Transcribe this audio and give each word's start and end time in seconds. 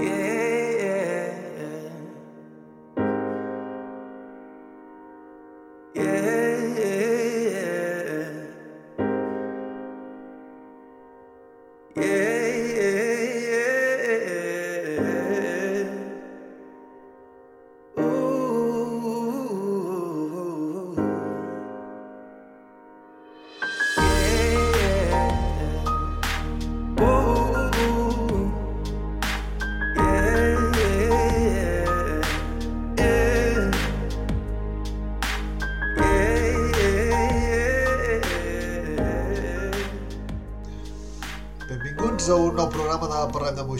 Yeah. 0.00 0.29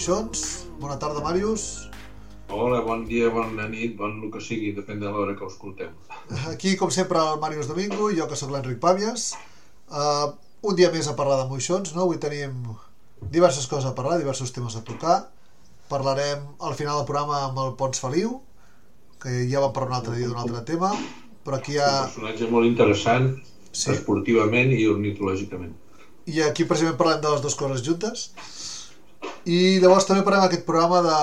Moixons. 0.01 0.65
Bona 0.81 0.95
tarda, 0.97 1.21
Màrius. 1.21 1.91
Hola, 2.49 2.79
bon 2.81 3.03
dia, 3.05 3.27
bona 3.29 3.67
nit, 3.69 3.99
bon 3.99 4.15
el 4.25 4.31
que 4.33 4.41
sigui, 4.41 4.71
depèn 4.73 4.97
de 5.03 5.11
l'hora 5.13 5.35
que 5.37 5.45
ho 5.45 5.49
escolteu. 5.51 5.91
Aquí, 6.49 6.73
com 6.81 6.89
sempre, 6.89 7.21
el 7.21 7.37
Màrius 7.43 7.69
Domingo, 7.69 8.07
jo 8.17 8.25
que 8.31 8.39
sóc 8.41 8.49
l'Enric 8.55 8.79
Pàmies. 8.81 9.27
Uh, 9.93 10.33
un 10.65 10.79
dia 10.79 10.89
més 10.95 11.05
a 11.05 11.13
parlar 11.19 11.43
de 11.43 11.51
Moixons, 11.51 11.93
no? 11.93 12.07
Avui 12.07 12.17
tenim 12.17 12.55
diverses 13.35 13.69
coses 13.69 13.91
a 13.91 13.93
parlar, 13.99 14.17
diversos 14.23 14.55
temes 14.57 14.79
a 14.79 14.81
tocar. 14.89 15.19
Parlarem 15.93 16.49
al 16.65 16.79
final 16.81 17.03
del 17.03 17.09
programa 17.11 17.43
amb 17.51 17.61
el 17.67 17.77
Pons 17.77 18.01
Feliu, 18.01 18.39
que 19.21 19.37
ja 19.53 19.61
vam 19.61 19.77
parlar 19.77 19.93
un 19.93 19.99
altre 19.99 20.17
dia 20.17 20.31
d'un 20.33 20.41
altre 20.41 20.65
tema, 20.65 20.95
però 21.45 21.61
aquí 21.61 21.77
hi 21.77 21.83
ha... 21.85 21.91
Un 22.07 22.15
personatge 22.15 22.49
molt 22.49 22.71
interessant, 22.73 23.35
Sí. 23.71 23.85
sí. 23.85 23.99
esportivament 23.99 24.73
i 24.73 24.87
ornitològicament. 24.89 25.77
I 26.31 26.41
aquí 26.49 26.65
precisament 26.65 26.97
parlem 26.97 27.21
de 27.21 27.37
les 27.37 27.45
dues 27.45 27.61
coses 27.61 27.85
juntes. 27.85 28.31
I 29.49 29.79
llavors 29.81 30.05
també 30.09 30.23
parlem 30.27 30.45
aquest 30.49 30.67
programa 30.69 31.01
de 31.05 31.17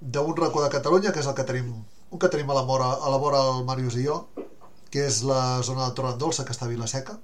d'un 0.00 0.36
racó 0.36 0.62
de 0.62 0.68
Catalunya, 0.70 1.12
que 1.12 1.20
és 1.22 1.26
el 1.26 1.34
que 1.34 1.44
tenim, 1.48 1.72
un 2.10 2.18
que 2.20 2.28
tenim 2.28 2.50
a 2.50 2.54
la 2.54 2.62
vora, 2.62 2.92
a 3.02 3.08
la 3.10 3.16
vora 3.18 3.40
el 3.54 3.64
Màrius 3.66 3.96
i 3.98 4.04
jo, 4.04 4.20
que 4.92 5.06
és 5.08 5.22
la 5.26 5.60
zona 5.66 5.88
de 5.88 5.94
Torrendolsa, 5.96 6.44
que 6.44 6.52
està 6.54 6.66
a 6.68 6.70
Vilaseca. 6.70 7.18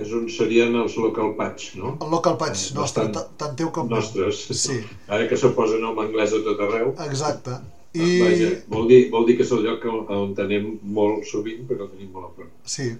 És 0.00 0.08
on 0.16 0.24
serien 0.32 0.72
els 0.80 0.94
local 0.96 1.34
patch, 1.36 1.74
no? 1.76 1.98
El 2.00 2.08
local 2.14 2.38
patch 2.40 2.70
Eh, 2.70 2.74
nostre, 2.78 3.04
bastant 3.04 3.12
ta- 3.12 3.26
tant 3.42 3.56
teu 3.58 3.68
com. 3.70 3.88
Nostres. 3.92 4.46
Sí, 4.56 4.78
Ara 5.08 5.26
que 5.28 5.36
se 5.36 5.50
posa 5.52 5.76
nom 5.82 5.98
anglès 6.00 6.32
a 6.32 6.40
tot 6.46 6.60
arreu. 6.64 6.94
exacte. 7.10 7.58
I... 7.92 8.00
I... 8.00 8.20
Vaja, 8.22 8.50
vol, 8.72 8.86
dir, 8.88 9.10
vol 9.12 9.26
dir 9.28 9.36
que 9.36 9.42
és 9.44 9.50
el 9.52 9.66
lloc 9.66 9.84
on, 9.84 10.32
tenim 10.34 10.78
molt 10.82 11.26
sovint, 11.28 11.66
el 11.68 11.88
tenim 11.90 12.08
molt 12.14 12.30
a 12.30 12.34
prop. 12.38 12.48
Sí. 12.64 12.94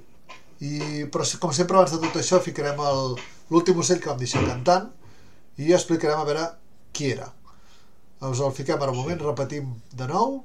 I, 0.60 1.06
però 1.10 1.24
com 1.40 1.50
sempre 1.56 1.78
abans 1.78 1.90
de 1.96 1.98
tot 2.04 2.18
això 2.20 2.38
ficarem 2.44 2.76
l'últim 3.50 3.78
ocell 3.80 3.98
que 3.98 4.10
vam 4.12 4.18
deixar 4.20 4.44
cantant 4.44 4.90
i 5.58 5.72
explicarem 5.72 6.20
a 6.20 6.26
veure 6.28 6.46
qui 6.92 7.12
era. 7.12 7.28
Us 8.22 8.40
el 8.40 8.52
fiquem 8.54 8.80
ara 8.80 8.92
un 8.94 9.00
moment, 9.00 9.22
repetim 9.26 9.72
de 9.98 10.06
nou. 10.08 10.42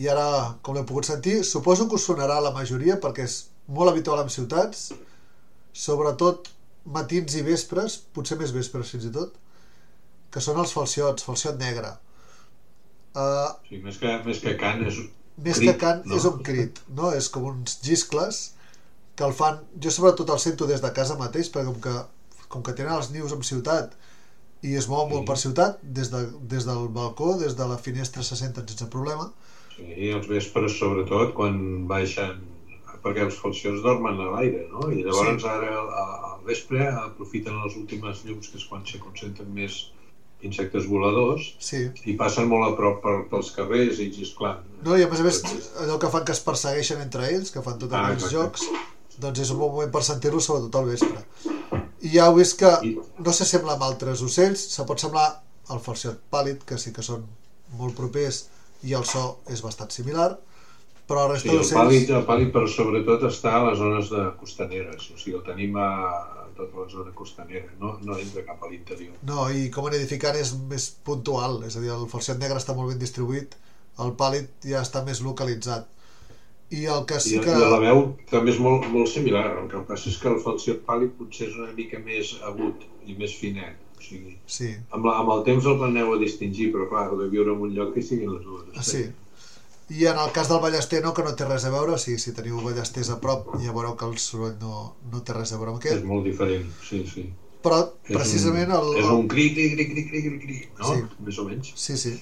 I 0.00 0.08
ara, 0.08 0.56
com 0.64 0.74
l'hem 0.74 0.86
pogut 0.88 1.06
sentir, 1.06 1.42
suposo 1.44 1.86
que 1.86 1.98
us 1.98 2.06
sonarà 2.08 2.40
la 2.40 2.54
majoria 2.56 2.96
perquè 3.00 3.26
és 3.28 3.36
molt 3.68 3.92
habitual 3.92 4.22
en 4.24 4.32
ciutats, 4.32 4.88
sobretot 5.76 6.48
matins 6.84 7.36
i 7.36 7.44
vespres, 7.46 7.98
potser 8.16 8.38
més 8.40 8.54
vespres 8.56 8.90
fins 8.94 9.06
i 9.06 9.12
tot, 9.14 9.36
que 10.32 10.42
són 10.42 10.58
els 10.62 10.72
falciots, 10.72 11.26
falciot 11.26 11.60
negre. 11.60 11.92
Uh, 13.10 13.50
Sí, 13.68 13.80
més, 13.84 13.98
que, 14.00 14.16
més 14.26 14.40
que 14.42 14.56
cant 14.58 14.82
és 14.86 14.98
més 15.44 15.58
crit, 15.58 15.70
que 15.70 15.76
cant 15.80 16.04
no? 16.06 16.16
és 16.16 16.24
un 16.28 16.38
crit, 16.46 16.80
no? 16.96 17.12
És 17.16 17.28
com 17.32 17.44
uns 17.50 17.78
giscles 17.84 18.40
que 19.16 19.24
el 19.26 19.32
fan... 19.36 19.60
Jo 19.80 19.90
sobretot 19.94 20.30
el 20.34 20.38
sento 20.42 20.66
des 20.70 20.80
de 20.84 20.92
casa 20.96 21.16
mateix, 21.20 21.50
perquè 21.52 21.66
com 21.72 21.80
que, 21.86 21.96
com 22.48 22.62
que 22.66 22.72
tenen 22.78 22.94
els 22.96 23.10
nius 23.14 23.32
en 23.36 23.42
ciutat 23.46 23.96
i 24.62 24.74
es 24.76 24.88
mouen 24.88 25.08
molt 25.10 25.22
Sí. 25.24 25.28
per 25.30 25.36
ciutat, 25.40 25.78
des, 25.82 26.10
de, 26.12 26.20
des 26.54 26.66
del 26.68 26.88
balcó, 26.92 27.34
des 27.40 27.54
de 27.56 27.66
la 27.68 27.78
finestra 27.78 28.22
se 28.22 28.36
senten 28.36 28.66
sense 28.68 28.88
problema. 28.92 29.30
Sí, 29.76 30.10
els 30.12 30.26
vespres 30.28 30.74
sobretot 30.78 31.32
quan 31.34 31.86
baixen 31.88 32.40
perquè 33.00 33.22
els 33.24 33.38
falcions 33.40 33.80
dormen 33.80 34.18
a 34.20 34.26
l'aire, 34.34 34.66
no? 34.72 34.90
I 34.92 35.02
llavors 35.06 35.40
Sí. 35.40 35.48
ara 35.48 35.70
al 36.34 36.42
vespre 36.44 36.84
aprofiten 36.90 37.56
les 37.64 37.76
últimes 37.80 38.20
llums 38.26 38.48
que 38.52 38.58
és 38.60 38.66
quan 38.68 38.84
se 38.84 38.98
concentren 39.00 39.48
més 39.54 39.86
insectes 40.42 40.86
voladors 40.88 41.54
Sí. 41.58 41.90
i 42.06 42.14
passen 42.16 42.48
molt 42.48 42.72
a 42.72 42.76
prop 42.76 43.02
per, 43.02 43.16
pels 43.30 43.50
carrers 43.56 43.98
i 44.00 44.10
xisclant. 44.14 44.60
No, 44.84 44.96
i 44.96 45.02
a 45.04 45.08
més 45.08 45.20
a 45.20 45.26
més, 45.26 45.42
allò 45.82 45.98
que 46.00 46.08
fan 46.10 46.24
que 46.24 46.32
es 46.32 46.40
persegueixen 46.40 47.00
entre 47.02 47.28
ells, 47.28 47.50
que 47.50 47.62
fan 47.62 47.78
tots 47.78 47.92
Ah, 47.92 48.12
exacte. 48.12 48.34
jocs, 48.34 48.62
doncs 49.20 49.38
és 49.40 49.50
un 49.50 49.58
bon 49.58 49.72
moment 49.72 49.92
per 49.92 50.02
sentir-lo, 50.02 50.40
sobretot 50.40 50.74
al 50.80 50.86
vespre. 50.86 51.24
I 52.02 52.08
ja 52.16 52.26
heu 52.30 52.34
vist 52.38 52.58
que 52.58 52.70
I- 52.86 52.96
no 53.18 53.32
s'assembla 53.32 53.74
amb 53.74 53.82
altres 53.82 54.22
ocells, 54.22 54.58
se 54.72 54.84
pot 54.88 54.98
semblar 54.98 55.42
al 55.68 55.78
falciot 55.80 56.20
pàl·lid, 56.32 56.64
que 56.64 56.78
sí 56.78 56.92
que 56.92 57.02
són 57.02 57.26
molt 57.78 57.94
propers 57.94 58.46
i 58.82 58.94
el 58.94 59.04
so 59.04 59.40
és 59.48 59.60
bastant 59.62 59.90
similar, 59.92 60.38
però 61.06 61.26
la 61.26 61.34
resta 61.34 61.48
Sí, 61.48 61.54
el 61.54 61.58
d'ocells... 61.60 61.76
pàl·lid, 61.80 62.10
el 62.16 62.24
pàl·lid 62.26 62.50
per 62.52 62.66
sobretot 62.68 63.22
està 63.28 63.52
a 63.60 63.64
les 63.68 63.78
zones 63.78 64.08
de 64.10 64.24
costaneres, 64.40 65.10
o 65.12 65.18
sigui, 65.18 65.36
el 65.36 65.42
tenim 65.44 65.76
a, 65.76 66.39
a 66.60 66.66
tota 66.68 66.84
la 66.84 66.92
zona 66.92 67.14
costanera, 67.16 67.72
no, 67.80 67.94
no 68.06 68.18
entra 68.20 68.44
cap 68.46 68.62
a 68.62 68.70
l'interior. 68.70 69.16
No, 69.26 69.48
i 69.50 69.68
com 69.74 69.88
a 69.88 69.94
nidificant 69.94 70.38
és 70.40 70.52
més 70.70 70.90
puntual, 71.06 71.62
és 71.68 71.76
a 71.76 71.84
dir, 71.84 71.92
el 71.94 72.06
falciot 72.12 72.40
negre 72.42 72.60
està 72.60 72.76
molt 72.76 72.92
ben 72.92 73.00
distribuït, 73.00 73.56
el 74.04 74.14
pàl·lid 74.20 74.68
ja 74.72 74.84
està 74.84 75.04
més 75.06 75.22
localitzat. 75.24 75.88
I 76.70 76.84
el 76.86 77.02
que 77.10 77.18
I, 77.18 77.22
sí 77.24 77.38
que... 77.42 77.50
I 77.50 77.70
la 77.72 77.80
veu 77.82 78.04
també 78.30 78.52
és 78.52 78.60
molt, 78.62 78.86
molt 78.94 79.10
similar, 79.10 79.46
el 79.58 79.70
que 79.72 79.80
passa 79.88 80.10
és 80.12 80.18
que 80.22 80.30
el 80.30 80.38
falciot 80.44 80.84
pàl·lid 80.86 81.16
potser 81.18 81.48
és 81.48 81.56
una 81.58 81.72
mica 81.74 81.98
més 82.04 82.36
agut 82.46 82.84
i 83.10 83.16
més 83.18 83.34
finet, 83.40 83.80
o 83.98 84.04
sigui, 84.04 84.36
Sí, 84.46 84.70
amb, 84.94 85.08
la, 85.08 85.16
amb 85.22 85.34
el 85.34 85.42
temps 85.48 85.66
el 85.66 85.80
planeu 85.80 86.14
a 86.14 86.20
distingir, 86.20 86.70
però 86.74 86.86
clar, 86.92 87.08
heu 87.10 87.18
de 87.24 87.26
viure 87.32 87.56
en 87.56 87.66
un 87.66 87.74
lloc 87.74 87.96
que 87.96 88.04
siguin 88.06 88.30
les 88.36 88.46
dues. 88.46 88.70
Ah, 88.76 88.86
sí. 88.86 89.08
I 89.90 90.06
en 90.06 90.18
el 90.22 90.30
cas 90.32 90.48
del 90.48 90.60
ballester 90.62 91.02
no, 91.02 91.12
que 91.14 91.24
no 91.26 91.34
té 91.34 91.46
res 91.48 91.64
a 91.66 91.72
veure, 91.74 91.96
o 91.96 91.98
sigui, 91.98 92.20
si 92.22 92.34
teniu 92.36 92.60
ballesters 92.62 93.10
a 93.10 93.18
prop 93.22 93.48
ja 93.62 93.74
veureu 93.74 93.96
que 93.98 94.06
el 94.06 94.18
soroll 94.22 94.54
no, 94.62 94.82
no 95.10 95.22
té 95.26 95.34
res 95.34 95.50
a 95.50 95.58
veure 95.58 95.74
amb 95.74 95.82
És 95.82 95.90
aquest, 95.90 96.06
molt 96.06 96.28
diferent, 96.28 96.68
sí, 96.86 97.02
sí. 97.10 97.24
però 97.64 97.80
És 97.82 98.14
precisament 98.14 98.70
un, 98.70 98.76
el, 98.78 99.00
És 99.02 99.10
un 99.16 99.26
cri, 99.32 99.48
cri, 99.56 99.66
cri, 99.74 99.88
cri, 99.90 100.04
cri, 100.12 100.22
cri, 100.28 100.38
cri, 100.44 100.60
no? 100.78 100.94
Sí. 100.94 101.24
Més 101.26 101.40
o 101.42 101.46
menys. 101.48 101.72
Sí, 101.74 101.98
sí. 101.98 102.14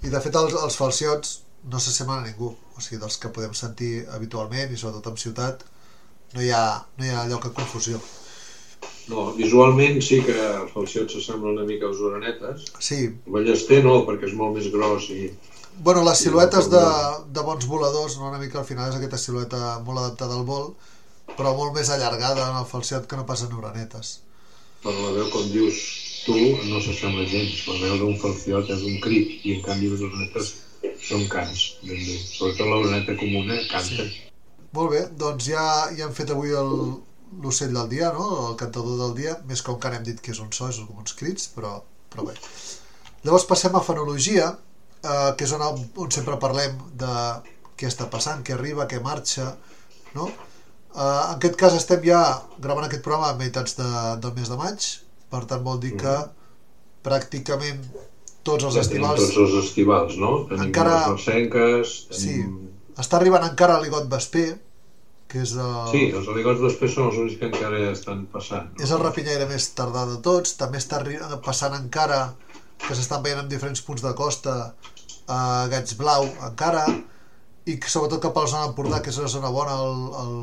I 0.00 0.14
de 0.14 0.22
fet 0.24 0.40
els, 0.40 0.56
els 0.64 0.80
falciots 0.80 1.36
no 1.68 1.82
s'assemblen 1.82 2.22
a 2.22 2.30
ningú, 2.30 2.54
o 2.56 2.80
sigui, 2.80 3.02
dels 3.02 3.20
que 3.20 3.32
podem 3.36 3.52
sentir 3.58 4.06
habitualment 4.16 4.72
i 4.72 4.80
sobretot 4.80 5.12
en 5.12 5.20
ciutat 5.20 5.66
no 6.32 6.42
hi 6.42 6.50
ha, 6.54 6.64
no 6.96 7.04
hi 7.04 7.12
ha 7.12 7.26
lloc 7.28 7.46
a 7.50 7.54
confusió. 7.54 8.00
No, 9.10 9.30
visualment 9.36 9.98
sí 10.04 10.20
que 10.24 10.36
els 10.38 10.72
falciots 10.72 11.16
s'assemblen 11.16 11.58
una 11.58 11.66
mica 11.68 11.88
als 11.88 12.00
orenetes. 12.00 12.68
Sí, 12.78 13.00
El 13.10 13.34
ballester 13.34 13.82
no, 13.84 14.00
perquè 14.06 14.30
és 14.30 14.36
molt 14.38 14.56
més 14.56 14.70
gros 14.72 15.10
i... 15.12 15.30
bueno, 15.78 16.04
les 16.04 16.18
siluetes 16.18 16.70
de, 16.70 16.84
de 17.34 17.44
bons 17.46 17.66
voladors, 17.66 18.18
no, 18.18 18.28
una 18.28 18.40
mica 18.42 18.60
al 18.60 18.68
final 18.68 18.90
és 18.90 18.98
aquesta 18.98 19.20
silueta 19.20 19.78
molt 19.86 20.02
adaptada 20.02 20.36
al 20.36 20.46
vol, 20.48 20.72
però 21.36 21.54
molt 21.56 21.76
més 21.76 21.90
allargada 21.94 22.48
en 22.50 22.58
el 22.60 22.68
falciot 22.68 23.06
que 23.08 23.18
no 23.18 23.26
pas 23.28 23.44
en 23.46 23.54
orenetes. 23.56 24.18
Per 24.84 24.94
la 24.96 25.12
veu, 25.16 25.28
com 25.32 25.46
dius 25.52 25.78
tu, 26.24 26.36
no 26.68 26.80
s'assembla 26.80 27.26
gens. 27.28 27.66
La 27.68 27.78
veu 27.84 28.00
d'un 28.00 28.18
falciot 28.20 28.72
és 28.72 28.82
un 28.88 28.98
crit 29.04 29.44
i 29.44 29.56
en 29.56 29.62
canvi 29.66 29.92
les 29.92 30.02
orenetes 30.08 30.54
són 31.04 31.26
cants, 31.32 31.62
ben 31.84 32.00
bé. 32.00 32.16
Sobretot 32.24 32.66
l'oreneta 32.68 33.16
comuna 33.20 33.60
canta. 33.70 34.08
Sí. 34.08 34.26
Molt 34.76 34.92
bé, 34.94 35.04
doncs 35.18 35.48
ja, 35.50 35.62
ja 35.98 36.06
hem 36.06 36.12
fet 36.14 36.30
avui 36.32 36.52
el, 36.54 36.74
l'ocell 37.42 37.74
del 37.74 37.88
dia, 37.90 38.12
no? 38.14 38.26
el 38.50 38.58
cantador 38.60 38.98
del 39.00 39.16
dia, 39.18 39.36
més 39.48 39.62
com 39.66 39.78
que 39.80 39.90
n'hem 39.92 40.04
dit 40.06 40.20
que 40.22 40.34
és 40.34 40.42
un 40.42 40.52
so, 40.54 40.68
és 40.70 40.78
com 40.84 41.00
uns 41.02 41.16
crits, 41.18 41.48
però, 41.54 41.80
però 42.12 42.26
bé. 42.28 42.36
Llavors 43.24 43.48
passem 43.48 43.74
a 43.76 43.82
fenologia, 43.84 44.52
eh, 45.04 45.32
que 45.36 45.46
és 45.48 45.54
on, 45.56 45.64
on 46.04 46.14
sempre 46.14 46.38
parlem 46.42 46.78
de 47.00 47.14
què 47.80 47.88
està 47.88 48.08
passant, 48.12 48.44
què 48.44 48.56
arriba, 48.56 48.88
què 48.90 49.00
marxa, 49.04 49.54
no? 50.16 50.28
Eh, 50.28 51.00
en 51.00 51.36
aquest 51.36 51.56
cas 51.60 51.76
estem 51.78 52.04
ja 52.06 52.20
gravant 52.58 52.86
aquest 52.86 53.04
programa 53.06 53.32
a 53.32 53.38
meitats 53.40 53.76
de, 53.78 53.90
del 54.22 54.36
mes 54.36 54.50
de 54.52 54.60
maig, 54.60 54.88
per 55.30 55.44
tant 55.50 55.62
vol 55.66 55.80
dir 55.82 55.94
que 56.00 56.16
pràcticament 57.06 57.84
tots 58.44 58.66
els 58.66 58.76
Ja 58.76 58.82
estivals... 58.84 59.20
tots 59.20 59.38
els 59.44 59.54
estivals, 59.64 60.16
no? 60.20 60.32
Tenim 60.50 60.68
Encara- 60.68 60.98
les 61.04 61.14
barcenques, 61.14 61.94
tenim... 62.16 62.58
Està 63.00 63.16
arribant 63.16 63.46
encara 63.46 63.78
l'aligot 63.78 64.08
vesper, 64.12 64.48
que 65.30 65.44
és 65.44 65.52
el... 65.54 65.74
Sí, 65.92 66.02
els 66.10 66.28
aligots 66.32 66.60
d'espès 66.64 66.94
són 66.96 67.08
els 67.08 67.18
únics 67.22 67.38
que 67.40 67.48
encara 67.48 67.80
estan 67.92 68.24
passant. 68.32 68.72
No? 68.74 68.82
És 68.84 68.90
el 68.92 69.00
rapinyaire 69.00 69.46
més 69.48 69.68
tardà 69.78 70.02
de 70.10 70.18
tots, 70.24 70.56
també 70.58 70.80
està 70.82 71.00
passant 71.44 71.76
encara, 71.78 72.20
que 72.86 72.94
s'estan 72.96 73.22
veient 73.24 73.40
en 73.42 73.48
diferents 73.50 73.82
punts 73.86 74.02
de 74.02 74.12
costa, 74.18 74.54
a 75.30 75.38
Gats 75.70 75.94
Blau 76.00 76.22
encara, 76.48 76.84
i 77.70 77.72
que 77.78 77.88
sobretot 77.92 78.20
cap 78.24 78.36
a 78.36 78.40
la 78.46 78.50
zona 78.50 78.64
d'Empordà, 78.66 78.98
que 79.04 79.10
és 79.12 79.18
una 79.20 79.28
zona 79.30 79.50
bona, 79.54 79.74
el, 79.84 79.98
el, 80.24 80.34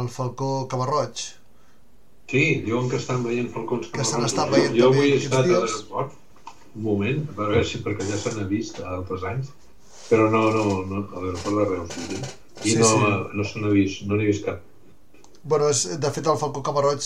el 0.00 0.06
falcó 0.10 0.50
cabarroig. 0.70 1.16
Sí, 2.30 2.44
diuen 2.64 2.88
que 2.90 2.96
estan 2.96 3.20
veient 3.22 3.50
falcons 3.52 3.90
Que 3.92 4.02
se 4.08 4.16
n'estan 4.18 4.48
veient 4.50 4.72
Jo 4.74 4.88
també 4.90 5.02
avui 5.04 5.10
he 5.12 5.16
estat 5.20 5.44
a 5.44 5.46
dies. 5.46 5.60
l'aeroport 5.60 6.12
un 6.74 6.82
moment, 6.82 7.20
per 7.36 7.44
veure 7.52 7.66
si 7.68 7.78
perquè 7.84 8.04
ja 8.08 8.16
se 8.18 8.30
n'ha 8.34 8.46
vist 8.50 8.80
a 8.82 8.86
altres 8.96 9.22
anys, 9.28 9.46
però 10.08 10.24
no, 10.32 10.40
no, 10.56 10.64
no 10.88 10.96
a 11.04 11.20
l'aeroport 11.22 11.56
de 11.60 11.64
Reus, 11.68 11.90
i 12.64 12.66
Sí, 12.72 12.72
no, 12.80 12.88
sí. 12.88 12.96
no 13.36 13.42
se 13.44 13.60
n'ha 13.60 13.70
vist, 13.76 14.02
no 14.08 14.16
n'he 14.16 14.26
vist 14.30 14.44
cap. 14.48 14.58
Bueno, 15.44 15.68
és, 15.68 15.80
de 16.00 16.10
fet 16.16 16.26
el 16.32 16.40
falcó 16.40 16.60
camarroig, 16.64 17.04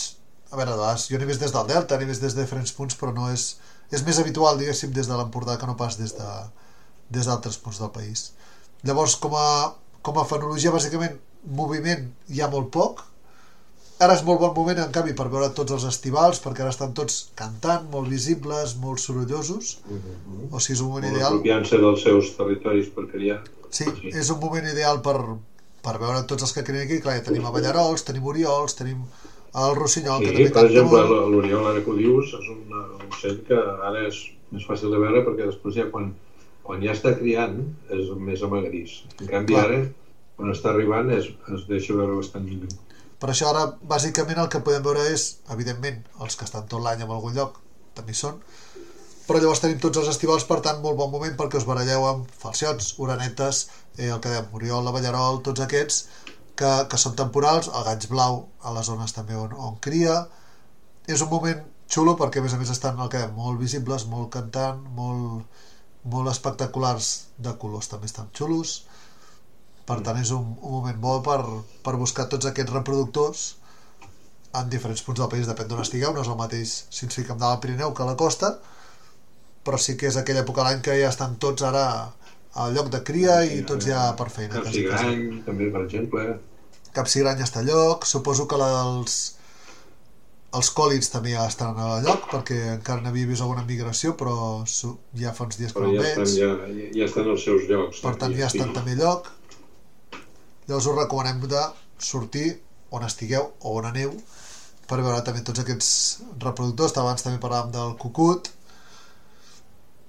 a 0.50 0.56
veure, 0.56 0.76
jo 1.08 1.18
n'he 1.18 1.26
vist 1.28 1.40
des 1.42 1.52
del 1.52 1.66
Delta, 1.68 1.98
n'he 1.98 2.06
vist 2.08 2.22
des 2.24 2.34
de 2.34 2.42
diferents 2.44 2.72
punts, 2.72 2.96
però 2.96 3.12
no 3.14 3.28
és... 3.32 3.56
És 3.90 4.02
més 4.04 4.18
habitual, 4.20 4.58
diguéssim, 4.60 4.90
des 4.92 5.06
de 5.08 5.16
l'Empordà 5.16 5.54
que 5.56 5.66
no 5.66 5.74
pas 5.76 5.94
des 5.96 6.12
de 6.16 6.28
des 7.10 7.24
d'altres 7.24 7.56
punts 7.56 7.78
del 7.80 7.88
país. 7.90 8.32
Llavors, 8.84 9.14
com 9.16 9.32
a, 9.34 9.72
com 10.04 10.18
a 10.20 10.26
fenologia, 10.28 10.70
bàsicament, 10.74 11.14
moviment 11.56 12.02
hi 12.28 12.42
ha 12.44 12.48
molt 12.52 12.68
poc. 12.74 13.00
Ara 13.98 14.12
és 14.14 14.20
molt 14.26 14.38
bon 14.42 14.52
moment, 14.54 14.78
en 14.84 14.92
canvi, 14.92 15.14
per 15.16 15.24
veure 15.32 15.48
tots 15.56 15.72
els 15.74 15.86
estivals, 15.88 16.38
perquè 16.44 16.62
ara 16.66 16.70
estan 16.74 16.92
tots 16.94 17.30
cantant, 17.34 17.88
molt 17.90 18.12
visibles, 18.12 18.76
molt 18.78 19.00
sorollosos. 19.02 19.78
O 20.52 20.60
sigui, 20.60 20.76
és 20.76 20.82
un 20.84 20.92
moment 20.92 21.08
Molt 21.08 21.16
ideal. 21.16 21.32
apropiant-se 21.32 21.80
dels 21.82 22.04
seus 22.04 22.28
territoris 22.36 22.92
per 22.94 23.06
criar. 23.10 23.40
Sí, 23.70 23.84
Sí. 23.88 24.12
és 24.12 24.28
un 24.30 24.38
moment 24.44 24.68
ideal 24.68 25.00
per, 25.02 25.16
per 25.82 25.96
veure 25.98 26.22
tots 26.28 26.42
els 26.46 26.52
que 26.52 26.62
creen 26.62 26.84
aquí. 26.86 27.00
Clar, 27.00 27.16
ja 27.18 27.24
tenim 27.24 27.46
a 27.48 27.50
Ballarols, 27.56 28.04
tenim 28.04 28.24
Oriols, 28.30 28.76
tenim 28.76 29.02
el 29.54 29.76
Rossinyol, 29.76 30.20
que 30.20 30.28
Sí, 30.30 30.34
també 30.36 30.50
per 30.54 30.64
exemple, 30.68 31.02
molt. 31.08 31.28
l'Oriol, 31.32 31.66
ara 31.66 31.80
que 31.84 31.90
ho 31.90 31.96
dius, 31.96 32.34
és 32.36 32.48
un, 32.52 32.64
un 32.72 33.06
ocell 33.12 33.38
que 33.48 33.56
ara 33.58 34.06
és 34.06 34.18
més 34.52 34.66
fàcil 34.68 34.90
de 34.92 34.98
veure 35.00 35.24
perquè 35.26 35.46
després 35.48 35.74
ja 35.74 35.86
quan, 35.92 36.12
quan 36.62 36.82
ja 36.84 36.92
està 36.92 37.14
criant 37.18 37.56
és 37.90 38.10
més 38.16 38.42
amagadís. 38.42 39.02
En 39.20 39.26
canvi 39.32 39.54
Clar. 39.56 39.64
ara, 39.64 39.80
quan 40.36 40.52
està 40.52 40.70
arribant, 40.70 41.10
es, 41.16 41.30
es 41.54 41.66
deixa 41.68 41.96
veure 41.96 42.16
bastant 42.20 42.44
millor. 42.44 42.68
Per 43.18 43.30
això 43.32 43.48
ara, 43.50 43.64
bàsicament, 43.82 44.38
el 44.38 44.48
que 44.52 44.60
podem 44.62 44.82
veure 44.84 45.08
és, 45.10 45.40
evidentment, 45.50 46.04
els 46.22 46.36
que 46.38 46.44
estan 46.46 46.68
tot 46.70 46.84
l'any 46.84 47.02
en 47.02 47.10
algun 47.10 47.34
lloc, 47.34 47.56
també 47.98 48.14
són, 48.14 48.36
però 49.26 49.40
llavors 49.42 49.60
tenim 49.60 49.80
tots 49.82 49.98
els 49.98 50.08
estivals, 50.12 50.44
per 50.48 50.60
tant, 50.64 50.78
molt 50.80 50.96
bon 50.96 51.10
moment 51.10 51.34
perquè 51.36 51.58
us 51.58 51.66
baralleu 51.68 52.06
amb 52.06 52.30
falciots, 52.40 52.94
orenetes, 53.02 53.64
eh, 53.98 54.06
el 54.12 54.20
que 54.22 54.30
dèiem, 54.30 54.46
Oriol, 54.54 54.84
la 54.86 54.92
Ballarol, 54.94 55.42
tots 55.42 55.60
aquests, 55.60 56.06
que, 56.58 56.70
que 56.90 56.98
són 57.00 57.16
temporals, 57.18 57.70
el 57.70 57.86
gaig 57.86 58.06
blau 58.10 58.40
a 58.66 58.74
les 58.74 58.88
zones 58.90 59.14
també 59.14 59.36
on, 59.38 59.54
on 59.54 59.76
cria. 59.84 60.20
És 61.08 61.22
un 61.24 61.30
moment 61.32 61.62
xulo 61.88 62.16
perquè, 62.18 62.42
a 62.42 62.46
més 62.46 62.54
a 62.54 62.60
més, 62.60 62.72
estan 62.74 62.98
el 63.00 63.10
que 63.12 63.22
molt 63.36 63.60
visibles, 63.62 64.06
molt 64.10 64.32
cantant, 64.34 64.82
molt, 64.98 65.62
molt 66.12 66.32
espectaculars 66.32 67.12
de 67.38 67.54
colors, 67.62 67.90
també 67.92 68.10
estan 68.10 68.32
xulos. 68.36 68.82
Per 69.88 70.00
tant, 70.04 70.18
és 70.20 70.34
un, 70.36 70.50
un 70.58 70.74
moment 70.80 70.98
bo 71.00 71.14
per, 71.24 71.38
per 71.84 71.96
buscar 72.00 72.28
tots 72.28 72.50
aquests 72.50 72.74
reproductors 72.74 73.46
en 74.58 74.68
diferents 74.72 75.00
punts 75.04 75.20
del 75.20 75.30
país, 75.32 75.46
depèn 75.48 75.68
d'on 75.70 75.84
estigueu, 75.84 76.12
no 76.12 76.24
és 76.24 76.28
el 76.28 76.36
mateix 76.40 76.74
si 76.90 77.06
ens 77.06 77.16
fiquem 77.16 77.38
dalt 77.38 77.56
al 77.56 77.62
Pirineu 77.62 77.94
que 77.94 78.04
a 78.04 78.08
la 78.08 78.16
costa, 78.20 78.56
però 79.64 79.80
sí 79.80 79.96
que 80.00 80.08
és 80.08 80.16
aquella 80.16 80.42
època 80.44 80.64
l'any 80.64 80.80
que 80.84 80.96
ja 80.96 81.10
estan 81.12 81.36
tots 81.40 81.64
ara 81.68 81.84
al 82.64 82.74
lloc 82.74 82.88
de 82.92 83.00
cria 83.06 83.40
i 83.46 83.62
tots 83.68 83.86
ja 83.86 84.04
per 84.18 84.28
feina. 84.34 84.60
quasi, 84.60 84.84
quasi. 84.84 84.86
Capsigrany, 84.88 85.42
també, 85.46 85.70
per 85.74 85.82
exemple. 85.86 86.24
Capsigrany 86.96 87.42
està 87.44 87.60
a 87.60 87.66
lloc, 87.68 88.06
suposo 88.06 88.46
que 88.50 88.56
la 88.60 88.68
dels 88.76 89.18
els 90.58 90.70
còlids 90.72 91.10
també 91.12 91.34
ja 91.34 91.42
estan 91.46 91.76
a 91.76 91.98
lloc 92.00 92.22
perquè 92.32 92.56
encara 92.78 93.02
n'havia 93.04 93.26
vist 93.28 93.42
alguna 93.44 93.66
migració 93.68 94.14
però 94.16 94.64
su- 94.66 94.94
ja 95.14 95.34
fa 95.36 95.44
uns 95.44 95.58
dies 95.60 95.74
que 95.74 95.78
Però 95.78 95.90
no 95.90 95.92
ja 95.92 96.00
el 96.00 96.06
estan, 96.08 96.24
veig 96.24 96.38
ja, 96.38 96.48
ja- 96.78 96.92
ja 96.96 97.04
estan 97.04 97.28
als 97.28 97.44
seus 97.44 97.66
llocs. 97.68 98.00
per 98.00 98.14
tant 98.16 98.32
ja 98.38 98.46
estan 98.46 98.72
també 98.72 98.92
a 98.96 99.00
lloc 99.02 99.28
llavors 100.68 100.86
us 100.86 100.96
recomanem 100.96 101.40
de 101.52 101.62
sortir 101.98 102.46
on 102.90 103.04
estigueu 103.04 103.50
o 103.60 103.74
on 103.78 103.84
aneu 103.90 104.14
per 104.88 105.02
veure 105.02 105.20
també 105.26 105.42
tots 105.44 105.60
aquests 105.60 105.90
reproductors 106.40 106.96
abans 106.96 107.22
també 107.22 107.38
parlàvem 107.44 107.70
del 107.76 107.92
cucut 108.00 108.48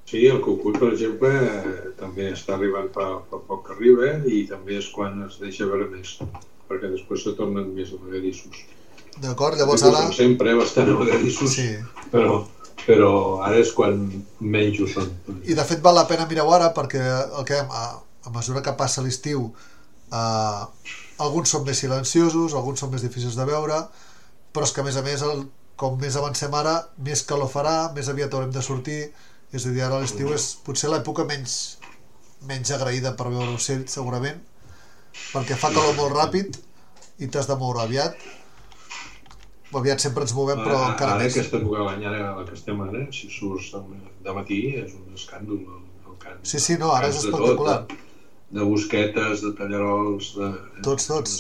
Sí, 0.10 0.24
el 0.26 0.40
cucut, 0.42 0.80
per 0.82 0.88
exemple, 0.96 1.30
eh, 1.30 1.90
també 2.00 2.32
està 2.34 2.56
arribant 2.56 2.88
fa, 2.96 3.08
fa 3.30 3.40
poc 3.46 3.68
que 3.68 3.76
arriba 3.76 4.16
i 4.26 4.42
també 4.50 4.80
és 4.80 4.88
quan 4.94 5.20
es 5.28 5.38
deixa 5.38 5.68
veure 5.70 5.86
més, 5.92 6.16
perquè 6.70 6.90
després 6.90 7.26
se 7.28 7.36
tornen 7.38 7.68
més 7.76 7.92
amagadissos. 7.94 8.64
d'acord? 9.22 9.60
llavors 9.60 9.84
Ara... 9.86 10.08
Són 10.08 10.16
sempre 10.18 10.56
bastant 10.58 10.90
amagadissos, 10.96 11.54
sí. 11.54 11.68
però, 12.10 12.40
però 12.88 13.12
ara 13.46 13.62
és 13.62 13.70
quan 13.78 14.02
menys 14.40 14.82
ho 14.82 14.90
són. 14.90 15.14
i 15.46 15.58
de 15.58 15.68
fet 15.68 15.86
val 15.86 16.00
la 16.00 16.08
pena 16.10 16.26
mirar 16.30 16.48
ara 16.58 16.72
perquè 16.74 17.06
el 17.28 17.46
que 17.46 17.62
a, 17.62 17.86
a 18.00 18.34
mesura 18.34 18.64
que 18.66 18.74
passa 18.80 19.06
l'estiu 19.06 19.46
eh, 20.10 20.64
alguns 21.20 21.54
són 21.54 21.66
més 21.68 21.86
silenciosos 21.86 22.56
alguns 22.58 22.82
són 22.82 22.94
més 22.96 23.06
difícils 23.06 23.38
de 23.38 23.46
veure 23.46 23.84
però 24.54 24.66
és 24.66 24.74
que 24.74 24.82
a 24.82 24.88
més 24.88 24.98
a 24.98 25.06
més 25.06 25.22
el, 25.22 25.44
com 25.76 26.00
més 26.02 26.18
avancem 26.18 26.56
ara 26.56 26.80
més 26.98 27.22
calor 27.28 27.52
farà, 27.52 27.92
més 27.96 28.10
aviat 28.10 28.34
haurem 28.34 28.56
de 28.56 28.64
sortir 28.66 29.02
és 29.54 29.66
a 29.66 29.72
dir, 29.74 29.82
ara 29.86 30.00
l'estiu 30.02 30.34
és 30.36 30.52
potser 30.66 30.90
l'època 30.92 31.26
menys 31.30 31.78
menys 32.50 32.72
agraïda 32.72 33.16
per 33.20 33.30
veure 33.32 33.50
l'ocell 33.52 33.86
segurament 33.92 34.40
perquè 35.34 35.58
fa 35.60 35.72
calor 35.74 35.96
molt 35.98 36.16
ràpid 36.16 36.60
i 37.20 37.28
t'has 37.28 37.50
de 37.50 37.58
moure 37.60 37.82
aviat 37.84 38.16
aviat 39.80 40.02
sempre 40.02 40.26
ens 40.26 40.34
movem 40.38 40.62
però 40.64 40.78
ara, 40.80 40.92
encara 40.94 41.16
ara 41.16 41.24
més 41.24 41.34
aquesta 41.36 41.58
època 41.60 41.82
de 41.82 41.88
l'any, 41.88 42.06
ara 42.10 42.36
la 42.38 42.46
que 42.46 42.56
estem 42.58 42.80
ara, 42.86 43.02
si 43.14 43.30
surts 43.34 43.72
de 44.26 44.36
matí 44.38 44.60
és 44.82 44.94
un 44.98 45.18
escàndol 45.18 45.60
el, 45.62 45.82
el 46.08 46.22
cant. 46.22 46.40
sí, 46.44 46.62
sí, 46.62 46.78
no, 46.82 46.94
ara 46.94 47.10
és 47.10 47.20
Cants 47.20 47.26
de 47.26 47.34
espectacular 47.34 47.76
Tot, 47.90 47.98
de, 48.50 48.64
bosquetes, 48.66 49.44
de 49.46 49.52
tallarols, 49.58 50.32
de... 50.38 50.48
Tots, 50.86 51.10
tots. 51.12 51.36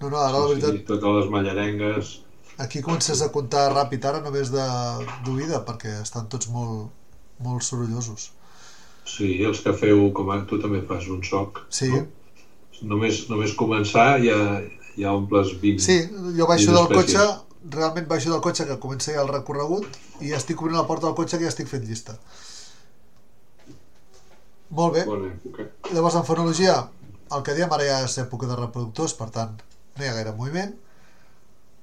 no, 0.00 0.08
no, 0.08 0.16
ara 0.16 0.40
la 0.40 0.48
veritat 0.54 0.80
sí, 0.80 0.86
totes 0.88 1.20
les 1.20 1.30
mallarengues, 1.34 2.16
Aquí 2.58 2.80
comences 2.82 3.20
a 3.22 3.28
comptar 3.30 3.68
ràpid 3.70 4.02
ara 4.08 4.18
només 4.18 4.48
de 4.50 4.62
d'oïda 5.22 5.60
perquè 5.66 6.00
estan 6.02 6.26
tots 6.26 6.48
molt, 6.50 6.88
molt 7.44 7.62
sorollosos. 7.62 8.30
sí, 9.08 9.42
els 9.44 9.60
que 9.64 9.72
feu, 9.72 10.10
com 10.12 10.30
a, 10.30 10.40
tu 10.46 10.58
també 10.60 10.82
fas 10.86 11.06
un 11.08 11.22
soc, 11.24 11.62
Sí, 11.70 11.88
no? 11.88 12.06
Només, 12.82 13.24
només 13.30 13.54
començar 13.58 14.20
ja, 14.22 14.36
ja 14.96 15.12
omples 15.12 15.54
20. 15.62 15.78
sí 15.82 15.96
jo 16.36 16.46
baixo 16.46 16.72
del 16.76 16.86
cotxe, 16.92 17.24
realment 17.70 18.06
baixo 18.08 18.30
del 18.30 18.40
cotxe 18.44 18.66
que 18.68 18.76
comença 18.78 19.12
ja 19.14 19.22
el 19.24 19.28
recorregut 19.32 19.86
i 20.20 20.28
ja 20.30 20.36
estic 20.36 20.60
obrint 20.62 20.76
la 20.78 20.86
porta 20.86 21.06
del 21.08 21.16
cotxe 21.18 21.38
que 21.38 21.44
ja 21.48 21.54
estic 21.54 21.66
fent 21.68 21.82
llista. 21.88 22.14
Molt 24.70 24.94
bé, 24.94 25.04
Bona 25.08 25.30
època. 25.32 25.64
llavors 25.94 26.14
en 26.20 26.24
fonologia 26.28 26.74
el 27.32 27.42
que 27.44 27.54
diem 27.56 27.72
ara 27.72 27.84
ja 27.88 27.98
és 28.04 28.18
època 28.20 28.46
de 28.48 28.56
reproductors, 28.56 29.14
per 29.16 29.30
tant 29.32 29.56
no 29.96 30.04
hi 30.04 30.08
ha 30.08 30.14
gaire 30.16 30.34
moviment. 30.36 30.74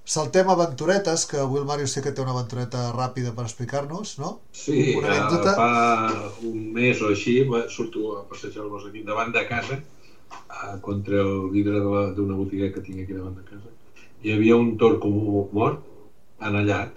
Saltem 0.05 0.47
aventuretes, 0.53 1.23
que 1.25 1.37
avui 1.41 1.59
el 1.59 1.65
Màrius 1.65 1.95
sé 1.95 2.01
que 2.05 2.11
té 2.13 2.21
una 2.21 2.33
aventureta 2.35 2.81
ràpida 2.93 3.31
per 3.37 3.45
explicar-nos, 3.47 4.11
no? 4.21 4.35
Sí, 4.53 4.75
Una 4.99 5.09
eh, 5.09 5.15
anècdota? 5.15 5.55
fa 5.57 6.49
un 6.49 6.67
mes 6.75 7.01
o 7.01 7.09
així 7.13 7.33
surto 7.75 8.11
a 8.19 8.21
passejar-los 8.29 8.85
aquí 8.89 9.01
davant 9.07 9.33
de 9.33 9.43
casa 9.49 9.79
eh, 9.79 10.75
contra 10.89 11.23
el 11.23 11.49
vidre 11.55 11.81
d'una 12.19 12.37
botiga 12.37 12.69
que 12.75 12.85
tinc 12.85 13.01
aquí 13.05 13.17
davant 13.17 13.33
de 13.39 13.47
casa. 13.49 13.73
Hi 14.21 14.35
havia 14.35 14.55
un 14.61 14.75
tor 14.77 14.99
comú 15.01 15.47
mort, 15.51 15.81
anellat. 16.39 16.93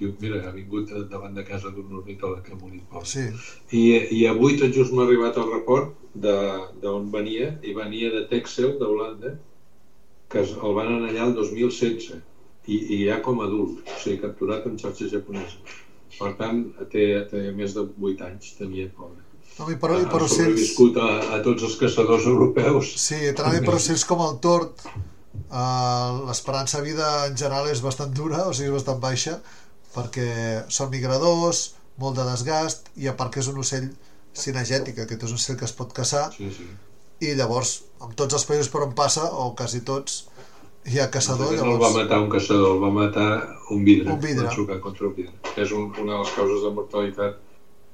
Diu, 0.00 0.16
mira, 0.18 0.40
ha 0.48 0.50
vingut 0.56 0.90
davant 1.12 1.36
de 1.36 1.44
casa 1.46 1.70
d'un 1.70 1.92
ornitòleg 2.00 2.42
que 2.48 2.56
ha 2.56 2.58
morit 2.58 2.88
pobre. 2.90 3.06
Sí, 3.06 3.28
I, 3.76 3.84
I 4.18 4.24
avui 4.32 4.56
tot 4.58 4.72
just 4.74 4.92
m'ha 4.96 5.04
arribat 5.04 5.36
el 5.38 5.52
report 5.52 5.92
de- 6.14 6.64
d'on 6.82 7.12
venia, 7.12 7.52
i 7.62 7.76
venia 7.76 8.10
de 8.16 8.24
Texel, 8.32 8.72
d'Holanda, 8.80 9.36
que 10.32 10.42
el 10.42 10.76
van 10.76 10.94
anellar 10.96 11.28
el 11.30 11.34
2016, 11.38 12.12
i, 12.66 12.76
i 12.96 12.98
ja 13.08 13.18
com 13.24 13.40
a 13.42 13.48
adult, 13.48 13.82
o 13.84 13.98
sigui, 14.00 14.20
capturat 14.22 14.66
en 14.70 14.78
xarxa 14.80 15.08
japonesa. 15.10 15.58
Per 16.18 16.32
tant, 16.38 16.62
té, 16.92 17.04
té 17.30 17.42
més 17.56 17.74
de 17.76 17.84
8 17.88 18.26
anys, 18.28 18.52
tenia 18.58 18.88
pobre. 18.96 19.22
no, 19.58 19.66
i 19.72 19.76
per, 19.80 19.90
i 20.00 20.06
per 20.08 20.20
ha 20.24 20.28
sobreviscut 20.28 20.98
a, 21.00 21.08
a 21.36 21.40
tots 21.44 21.64
els 21.68 21.74
caçadors 21.80 22.28
europeus. 22.28 22.92
Sí, 23.00 23.18
t'anava 23.32 23.56
a 23.56 23.58
dir 23.58 23.66
per 23.66 23.74
ocells 23.78 24.04
com 24.08 24.22
el 24.24 24.38
tort, 24.44 24.84
eh, 24.86 26.08
l'esperança 26.28 26.80
de 26.80 26.86
vida 26.90 27.10
en 27.26 27.36
general 27.36 27.68
és 27.72 27.82
bastant 27.84 28.14
dura, 28.16 28.46
o 28.48 28.54
sigui, 28.54 28.70
és 28.70 28.76
bastant 28.78 29.00
baixa, 29.02 29.38
perquè 29.96 30.28
són 30.72 30.92
migradors, 30.92 31.66
molt 32.00 32.16
de 32.16 32.24
desgast, 32.28 32.88
i 32.96 33.08
a 33.10 33.16
part 33.18 33.34
que 33.34 33.42
és 33.42 33.50
un 33.52 33.58
ocell 33.60 33.90
cinegètic, 34.32 35.02
aquest 35.02 35.26
és 35.26 35.34
un 35.34 35.40
ocell 35.40 35.58
que 35.60 35.68
es 35.68 35.76
pot 35.76 35.92
caçar, 35.96 36.30
Sí, 36.36 36.48
sí. 36.56 36.68
I 37.22 37.32
llavors, 37.38 37.76
en 38.02 38.12
tots 38.18 38.34
els 38.34 38.44
països 38.48 38.68
per 38.72 38.82
on 38.86 38.94
passa, 38.98 39.28
o 39.30 39.52
quasi 39.58 39.82
tots, 39.86 40.24
hi 40.90 40.98
ha 40.98 41.06
caçador, 41.14 41.52
no 41.54 41.62
el 41.62 41.78
va 41.78 41.86
llavors... 41.86 41.96
matar 42.00 42.18
un 42.24 42.30
caçador, 42.32 42.74
el 42.76 42.80
va 42.82 42.90
matar 42.90 43.28
un 43.70 43.84
vidre. 43.86 44.10
Un 44.10 44.20
vidre. 44.22 44.48
Xocar 44.54 44.80
contra 44.82 45.06
un 45.08 45.14
vidre. 45.18 45.34
Que 45.54 45.62
és 45.62 45.74
un, 45.76 45.92
una 46.02 46.16
de 46.16 46.22
les 46.24 46.32
causes 46.34 46.64
de 46.66 46.72
mortalitat 46.74 47.38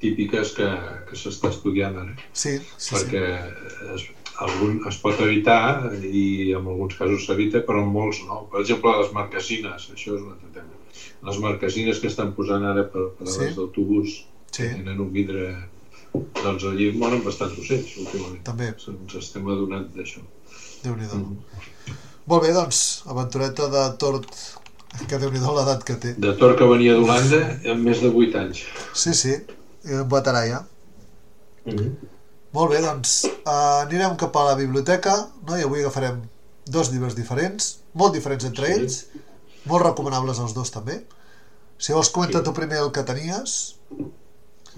típiques 0.00 0.52
que, 0.56 0.68
que 1.08 1.18
s'està 1.18 1.50
estudiant 1.52 1.96
ara. 1.98 2.14
Sí, 2.32 2.54
sí, 2.78 2.94
perquè 2.94 3.22
sí. 3.26 3.92
es, 3.96 4.04
algun, 4.46 4.78
es 4.88 4.98
pot 5.02 5.18
evitar 5.24 5.90
i 6.06 6.52
en 6.54 6.62
alguns 6.70 6.94
casos 6.96 7.26
s'evita, 7.26 7.64
però 7.66 7.82
en 7.82 7.90
molts 7.92 8.22
no. 8.28 8.44
Per 8.52 8.62
exemple, 8.62 8.94
les 9.02 9.10
marquesines, 9.16 9.88
això 9.92 10.14
és 10.14 10.22
un 10.22 10.30
altre 10.36 10.52
tema. 10.54 10.76
Les 11.28 11.40
marquesines 11.42 11.98
que 11.98 12.06
estan 12.12 12.30
posant 12.36 12.62
ara 12.64 12.86
per, 12.92 13.08
per 13.18 13.26
Sí. 13.26 13.40
les 13.42 13.56
d'autobús, 13.58 14.20
Sí. 14.54 14.62
tenen 14.70 15.02
un 15.02 15.10
vidre... 15.12 15.50
Doncs 16.42 16.64
allí 16.70 16.90
moren 16.98 17.22
bastants 17.24 17.58
ocells, 17.58 17.96
últimament. 18.04 18.42
També. 18.44 18.72
Ens 18.74 19.14
estem 19.20 19.48
adonant 19.48 19.88
d'això. 19.94 20.20
déu 20.82 20.94
nhi 20.96 21.06
Mm. 21.06 21.36
Molt 22.26 22.42
bé, 22.42 22.52
doncs, 22.52 23.02
aventureta 23.06 23.68
de 23.72 23.96
tort, 23.98 24.28
que 25.08 25.18
déu 25.18 25.30
nhi 25.30 25.40
l'edat 25.40 25.82
que 25.84 25.94
té. 25.96 26.14
De 26.18 26.34
Tor 26.36 26.56
que 26.56 26.64
venia 26.64 26.94
d'Holanda 26.94 27.40
amb 27.72 27.84
més 27.88 28.00
de 28.00 28.08
8 28.08 28.34
anys. 28.38 28.64
Sí, 28.94 29.14
sí, 29.14 29.34
un 29.84 30.08
veterà 30.08 30.46
ja. 30.46 30.66
Mm 31.64 31.72
-hmm. 31.76 31.92
Molt 32.52 32.70
bé, 32.72 32.80
doncs 32.80 33.24
uh, 33.24 33.84
anirem 33.84 34.16
cap 34.16 34.36
a 34.36 34.44
la 34.44 34.54
biblioteca, 34.54 35.28
no? 35.46 35.56
i 35.58 35.62
avui 35.62 35.80
agafarem 35.80 36.22
dos 36.66 36.90
llibres 36.92 37.14
diferents, 37.14 37.78
molt 37.92 38.14
diferents 38.14 38.44
entre 38.44 38.66
Sí. 38.66 38.72
ells, 38.72 39.06
molt 39.64 39.84
recomanables 39.84 40.38
els 40.38 40.54
dos 40.54 40.70
també. 40.70 41.04
Si 41.78 41.92
vols 41.92 42.10
comenta 42.10 42.38
Sí. 42.38 42.44
tu 42.44 42.52
primer 42.52 42.78
el 42.78 42.90
que 42.90 43.02
tenies. 43.02 43.76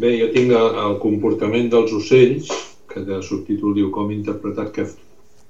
Bé, 0.01 0.11
jo 0.21 0.29
tinc 0.35 0.53
el, 0.57 0.69
el 0.85 0.99
comportament 1.03 1.69
dels 1.73 1.93
ocells, 1.97 2.51
que 2.91 3.03
de 3.07 3.21
subtítol 3.23 3.75
diu 3.77 3.91
com 3.95 4.11
interpretar 4.15 4.69
què, 4.75 4.87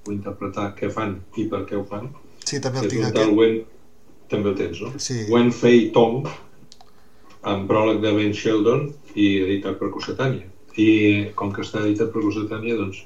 o 0.07 0.11
interpretar 0.13 0.71
què 0.77 0.89
fan 0.93 1.17
i 1.39 1.47
per 1.51 1.63
què 1.69 1.77
ho 1.79 1.85
fan. 1.87 2.09
Sí, 2.43 2.59
també 2.61 2.83
el 2.83 2.89
tinc 2.91 3.07
aquest. 3.09 3.35
Wen... 3.37 3.61
També 4.31 4.53
el 4.53 4.55
tens, 4.55 4.79
no? 4.79 4.89
Sí. 5.03 5.17
Wen 5.27 5.49
Fei 5.51 5.89
Tong, 5.91 6.27
amb 7.51 7.65
pròleg 7.67 7.97
de 8.03 8.11
Ben 8.15 8.31
Sheldon 8.37 8.85
i 9.19 9.25
editat 9.43 9.79
per 9.79 9.89
Cossetània. 9.91 10.47
I 10.79 10.87
com 11.35 11.51
que 11.51 11.65
està 11.65 11.81
editat 11.83 12.13
per 12.13 12.23
Cossetània, 12.23 12.77
doncs, 12.79 13.01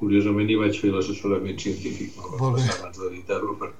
curiosament 0.00 0.48
hi 0.50 0.56
vaig 0.58 0.78
fer 0.80 0.90
l'assessorament 0.94 1.58
científic, 1.60 2.16
no? 2.18 2.32
Molt 2.40 2.58
bé. 2.58 2.66
abans 2.78 2.98
d'editar-lo, 2.98 3.54
per, 3.60 3.70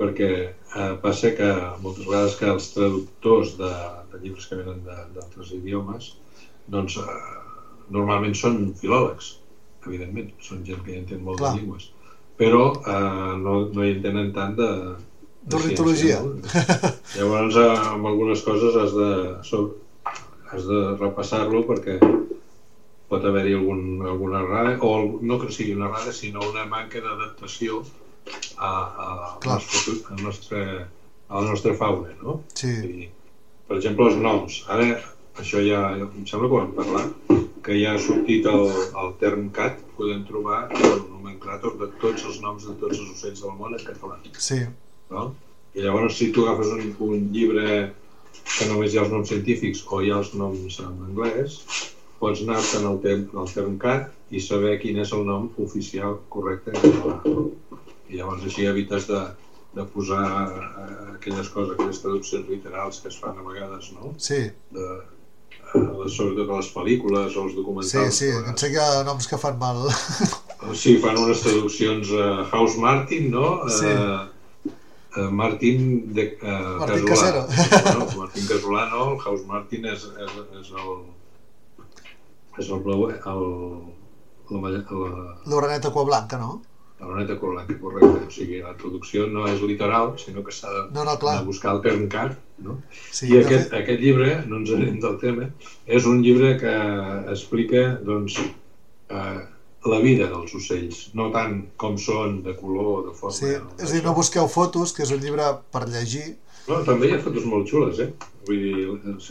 perquè 0.00 0.30
eh, 0.48 0.94
passa 1.04 1.30
que 1.36 1.50
moltes 1.84 2.08
vegades 2.08 2.34
que 2.40 2.48
els 2.50 2.70
traductors 2.74 3.54
de, 3.60 3.70
de 4.10 4.22
llibres 4.24 4.48
que 4.48 4.58
venen 4.58 4.80
de- 4.86 5.04
d'altres 5.14 5.52
idiomes, 5.60 6.14
doncs 6.70 6.96
eh, 7.02 7.18
normalment 7.90 8.36
són 8.38 8.60
filòlegs, 8.80 9.34
evidentment, 9.86 10.30
són 10.44 10.64
gent 10.66 10.82
que 10.86 10.96
entén 10.98 11.22
molt 11.26 11.40
Clar. 11.40 11.52
de 11.54 11.60
llengües, 11.60 11.88
però 12.40 12.64
eh, 12.78 13.36
no, 13.42 13.56
no 13.74 13.84
hi 13.86 13.94
entenen 13.96 14.32
tant 14.36 14.56
de, 14.58 14.70
de 15.50 15.62
ciència, 15.66 16.20
no? 16.22 16.34
Llavors, 17.16 17.58
eh, 17.58 17.68
amb 17.94 18.10
algunes 18.12 18.44
coses 18.46 18.76
has 18.78 18.94
de, 18.96 19.10
so- 19.48 19.68
has 20.50 20.66
de 20.66 20.80
repassar-lo 20.98 21.62
perquè 21.68 21.98
pot 23.10 23.24
haver-hi 23.26 23.56
algun, 23.58 23.80
alguna 24.06 24.40
errada, 24.44 24.76
o 24.86 25.18
no 25.26 25.38
que 25.40 25.50
sigui 25.50 25.74
una 25.74 25.88
errada, 25.90 26.12
sinó 26.14 26.44
una 26.46 26.62
manca 26.70 27.02
d'adaptació 27.02 27.80
a, 28.56 28.68
a, 28.70 29.08
Clar. 29.42 29.56
nostre, 29.58 29.94
al 30.14 30.22
nostre, 30.22 30.60
a 31.26 31.40
la 31.40 31.48
nostra 31.48 31.74
fauna, 31.74 32.14
no? 32.22 32.36
Sí, 32.54 32.70
I, 32.70 33.08
per 33.66 33.80
exemple, 33.80 34.06
els 34.10 34.20
noms. 34.22 34.60
Ara, 34.70 34.92
això 35.40 35.62
ja, 35.64 35.80
em 35.96 36.26
sembla 36.28 36.48
que 36.48 36.54
ho 36.54 36.60
vam 36.60 36.72
parlar, 36.76 37.04
que 37.64 37.76
ja 37.76 37.94
ha 37.94 38.00
sortit 38.00 38.46
el, 38.48 38.68
el 39.02 39.14
term 39.20 39.48
cat, 39.56 39.80
podem 39.98 40.22
trobar 40.28 40.62
el 40.76 41.02
nomenclàtor 41.10 41.76
de 41.80 41.90
tots 42.02 42.24
els 42.28 42.40
noms 42.44 42.66
de 42.68 42.76
tots 42.80 42.98
els 42.98 43.10
ocells 43.14 43.42
del 43.44 43.56
món 43.58 43.76
en 43.76 43.84
català. 43.86 44.20
sí, 44.38 44.62
No? 45.10 45.32
I 45.74 45.82
llavors, 45.84 46.16
si 46.18 46.30
tu 46.34 46.44
agafes 46.46 46.70
un, 46.74 46.94
un 47.06 47.28
llibre 47.34 47.92
que 48.58 48.66
només 48.70 48.92
hi 48.92 48.98
ha 48.98 49.04
els 49.04 49.12
noms 49.12 49.28
científics 49.30 49.84
o 49.90 50.00
hi 50.02 50.10
ha 50.10 50.18
els 50.18 50.32
noms 50.38 50.78
en 50.82 50.96
anglès, 51.08 51.60
pots 52.20 52.42
anar-te'n 52.44 52.86
al, 52.86 52.98
term, 53.04 53.28
al 53.38 53.50
term 53.50 53.76
cat 53.82 54.34
i 54.34 54.40
saber 54.42 54.76
quin 54.82 54.98
és 55.02 55.12
el 55.16 55.22
nom 55.26 55.48
oficial 55.62 56.18
correcte 56.32 56.74
en 56.74 56.82
català. 56.84 57.20
I 58.10 58.18
llavors 58.18 58.44
així 58.46 58.66
evites 58.66 59.06
de, 59.10 59.20
de 59.78 59.86
posar 59.94 60.26
eh, 60.26 61.14
aquelles 61.14 61.48
coses, 61.54 61.76
aquelles 61.76 62.02
traduccions 62.02 62.50
literals 62.50 63.00
que 63.02 63.10
es 63.12 63.18
fan 63.22 63.38
a 63.38 63.46
vegades, 63.46 63.92
no? 63.94 64.14
sí, 64.18 64.42
De, 64.74 64.86
sobretot 65.72 66.50
a 66.50 66.56
les 66.58 66.68
pel·lícules 66.74 67.36
o 67.36 67.44
els 67.44 67.52
sí, 67.52 67.56
documentals. 67.60 68.14
sí, 68.16 68.26
vegades- 68.26 68.48
em 68.50 68.56
sé 68.56 68.70
que 68.72 68.78
hi 68.78 68.82
ha 68.84 69.04
noms 69.06 69.28
que 69.30 69.38
fan 69.38 69.58
mal. 69.58 69.84
Sí, 70.74 70.96
fan 71.02 71.16
unes 71.18 71.40
traduccions 71.40 72.10
a 72.20 72.44
House 72.50 72.76
Martin, 72.78 73.30
no? 73.30 73.68
Sí. 73.68 73.86
Eh, 75.16 75.22
Martin 75.30 76.12
de 76.14 76.22
eh, 76.40 76.76
Martín 76.78 77.06
Casolà. 77.06 77.46
Casero. 77.46 77.98
No, 77.98 78.06
Martín 78.20 78.44
Casolà 78.46 78.84
no, 78.90 79.06
el 79.14 79.18
House 79.24 79.46
Martin 79.46 79.86
és, 79.90 80.04
és, 80.26 80.34
és 80.60 80.68
el 80.76 80.90
és 82.60 82.68
el 82.70 82.82
blau, 82.84 83.06
el, 83.10 83.46
la, 84.50 84.70
la, 84.70 85.10
L'oreneta 85.50 85.90
cua 85.94 86.04
blanca, 86.04 86.38
no? 86.38 86.60
la 87.00 87.06
loneta 87.08 87.38
correcta, 87.40 87.74
correcte. 87.80 88.26
O 88.26 88.30
sigui, 88.30 88.58
la 88.60 88.74
traducció 88.76 89.24
no 89.32 89.46
és 89.48 89.62
literal, 89.64 90.10
sinó 90.20 90.42
que 90.44 90.52
s'ha 90.52 90.68
de, 90.74 90.82
No, 90.92 91.02
no, 91.08 91.14
clar. 91.18 91.38
de 91.40 91.46
buscar 91.46 91.72
el 91.74 91.80
term 91.80 92.02
cat, 92.12 92.34
no? 92.64 92.78
Sí, 93.10 93.28
I 93.32 93.38
aquest, 93.42 93.68
fet- 93.70 93.78
aquest 93.82 94.00
llibre, 94.02 94.34
no 94.48 94.60
ens 94.62 94.70
anem 94.76 94.98
del 95.02 95.16
tema, 95.22 95.48
és 95.86 96.06
un 96.06 96.20
llibre 96.24 96.56
que 96.60 96.74
explica 97.32 97.86
doncs, 98.06 98.38
eh, 99.10 99.40
la 99.90 99.98
vida 100.04 100.26
dels 100.28 100.52
ocells, 100.54 101.06
no 101.16 101.30
tant 101.32 101.62
com 101.80 101.96
són, 101.98 102.42
de 102.44 102.52
color, 102.58 103.06
de 103.08 103.14
forma... 103.16 103.32
Sí, 103.36 103.54
és 103.80 103.88
a 103.88 103.92
dir, 103.94 104.02
no 104.04 104.12
busqueu 104.14 104.48
fotos, 104.52 104.92
que 104.92 105.06
és 105.06 105.12
un 105.16 105.22
llibre 105.24 105.46
per 105.72 105.86
llegir. 105.88 106.34
No, 106.68 106.82
també 106.84 107.08
hi 107.08 107.14
ha 107.16 107.22
fotos 107.24 107.46
molt 107.48 107.66
xules, 107.70 107.98
eh? 108.04 108.10
Vull 108.46 108.60
dir, 108.60 108.82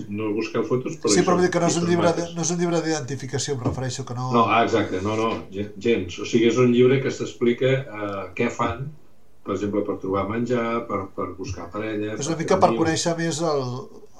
no 0.10 0.32
busqueu 0.34 0.64
fotos, 0.66 0.96
però... 1.02 1.12
Sí, 1.14 1.22
però 1.22 1.36
vull 1.38 1.46
dir 1.46 1.52
que 1.54 1.62
no 1.62 1.70
és 1.70 1.78
un 1.78 1.86
llibre, 1.88 2.10
de, 2.18 2.26
no 2.34 2.42
és 2.42 2.50
un 2.56 2.58
llibre 2.60 2.82
d'identificació, 2.82 3.54
em 3.56 3.62
refereixo 3.68 4.04
que 4.10 4.18
no... 4.18 4.32
No, 4.34 4.48
ah, 4.50 4.64
exacte, 4.66 5.00
no, 5.06 5.14
no, 5.20 5.30
gen- 5.54 5.70
gens. 5.78 6.18
O 6.20 6.26
sigui, 6.26 6.50
és 6.50 6.58
un 6.58 6.74
llibre 6.74 6.98
que 7.06 7.14
s'explica 7.14 7.70
eh, 7.86 8.26
què 8.36 8.50
fan, 8.54 8.88
per 9.50 9.56
exemple, 9.58 9.82
per 9.88 9.98
trobar 10.04 10.28
menjar, 10.30 10.68
per, 10.90 11.00
per 11.16 11.32
buscar 11.38 11.66
parella... 11.74 12.14
és 12.16 12.30
una 12.30 12.38
mica 12.40 12.58
per 12.62 12.70
conèixer 12.78 13.16
més 13.18 13.40
el, 13.50 13.64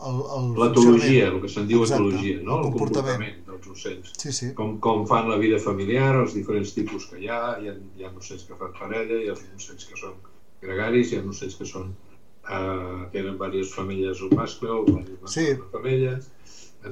el, 0.10 0.20
el 0.38 0.48
L'etologia, 0.58 1.28
el 1.30 1.38
que 1.44 1.52
se'n 1.54 1.68
diu 1.70 1.84
Exacte, 1.86 2.02
etologia, 2.08 2.40
no? 2.42 2.58
el 2.58 2.66
El 2.66 2.72
comportament. 2.74 3.22
comportament 3.22 3.46
dels 3.50 3.72
ocells. 3.76 4.12
Sí, 4.24 4.34
sí, 4.36 4.50
Com, 4.58 4.76
com 4.84 5.06
fan 5.10 5.30
la 5.30 5.38
vida 5.42 5.60
familiar, 5.62 6.10
els 6.24 6.34
diferents 6.38 6.74
tipus 6.76 7.06
que 7.12 7.22
hi 7.22 7.30
ha, 7.30 7.40
hi 7.62 7.70
ha, 7.70 7.76
hi 8.00 8.08
ha 8.08 8.12
ocells 8.18 8.48
que 8.50 8.58
fan 8.60 8.74
parella, 8.80 9.20
hi 9.22 9.30
ha 9.30 9.36
ocells 9.38 9.86
que 9.92 10.00
són 10.02 10.16
gregaris, 10.64 11.12
hi 11.14 11.20
ha 11.20 11.26
ocells 11.34 11.60
que 11.60 11.68
són 11.70 11.92
eh, 12.50 13.04
tenen 13.14 13.36
diverses 13.38 13.76
famílies 13.76 14.24
un 14.26 14.34
mascle 14.40 14.72
o 14.74 14.82
diverses 14.88 15.36
Sí. 15.38 15.46
una 15.60 15.70
femella. 15.78 16.16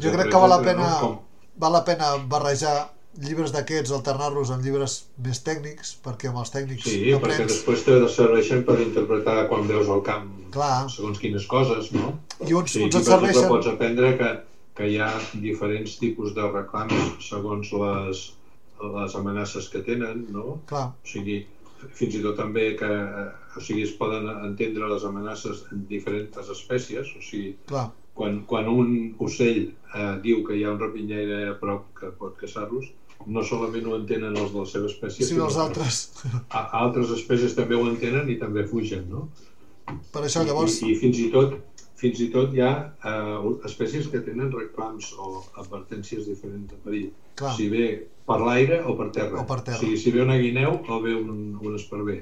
Jo 0.03 0.12
crec 0.13 0.29
que 0.29 0.44
val 0.46 0.53
la 0.53 0.62
pena, 0.62 0.86
no? 0.94 1.00
Com, 1.01 1.17
val 1.63 1.74
la 1.79 1.84
pena 1.88 2.13
barrejar 2.36 2.75
llibres 3.24 3.51
d'aquests, 3.55 3.91
alternar-los 3.95 4.51
amb 4.53 4.65
llibres 4.65 4.97
més 5.25 5.39
tècnics, 5.45 5.95
perquè 6.05 6.29
amb 6.29 6.41
els 6.43 6.51
tècnics 6.53 6.86
sí, 6.86 7.00
perquè 7.01 7.17
aprens... 7.17 7.51
després 7.53 7.86
te 7.88 7.97
serveixen 8.13 8.63
per 8.67 8.77
interpretar 8.83 9.47
quan 9.50 9.67
veus 9.69 9.89
al 9.89 10.03
camp 10.05 10.29
Clar. 10.53 10.88
segons 10.93 11.19
quines 11.21 11.47
coses, 11.50 11.91
no? 11.95 12.13
I 12.45 12.53
uns, 12.53 12.75
Sí, 12.75 12.83
uns 12.86 12.95
i 12.95 13.01
et 13.01 13.09
serveixen... 13.09 13.50
pots 13.50 13.69
aprendre 13.74 14.13
que, 14.19 14.31
que 14.77 14.89
hi 14.91 15.00
ha 15.01 15.12
diferents 15.41 15.97
tipus 16.01 16.36
de 16.38 16.45
reclams 16.51 17.17
segons 17.25 17.74
les, 17.83 18.24
les 18.97 19.15
amenaces 19.21 19.69
que 19.74 19.81
tenen, 19.86 20.27
no? 20.33 20.59
Clar, 20.69 20.91
O 20.93 21.12
sigui, 21.13 21.39
fins 21.97 22.17
i 22.17 22.24
tot 22.25 22.38
també 22.38 22.71
que 22.77 22.89
o 23.57 23.62
sigui, 23.62 23.83
es 23.88 23.95
poden 23.97 24.29
entendre 24.45 24.89
les 24.91 25.05
amenaces 25.05 25.65
en 25.71 25.88
diferents 25.89 26.53
espècies, 26.53 27.09
o 27.17 27.21
sigui, 27.25 27.55
clar, 27.69 27.88
quan, 28.17 28.39
quan 28.50 28.69
un 28.69 28.93
ocell 29.21 29.67
eh, 29.67 30.13
diu 30.24 30.43
que 30.45 30.57
hi 30.57 30.63
ha 30.65 30.71
un 30.74 30.79
rapinyaire 30.81 31.43
a 31.51 31.57
prop 31.59 31.89
que 32.00 32.09
pot 32.17 32.38
caçar-los, 32.39 32.88
no 33.25 33.43
solament 33.43 33.88
ho 33.88 33.95
entenen 33.97 34.36
els 34.38 34.53
de 34.53 34.59
la 34.59 34.65
seva 34.69 34.91
espècie, 34.91 35.25
si 35.25 35.36
no 35.36 35.47
els 35.50 35.57
altres. 35.57 36.01
a, 36.50 36.62
altres 36.83 37.12
espècies 37.17 37.55
també 37.57 37.75
ho 37.75 37.88
entenen 37.89 38.29
i 38.29 38.38
també 38.39 38.67
fugen, 38.67 39.07
no? 39.09 39.27
Per 40.13 40.24
això 40.27 40.43
llavors... 40.45 40.81
I, 40.83 40.93
i 40.93 41.00
fins 41.00 41.19
i 41.24 41.31
tot 41.33 41.57
fins 41.97 42.19
i 42.21 42.27
tot 42.29 42.53
hi 42.53 42.62
ha 42.62 42.71
eh, 43.09 43.53
espècies 43.65 44.09
que 44.12 44.21
tenen 44.21 44.51
reclams 44.53 45.09
o 45.17 45.39
advertències 45.57 46.27
diferents 46.29 46.69
de 46.69 46.77
perill. 46.83 47.07
Clar. 47.39 47.53
Si 47.57 47.69
ve 47.71 47.88
per 48.27 48.38
l'aire 48.43 48.83
o 48.86 48.93
per 49.00 49.07
terra. 49.15 49.41
O 49.41 49.47
per 49.50 49.63
terra. 49.65 49.79
O 49.79 49.81
sigui, 49.81 49.97
si 49.97 50.13
ve 50.13 50.21
una 50.21 50.38
guineu 50.38 50.77
o 50.77 51.00
ve 51.01 51.15
un, 51.17 51.55
un 51.57 51.77
esparver. 51.79 52.19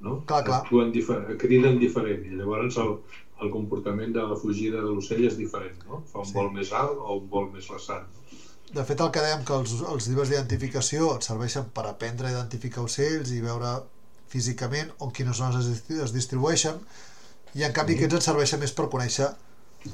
No? 0.00 0.22
Clar, 0.26 0.40
clar. 0.46 0.62
Actuen 0.62 0.94
difer 0.94 1.18
criden 1.42 1.76
diferent 1.82 2.24
i 2.24 2.38
llavors 2.38 2.78
el, 2.80 2.96
el 3.44 3.52
comportament 3.52 4.16
de 4.16 4.24
la 4.32 4.38
fugida 4.40 4.80
de 4.80 4.88
l'ocell 4.88 5.26
és 5.28 5.36
diferent. 5.38 5.76
No? 5.90 6.00
Fa 6.08 6.24
un 6.24 6.30
Sí. 6.30 6.36
vol 6.38 6.50
més 6.56 6.72
alt 6.72 6.96
o 6.96 7.18
un 7.20 7.28
vol 7.28 7.50
més 7.52 7.68
vessant. 7.68 8.08
De 8.72 8.84
fet, 8.88 9.00
el 9.04 9.10
que 9.12 9.20
dèiem 9.20 9.42
que 9.44 9.52
els, 9.52 9.74
els 9.84 10.06
llibres 10.08 10.30
d'identificació 10.30 11.10
et 11.16 11.26
serveixen 11.26 11.66
per 11.76 11.84
aprendre 11.88 12.28
a 12.28 12.32
identificar 12.32 12.86
ocells 12.86 13.32
i 13.36 13.42
veure 13.44 13.72
físicament 14.32 14.92
on 15.04 15.12
quines 15.12 15.36
zones 15.36 15.68
es, 15.68 15.82
es 15.92 16.14
distribueixen 16.14 16.78
i 17.58 17.66
en 17.66 17.74
canvi 17.76 17.98
aquests 17.98 18.16
et 18.16 18.26
serveixen 18.28 18.62
més 18.62 18.72
per 18.72 18.88
conèixer 18.94 19.28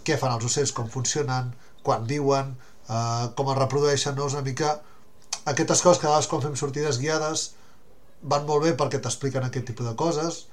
què 0.06 0.18
fan 0.20 0.36
els 0.36 0.46
ocells, 0.46 0.70
com 0.76 0.86
funcionen, 0.92 1.50
quan 1.82 2.06
viuen, 2.06 2.52
eh, 2.86 3.26
com 3.34 3.50
es 3.50 3.58
reprodueixen, 3.58 4.14
no? 4.14 4.28
És 4.30 4.36
una 4.38 4.46
mica 4.46 4.76
aquestes 5.44 5.82
coses 5.82 5.98
que 5.98 6.06
a 6.06 6.12
vegades 6.12 6.28
quan 6.30 6.44
fem 6.44 6.54
sortides 6.60 7.00
guiades 7.02 7.48
van 8.22 8.46
molt 8.46 8.66
bé 8.66 8.76
perquè 8.78 9.00
t'expliquen 9.02 9.46
aquest 9.46 9.66
tipus 9.70 9.88
de 9.88 9.96
coses 9.98 10.44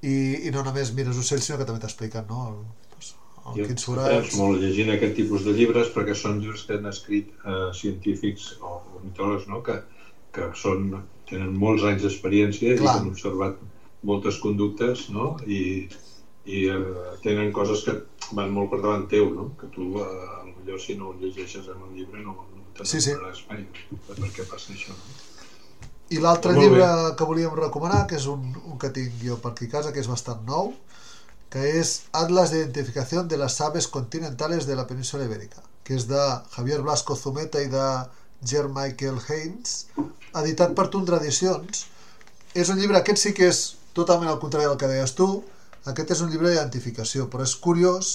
i, 0.00 0.46
i 0.48 0.52
no 0.54 0.64
només 0.64 0.92
mires 0.96 1.18
ocells 1.20 1.46
sinó 1.48 1.58
que 1.60 1.66
també 1.68 1.82
t'expliquen 1.82 2.28
no? 2.30 2.40
el, 2.48 2.58
Jo 3.44 3.66
quins 3.68 3.84
forats 3.84 4.36
molt 4.40 4.62
llegint 4.62 4.92
aquest 4.94 5.16
tipus 5.18 5.44
de 5.44 5.52
llibres 5.56 5.90
perquè 5.94 6.16
són 6.16 6.40
llibres 6.40 6.64
que 6.68 6.78
han 6.78 6.88
escrit 6.90 7.34
eh, 7.44 7.68
científics 7.76 8.54
o 8.60 8.78
ornitòlegs 9.00 9.50
no? 9.50 9.60
que, 9.66 9.76
que 10.32 10.48
són, 10.56 10.88
tenen 11.28 11.52
molts 11.60 11.84
anys 11.84 12.06
d'experiència 12.06 12.74
i 12.74 12.88
han 12.88 13.12
observat 13.12 13.60
moltes 14.04 14.40
conductes 14.40 15.08
no? 15.12 15.34
i, 15.44 15.60
i 16.44 16.64
eh, 16.72 16.80
tenen 17.26 17.52
coses 17.52 17.84
que 17.84 17.98
van 18.32 18.50
molt 18.56 18.72
per 18.72 18.80
davant 18.80 19.04
teu, 19.12 19.28
no? 19.36 19.50
que 19.60 19.68
tu 19.76 19.92
eh, 20.00 20.44
potser 20.64 20.80
si 20.80 20.98
no 20.98 21.10
ho 21.10 21.14
llegeixes 21.20 21.68
en 21.68 21.82
un 21.82 21.94
llibre 21.94 22.22
no, 22.22 22.32
no 22.56 22.64
Sí, 22.82 23.00
sí. 23.00 23.12
t'adonaràs 23.12 23.44
mai 23.48 23.66
per 24.08 24.30
què 24.34 24.44
passa 24.50 24.72
això. 24.72 24.94
No? 24.96 25.22
I 26.10 26.18
l'altre 26.20 26.52
llibre 26.56 26.82
bé. 26.82 27.12
que 27.16 27.24
volíem 27.28 27.54
recomanar, 27.54 28.06
que 28.10 28.16
és 28.16 28.26
un, 28.26 28.42
un 28.66 28.78
que 28.78 28.90
tinc 28.90 29.12
jo 29.22 29.36
per 29.40 29.52
aquí 29.52 29.68
a 29.68 29.74
casa, 29.76 29.92
que 29.92 30.00
és 30.02 30.10
bastant 30.10 30.42
nou, 30.48 30.72
que 31.54 31.62
és 31.78 31.90
Atlas 32.10 32.50
de 32.50 32.64
Identificació 32.64 33.22
de 33.30 33.36
les 33.38 33.60
Aves 33.62 33.86
Continentales 33.86 34.64
de 34.66 34.74
la 34.74 34.88
Península 34.88 35.28
Ibèrica, 35.28 35.60
que 35.86 35.94
és 35.94 36.08
de 36.10 36.22
Javier 36.56 36.80
Blasco 36.82 37.14
Zumeta 37.14 37.62
i 37.62 37.68
de 37.70 37.84
Ger 38.42 38.64
Michael 38.66 39.20
Haynes, 39.22 39.76
editat 40.40 40.74
per 40.74 40.88
Tundra 40.90 41.20
Edicions. 41.22 41.84
És 42.58 42.74
un 42.74 42.82
llibre, 42.82 42.98
aquest 42.98 43.22
sí 43.22 43.32
que 43.38 43.46
és 43.52 43.62
totalment 43.94 44.32
al 44.32 44.40
contrari 44.42 44.66
del 44.66 44.80
que 44.82 44.90
deies 44.90 45.14
tu, 45.14 45.28
aquest 45.86 46.10
és 46.16 46.24
un 46.26 46.34
llibre 46.34 46.50
d'identificació, 46.50 47.28
però 47.30 47.46
és 47.46 47.54
curiós 47.68 48.12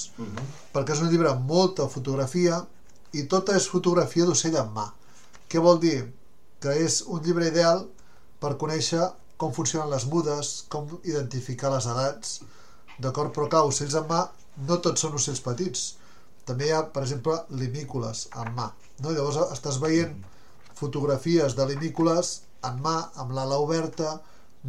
perquè 0.76 0.98
és 0.98 1.06
un 1.08 1.08
llibre 1.08 1.32
amb 1.32 1.48
molta 1.48 1.88
fotografia 1.88 2.60
i 3.16 3.24
tota 3.32 3.56
és 3.56 3.72
fotografia 3.72 4.28
d'ocell 4.28 4.60
en 4.60 4.76
mà. 4.76 4.90
Què 5.48 5.64
vol 5.64 5.80
dir? 5.80 6.02
Que 6.60 6.76
és 6.84 7.06
un 7.08 7.24
llibre 7.24 7.48
ideal 7.48 7.86
per 8.44 8.58
conèixer 8.60 9.14
com 9.40 9.56
funcionen 9.56 9.96
les 9.96 10.12
mudes, 10.12 10.56
com 10.68 10.92
identificar 11.08 11.72
les 11.72 11.88
edats, 11.88 12.42
d'acord? 13.00 13.34
Però 13.36 13.48
clar, 13.50 13.64
ocells 13.70 13.96
en 13.96 14.06
mà 14.10 14.24
no 14.68 14.78
tots 14.84 15.02
són 15.02 15.16
ocells 15.16 15.42
petits. 15.46 15.96
També 16.46 16.68
hi 16.68 16.72
ha, 16.76 16.84
per 16.94 17.04
exemple, 17.06 17.36
limícoles 17.52 18.28
en 18.36 18.54
mà. 18.58 18.70
No? 19.04 19.12
Llavors 19.16 19.38
estàs 19.54 19.78
veient 19.80 20.16
fotografies 20.76 21.56
de 21.56 21.66
limícoles 21.70 22.42
en 22.68 22.80
mà, 22.84 22.98
amb 23.22 23.32
l'ala 23.36 23.58
oberta, 23.62 24.18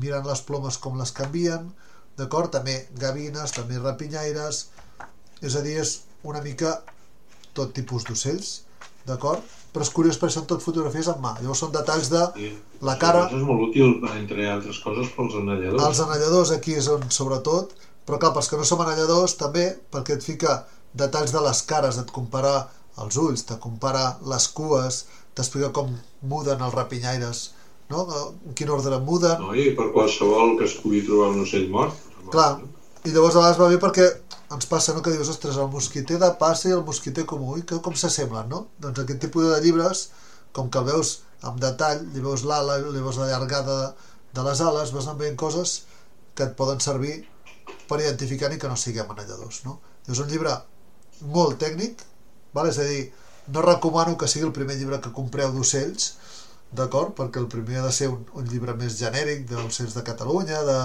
mirant 0.01 0.27
les 0.27 0.43
plomes 0.47 0.79
com 0.79 0.99
les 1.01 1.11
canvien, 1.13 1.71
d'acord? 2.19 2.51
També 2.55 2.77
gavines, 3.01 3.53
també 3.57 3.79
rapinyaires, 3.79 4.69
és 5.43 5.57
a 5.57 5.63
dir, 5.65 5.79
és 5.83 6.01
una 6.23 6.43
mica 6.45 6.77
tot 7.57 7.73
tipus 7.75 8.05
d'ocells, 8.07 8.61
d'acord? 9.09 9.43
Però 9.73 9.83
és 9.87 9.91
curiós 9.95 10.19
perquè 10.19 10.35
són 10.35 10.47
tot 10.51 10.63
fotografies 10.63 11.09
en 11.11 11.21
mà. 11.23 11.37
Llavors 11.41 11.59
són 11.65 11.73
detalls 11.73 12.11
de 12.11 12.23
Sí. 12.37 12.51
La 12.83 12.97
cara- 12.99 13.27
Això 13.29 13.37
és 13.39 13.45
molt 13.47 13.61
útil, 13.69 14.01
entre 14.17 14.49
altres 14.51 14.79
coses, 14.81 15.09
pels 15.17 15.35
anelladors. 15.35 15.83
els 15.85 16.01
anelladors, 16.01 16.51
aquí 16.51 16.75
és 16.75 16.89
on 16.89 17.03
sobretot, 17.11 17.73
però 18.11 18.19
clar, 18.19 18.35
pels 18.35 18.51
que 18.51 18.59
no 18.59 18.67
som 18.67 18.83
anelladors 18.83 19.37
també, 19.39 19.69
perquè 19.95 20.19
et 20.19 20.27
fica 20.27 20.65
detalls 20.99 21.31
de 21.31 21.43
les 21.45 21.63
cares, 21.71 22.01
et 22.03 22.11
compara 22.11 22.55
els 23.01 23.17
ulls, 23.23 23.45
te 23.47 23.57
compara 23.63 24.17
les 24.27 24.49
cues, 24.57 25.05
t'explica 25.39 25.71
com 25.77 25.93
muden 26.27 26.65
els 26.67 26.75
rapinyaires, 26.75 27.45
no? 27.93 28.03
en 28.11 28.57
quin 28.59 28.73
ordre 28.75 28.99
muden, 29.07 29.47
No? 29.47 29.55
I 29.55 29.71
per 29.79 29.93
qualsevol 29.95 30.57
que 30.59 30.67
es 30.67 30.75
pugui 30.83 31.05
trobar 31.07 31.31
un 31.37 31.45
ocell 31.45 31.71
mort. 31.71 31.95
Clar, 32.35 32.51
i 33.07 33.15
llavors 33.15 33.39
a 33.39 33.45
vegades 33.45 33.63
va 33.63 33.71
bé 33.71 33.79
perquè 33.81 34.09
ens 34.51 34.67
passa 34.67 34.93
no, 34.97 35.03
que 35.07 35.15
dius, 35.15 35.31
ostres, 35.31 35.57
el 35.63 35.71
mosquiter 35.71 36.19
de 36.19 36.33
passa 36.39 36.69
i 36.69 36.75
el 36.75 36.85
mosquiter 36.85 37.25
comú, 37.31 37.55
i 37.61 37.63
que, 37.63 37.79
com 37.85 37.95
s'assemblen, 37.95 38.51
no? 38.51 38.65
Doncs 38.83 39.05
aquest 39.05 39.23
tipus 39.23 39.47
de 39.47 39.61
llibres, 39.63 40.09
com 40.53 40.69
que 40.69 40.83
el 40.83 40.91
veus 40.91 41.21
amb 41.47 41.63
detall, 41.63 42.03
li 42.11 42.23
veus 42.25 42.43
l'ala, 42.45 42.81
li 42.83 43.01
veus 43.01 43.23
la 43.23 43.31
llargada 43.31 43.77
de, 43.79 44.09
de 44.35 44.47
les 44.51 44.61
ales, 44.67 44.91
vas 44.93 45.07
anar 45.07 45.21
veient 45.23 45.39
coses 45.39 45.85
que 46.35 46.49
et 46.49 46.57
poden 46.59 46.83
servir 46.83 47.21
per 47.91 48.01
identificar 48.01 48.51
ni 48.51 48.59
que 48.63 48.71
no 48.71 48.79
siguem 48.79 49.11
anelladors, 49.11 49.65
no? 49.67 49.81
És 50.09 50.23
un 50.23 50.31
llibre 50.31 50.55
molt 51.35 51.59
tècnic, 51.61 52.05
vale? 52.55 52.71
és 52.71 52.79
a 52.79 52.87
dir, 52.87 53.03
no 53.51 53.65
recomano 53.67 54.17
que 54.19 54.29
sigui 54.31 54.47
el 54.47 54.57
primer 54.57 54.79
llibre 54.79 55.01
que 55.03 55.13
compreu 55.17 55.53
d'ocells, 55.55 56.13
d'acord? 56.77 57.17
Perquè 57.19 57.43
el 57.43 57.49
primer 57.51 57.81
ha 57.81 57.89
de 57.89 57.95
ser 57.95 58.11
un, 58.13 58.23
un 58.39 58.47
llibre 58.47 58.77
més 58.79 58.99
genèric 58.99 59.49
d'ocells 59.51 59.97
de 59.99 60.05
Catalunya, 60.07 60.63
de, 60.67 60.79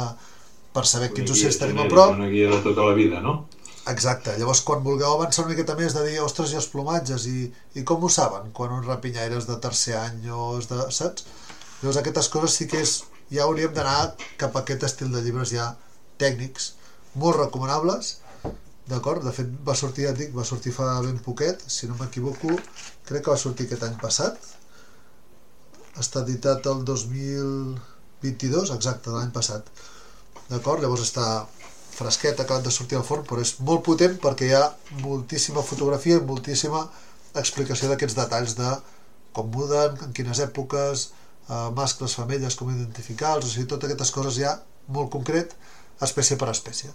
per 0.76 0.86
saber 0.90 1.12
quins 1.14 1.32
ocells 1.36 1.62
tenim 1.62 1.84
a 1.84 1.90
prop. 1.92 2.16
Una 2.18 2.32
guia 2.32 2.50
de 2.52 2.62
tota 2.66 2.88
la 2.90 2.96
vida, 2.98 3.22
no? 3.24 3.44
Exacte, 3.92 4.34
llavors 4.40 4.64
quan 4.66 4.82
vulgueu 4.86 5.12
avançar 5.14 5.44
una 5.44 5.54
miqueta 5.54 5.76
més 5.78 5.94
de 5.94 6.02
dir, 6.08 6.16
ostres, 6.24 6.52
i 6.52 6.58
els 6.58 6.68
plomatges, 6.72 7.28
i, 7.30 7.46
i 7.78 7.84
com 7.86 8.02
ho 8.02 8.10
saben 8.10 8.50
quan 8.58 8.74
un 8.74 8.82
rapinyaire 8.86 9.38
és 9.38 9.46
de 9.46 9.60
tercer 9.62 9.94
any 10.00 10.26
o 10.34 10.56
és 10.58 10.66
de... 10.72 10.80
saps? 10.90 11.28
Llavors 11.84 12.00
aquestes 12.02 12.32
coses 12.34 12.56
sí 12.58 12.66
que 12.72 12.82
és, 12.82 12.96
ja 13.30 13.46
hauríem 13.46 13.76
d'anar 13.76 14.16
cap 14.42 14.58
a 14.58 14.64
aquest 14.64 14.88
estil 14.90 15.14
de 15.14 15.22
llibres 15.22 15.54
ja 15.54 15.68
tècnics, 16.22 16.72
molt 17.22 17.40
recomanables, 17.40 18.18
d'acord? 18.90 19.24
De 19.26 19.34
fet 19.34 19.50
va 19.66 19.76
sortir, 19.78 20.06
ja 20.08 20.14
dic, 20.18 20.34
va 20.36 20.46
sortir 20.46 20.74
fa 20.76 21.00
ben 21.06 21.18
poquet, 21.26 21.64
si 21.68 21.90
no 21.90 21.98
m'equivoco, 22.00 22.54
crec 23.08 23.26
que 23.26 23.34
va 23.34 23.42
sortir 23.42 23.68
aquest 23.68 23.86
any 23.88 23.98
passat, 24.02 24.38
està 26.02 26.24
editat 26.26 26.66
el 26.72 26.84
2022, 26.88 28.74
exacte, 28.76 29.14
l'any 29.16 29.32
passat, 29.36 29.70
d'acord? 30.50 30.84
Llavors 30.84 31.06
està 31.08 31.28
fresquet, 31.96 32.40
acabat 32.40 32.66
de 32.66 32.74
sortir 32.76 33.00
al 33.00 33.08
forn, 33.08 33.24
però 33.28 33.42
és 33.42 33.56
molt 33.64 33.86
potent 33.88 34.18
perquè 34.22 34.50
hi 34.50 34.56
ha 34.58 34.66
moltíssima 35.02 35.64
fotografia 35.64 36.20
i 36.20 36.26
moltíssima 36.28 36.84
explicació 37.40 37.88
d'aquests 37.90 38.18
detalls 38.18 38.58
de 38.60 38.74
com 39.36 39.52
muden, 39.52 39.98
en 40.04 40.14
quines 40.16 40.40
èpoques, 40.44 41.10
eh, 41.50 41.70
mascles, 41.76 42.16
femelles, 42.20 42.56
com 42.56 42.72
identificar-los, 42.72 43.50
o 43.50 43.54
sigui, 43.54 43.68
totes 43.72 43.90
aquestes 43.90 44.14
coses 44.16 44.40
ja 44.40 44.54
molt 44.88 45.12
concret, 45.12 45.56
espècie 46.02 46.38
per 46.38 46.50
espècie. 46.52 46.92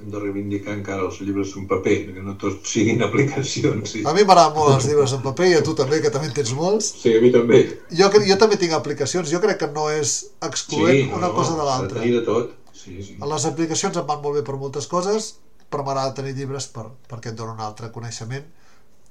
Hem 0.00 0.08
de 0.10 0.18
reivindicar 0.22 0.72
encara 0.72 1.02
els 1.04 1.18
llibres 1.20 1.50
en 1.60 1.66
paper, 1.68 1.96
que 2.14 2.22
no 2.24 2.32
tots 2.40 2.70
siguin 2.72 3.02
aplicacions. 3.06 3.90
Sí, 3.92 4.00
A 4.08 4.14
mi 4.16 4.24
m'agraden 4.24 4.54
molt 4.56 4.74
els 4.78 4.86
llibres 4.88 5.12
en 5.12 5.20
paper 5.26 5.50
i 5.50 5.58
a 5.58 5.62
tu 5.66 5.74
també, 5.76 6.00
que 6.00 6.10
també 6.14 6.30
en 6.30 6.36
tens 6.38 6.54
molts. 6.56 6.88
sí 7.02 7.12
a 7.16 7.20
mi 7.20 7.30
també. 7.34 7.60
Jo, 7.92 8.08
jo 8.30 8.36
també 8.40 8.56
tinc 8.56 8.72
aplicacions, 8.72 9.28
jo 9.30 9.40
crec 9.44 9.58
que 9.60 9.68
no 9.74 9.90
és 9.92 10.14
excloent 10.40 11.12
una 11.18 11.28
cosa 11.36 11.52
de 11.58 11.66
l'altra. 11.68 12.00
tenir 12.00 12.14
de 12.16 12.24
tot. 12.24 12.56
Sí, 12.72 12.96
sí. 13.04 13.18
Les 13.20 13.44
aplicacions 13.44 13.96
em 14.00 14.06
van 14.08 14.22
molt 14.24 14.38
bé 14.38 14.42
per 14.46 14.56
moltes 14.56 14.86
coses, 14.88 15.34
però 15.70 15.84
m'agrada 15.84 16.14
tenir 16.16 16.32
llibres 16.34 16.66
per, 16.72 16.86
perquè 17.10 17.34
et 17.34 17.36
donen 17.36 17.58
un 17.60 17.66
altre 17.66 17.90
coneixement 17.92 18.46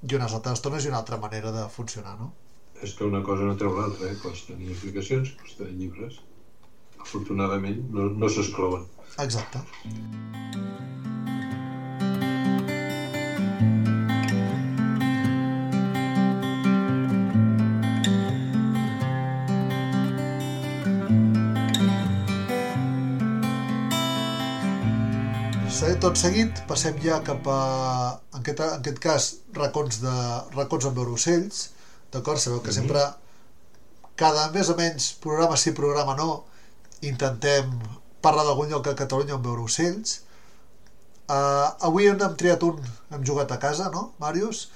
i 0.10 0.16
unes 0.16 0.34
altres 0.34 0.58
estones 0.58 0.86
i 0.86 0.90
una 0.90 0.98
altra 1.04 1.18
manera 1.22 1.52
de 1.54 1.68
funcionar, 1.70 2.16
no? 2.18 2.32
És 2.82 2.94
que 2.98 3.04
una 3.06 3.22
cosa 3.22 3.44
no 3.46 3.54
treu 3.60 3.76
l'altra, 3.78 4.10
eh? 4.10 4.18
Pots 4.24 4.48
tenir 4.48 4.74
aplicacions, 4.74 5.30
pots 5.38 5.54
tenir 5.60 5.76
llibres. 5.78 6.18
Afortunadament 7.00 7.86
no, 7.96 8.10
no 8.16 8.32
s'exclouen. 8.32 8.88
Exacte. 9.20 9.64
Tot 26.00 26.16
seguit 26.16 26.62
passem 26.64 26.96
ja 27.04 27.18
cap 27.28 27.48
a, 27.52 27.56
en 28.32 28.40
aquest, 28.40 28.62
en 28.64 28.78
aquest 28.78 29.00
cas, 29.04 29.26
racons, 29.58 29.98
de, 30.00 30.14
racons 30.56 30.86
amb 30.88 30.96
veure 30.96 31.12
ocells, 31.18 31.58
d'acord? 32.14 32.40
Sabeu 32.40 32.62
que 32.64 32.72
sempre, 32.72 33.02
cada 34.22 34.46
més 34.54 34.72
o 34.72 34.78
menys 34.80 35.10
programa 35.26 35.58
sí, 35.60 35.74
programa 35.76 36.16
no, 36.16 36.30
intentem 37.02 37.70
parlar 38.22 38.44
d'algun 38.48 38.70
lloc 38.74 38.88
a 38.92 38.96
Catalunya 39.00 39.36
on 39.38 39.44
veure 39.46 39.64
ocells. 39.64 40.22
Uh, 41.30 41.70
avui 41.86 42.08
en 42.10 42.20
hem 42.26 42.36
triat 42.36 42.64
un, 42.66 42.80
hem 43.14 43.24
jugat 43.26 43.52
a 43.54 43.60
casa, 43.62 43.90
no, 43.94 44.14
Màrius? 44.20 44.70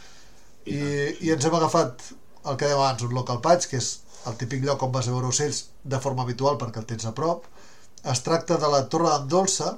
I, 0.69 0.77
i 1.25 1.31
ens 1.33 1.43
hem 1.45 1.55
agafat 1.57 2.03
el 2.45 2.55
que 2.59 2.67
dèiem 2.67 2.77
abans, 2.79 3.01
un 3.03 3.15
local 3.17 3.41
patch, 3.41 3.67
que 3.71 3.79
és 3.81 3.89
el 4.29 4.37
típic 4.39 4.63
lloc 4.63 4.83
on 4.85 4.91
vas 4.93 5.07
a 5.09 5.15
veure 5.15 5.31
ocells 5.33 5.63
de 5.83 5.99
forma 5.99 6.23
habitual 6.23 6.59
perquè 6.61 6.79
el 6.83 6.85
tens 6.87 7.07
a 7.09 7.11
prop. 7.17 7.47
Es 8.03 8.21
tracta 8.23 8.59
de 8.61 8.69
la 8.71 8.83
Torre 8.91 9.09
d'en 9.09 9.27
Dolça 9.31 9.73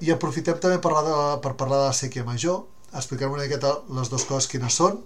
i 0.00 0.12
aprofitem 0.14 0.60
també 0.62 0.78
per 0.78 0.86
parlar 0.92 1.04
de, 1.08 1.16
per 1.44 1.54
parlar 1.60 1.82
de 1.82 1.88
la 1.90 1.96
sèquia 1.96 2.24
major, 2.24 2.62
explicar 2.94 3.28
una 3.28 3.42
miqueta 3.44 3.74
les 3.96 4.08
dues 4.12 4.24
coses 4.28 4.48
quines 4.48 4.76
són 4.80 5.00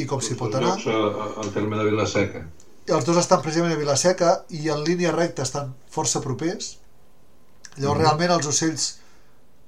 i 0.00 0.06
com 0.08 0.22
s'hi 0.24 0.38
pot 0.40 0.54
anar. 0.54 0.76
llocs 0.78 0.86
a- 0.86 1.32
al 1.42 1.50
terme 1.52 1.76
de 1.76 1.84
Vilaseca. 1.90 2.46
Els 2.88 3.04
dos 3.06 3.16
estan 3.16 3.42
precisament 3.42 3.72
a 3.74 3.78
Vilaseca 3.78 4.32
i 4.50 4.68
en 4.72 4.82
línia 4.84 5.12
recta 5.14 5.42
estan 5.46 5.74
força 5.90 6.20
propers. 6.20 6.78
Llavors, 7.76 7.98
Mhm. 8.00 8.04
realment, 8.04 8.30
els 8.32 8.46
ocells 8.46 8.98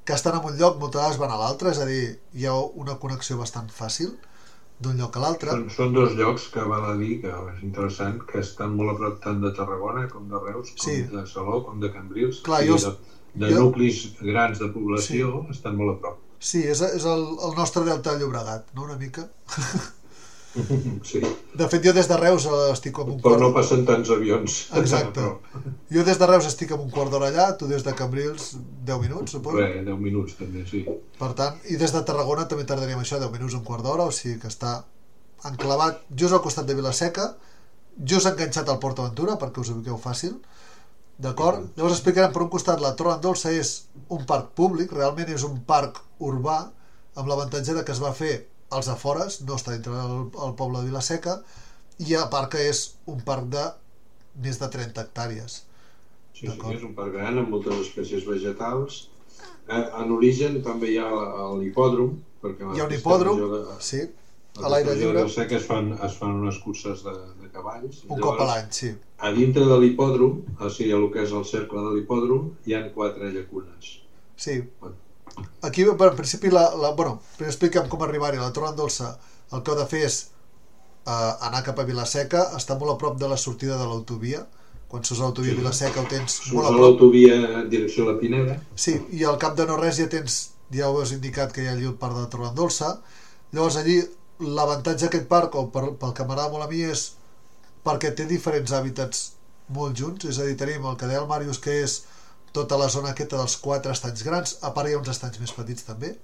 que 0.05 0.13
estan 0.13 0.35
en 0.39 0.45
un 0.45 0.59
lloc 0.59 0.79
moltes 0.79 1.01
vegades 1.01 1.19
van 1.19 1.31
a 1.31 1.37
l'altre, 1.39 1.71
és 1.71 1.79
a 1.79 1.87
dir, 1.87 2.21
hi 2.35 2.45
ha 2.47 2.55
una 2.55 2.99
connexió 2.99 3.39
bastant 3.39 3.71
fàcil 3.71 4.11
d'un 4.81 4.99
lloc 4.99 5.17
a 5.17 5.21
l'altre. 5.21 5.51
Són, 5.51 5.71
són 5.71 5.93
dos 5.95 6.13
llocs 6.13 6.49
que 6.53 6.61
val 6.61 6.85
a 6.91 6.97
dir 6.97 7.21
que 7.23 7.29
és 7.29 7.63
interessant, 7.63 8.21
que 8.27 8.41
estan 8.41 8.75
molt 8.77 8.91
a 8.91 8.97
prop 8.99 9.23
tant 9.23 9.41
de 9.41 9.53
Tarragona 9.53 10.09
com 10.09 10.29
de 10.29 10.39
Reus, 10.39 10.71
com 10.77 10.85
Sí. 10.85 11.03
de 11.03 11.27
Salou, 11.27 11.65
com 11.65 11.81
de 11.81 11.93
Cambrils. 11.93 12.41
Clar, 12.43 12.67
jo- 12.67 12.77
de, 12.77 13.47
de 13.47 13.53
jo- 13.55 13.61
nuclis 13.61 14.17
grans 14.21 14.59
de 14.59 14.69
població 14.69 15.47
estan 15.51 15.77
molt 15.77 15.97
a 15.97 16.01
prop. 16.01 16.19
Sí, 16.41 16.63
és, 16.65 16.81
és 16.83 17.05
el, 17.05 17.23
el 17.41 17.55
nostre 17.57 17.85
delta 17.85 18.11
del 18.11 18.21
Llobregat, 18.21 18.67
no?, 18.75 18.83
una 18.83 18.97
mica. 18.97 19.31
Sí. 21.11 21.21
De 21.55 21.67
fet, 21.69 21.83
jo 21.85 21.93
des 21.97 22.09
de 22.09 22.17
Reus 22.19 22.47
eh, 22.47 22.59
estic 22.73 22.99
amb 23.03 23.13
un 23.15 23.19
Però 23.21 23.35
quart... 23.35 23.43
no 23.43 23.51
passen 23.55 23.85
tants 23.89 24.11
avions. 24.15 24.59
Exacte. 24.81 25.25
Jo 25.93 26.05
des 26.07 26.21
de 26.21 26.29
Reus 26.31 26.49
estic 26.49 26.75
amb 26.75 26.85
un 26.87 26.93
quart 26.95 27.13
d'hora 27.13 27.31
allà, 27.33 27.49
tu 27.59 27.69
des 27.71 27.85
de 27.87 27.95
Cambrils 27.99 28.53
10 28.87 29.01
minuts, 29.03 29.35
suposo. 29.37 29.61
Res, 29.61 29.81
10 29.87 30.01
minuts 30.03 30.39
també, 30.39 30.65
sí. 30.71 30.85
Per 31.19 31.33
tant, 31.39 31.59
i 31.71 31.79
des 31.81 31.95
de 31.95 32.03
Tarragona 32.07 32.47
també 32.51 32.67
tardaríem 32.69 33.03
això 33.03 33.21
10 33.23 33.33
minuts, 33.35 33.59
un 33.59 33.65
quart 33.67 33.85
d'hora, 33.87 34.09
o 34.09 34.15
sigui 34.15 34.39
que 34.43 34.51
està 34.53 34.79
enclavat 35.51 36.05
just 36.11 36.33
al 36.33 36.43
costat 36.45 36.69
de 36.69 36.77
Vilaseca, 36.79 37.35
just 37.99 38.31
enganxat 38.31 38.71
al 38.71 38.81
Port 38.83 39.03
Aventura, 39.03 39.37
perquè 39.41 39.63
us 39.63 39.71
ubiqueu 39.75 39.99
fàcil, 40.01 40.39
d'acord? 41.19 41.69
Llavors 41.77 41.99
explicarem 41.99 42.33
per 42.35 42.43
un 42.43 42.51
costat 42.51 42.81
la 42.83 42.95
Torre 42.99 43.19
Dolça 43.23 43.53
és 43.55 43.75
un 44.09 44.25
parc 44.27 44.51
públic, 44.59 44.93
realment 44.93 45.31
és 45.31 45.45
un 45.47 45.61
parc 45.69 46.01
urbà, 46.19 46.65
amb 47.15 47.31
l'avantatge 47.31 47.77
de 47.77 47.85
que 47.87 47.95
es 47.95 48.03
va 48.03 48.11
fer 48.17 48.35
als 48.71 48.89
afores, 48.89 49.41
no 49.43 49.55
està 49.59 49.73
dintre 49.77 49.93
del 49.93 50.31
el 50.47 50.55
poble 50.59 50.81
de 50.81 50.87
Vilaseca, 50.91 51.39
i 51.99 52.15
a 52.19 52.27
part 52.31 52.51
que 52.53 52.65
és 52.69 52.95
un 53.07 53.21
parc 53.23 53.45
de 53.53 53.65
més 54.43 54.59
de 54.59 54.69
30 54.69 55.01
hectàrees. 55.05 55.61
Sí, 56.35 56.49
sí, 56.49 56.59
és 56.75 56.83
un 56.83 56.95
parc 56.95 57.13
gran 57.15 57.39
amb 57.39 57.49
moltes 57.55 57.79
espècies 57.87 58.25
vegetals. 58.27 59.09
Eh, 59.69 59.85
en 60.03 60.11
origen 60.13 60.61
també 60.63 60.91
hi 60.91 60.99
ha 60.99 61.09
l'hipòdrom, 61.61 62.17
perquè 62.43 62.75
Hi 62.75 62.81
ha 62.81 62.87
un 62.89 62.95
hipòdrom, 62.97 63.39
de- 63.53 63.77
sí, 63.81 64.01
a 64.63 64.69
l'aire 64.69 64.97
lliure, 64.99 65.23
de 65.23 65.29
Sec 65.31 65.53
es 65.53 65.65
fan, 65.67 65.93
es 66.05 66.19
fan 66.19 66.35
unes 66.43 66.59
curses 66.59 67.05
de, 67.05 67.15
de 67.43 67.49
cavalls. 67.55 68.03
un 68.09 68.21
cop 68.21 68.41
a 68.41 68.45
l'any, 68.51 68.67
sí. 68.71 68.91
A 69.19 69.31
dintre 69.33 69.65
de 69.65 69.79
l'hipòdrom, 69.81 70.43
o 70.61 70.69
sigui, 70.71 70.91
el 70.93 71.07
que 71.15 71.23
és 71.23 71.33
el 71.33 71.45
cercle 71.45 71.81
de 71.87 71.95
l'hipòdrom, 71.95 72.51
hi 72.67 72.75
han 72.75 72.91
quatre 72.93 73.31
llacunes. 73.33 74.01
Sí. 74.37 74.61
Bueno. 74.81 74.97
Aquí, 75.63 75.85
per- 75.99 76.11
en 76.13 76.17
principi, 76.17 76.51
la, 76.51 76.69
la, 76.77 76.91
bueno, 76.93 77.21
primer 77.37 77.51
expliquem 77.53 77.89
com 77.89 78.03
arribar-hi. 78.07 78.39
La 78.39 78.53
Torre 78.53 78.75
Dolça, 78.77 79.17
el 79.53 79.63
que 79.63 79.73
heu 79.73 79.79
de 79.79 79.87
fer 79.91 80.03
és 80.07 80.19
eh, 81.07 81.33
anar 81.49 81.63
cap 81.67 81.79
a 81.81 81.87
Vilaseca, 81.89 82.45
està 82.59 82.77
molt 82.79 82.95
a 82.95 82.99
prop 83.01 83.19
de 83.21 83.29
la 83.29 83.37
sortida 83.41 83.79
de 83.81 83.87
l'autovia. 83.89 84.45
Quan 84.89 85.03
surts 85.03 85.21
a 85.21 85.25
l'autovia 85.25 85.53
Sí. 85.55 85.59
Vilaseca 85.59 86.01
ho 86.01 86.07
tens 86.11 86.37
Surts 86.39 86.53
molt 86.55 86.69
a 86.69 86.71
prop. 86.71 86.81
l'autovia 86.85 87.65
direcció 87.71 88.05
a 88.05 88.13
la 88.13 88.19
Pineda. 88.21 88.59
Sí, 88.77 88.95
i 89.13 89.25
al 89.25 89.39
cap 89.43 89.57
de 89.59 89.67
no 89.67 89.77
res 89.81 89.97
ja 89.99 90.07
tens, 90.13 90.51
ja 90.71 90.89
ho 90.91 91.01
has 91.03 91.11
indicat 91.17 91.53
que 91.53 91.65
hi 91.65 91.67
ha 91.69 91.73
allí 91.73 91.87
el 91.91 91.95
parc 91.99 92.15
de 92.21 92.27
Torrendolça. 92.31 92.93
Llavors 93.53 93.77
allí 93.81 93.99
l'avantatge 94.41 95.07
d'aquest 95.09 95.27
parc, 95.31 95.55
o 95.55 95.67
per, 95.71 95.89
pel 95.99 96.13
que 96.15 96.25
m'agrada 96.27 96.51
molt 96.53 96.65
a 96.65 96.69
mi, 96.71 96.83
és 96.83 97.13
perquè 97.85 98.15
té 98.15 98.25
diferents 98.27 98.71
hàbitats 98.73 99.33
molt 99.75 99.97
junts, 99.99 100.25
és 100.31 100.39
a 100.39 100.45
dir, 100.47 100.57
tenim 100.57 100.85
el 100.87 100.97
que 100.97 101.07
deia 101.11 101.21
el 101.23 101.29
Màrius, 101.31 101.59
que 101.59 101.75
és 101.85 102.03
tota 102.55 102.79
la 102.79 102.89
zona 102.93 103.13
aquesta 103.13 103.41
dels 103.41 103.57
quatre 103.63 103.93
estanys 103.95 104.23
grans, 104.27 104.57
a 104.63 104.71
part 104.75 104.89
hi 104.89 104.95
ha 104.95 105.01
uns 105.01 105.11
estanys 105.11 105.41
més 105.43 105.53
petits 105.57 105.87
també. 105.89 106.15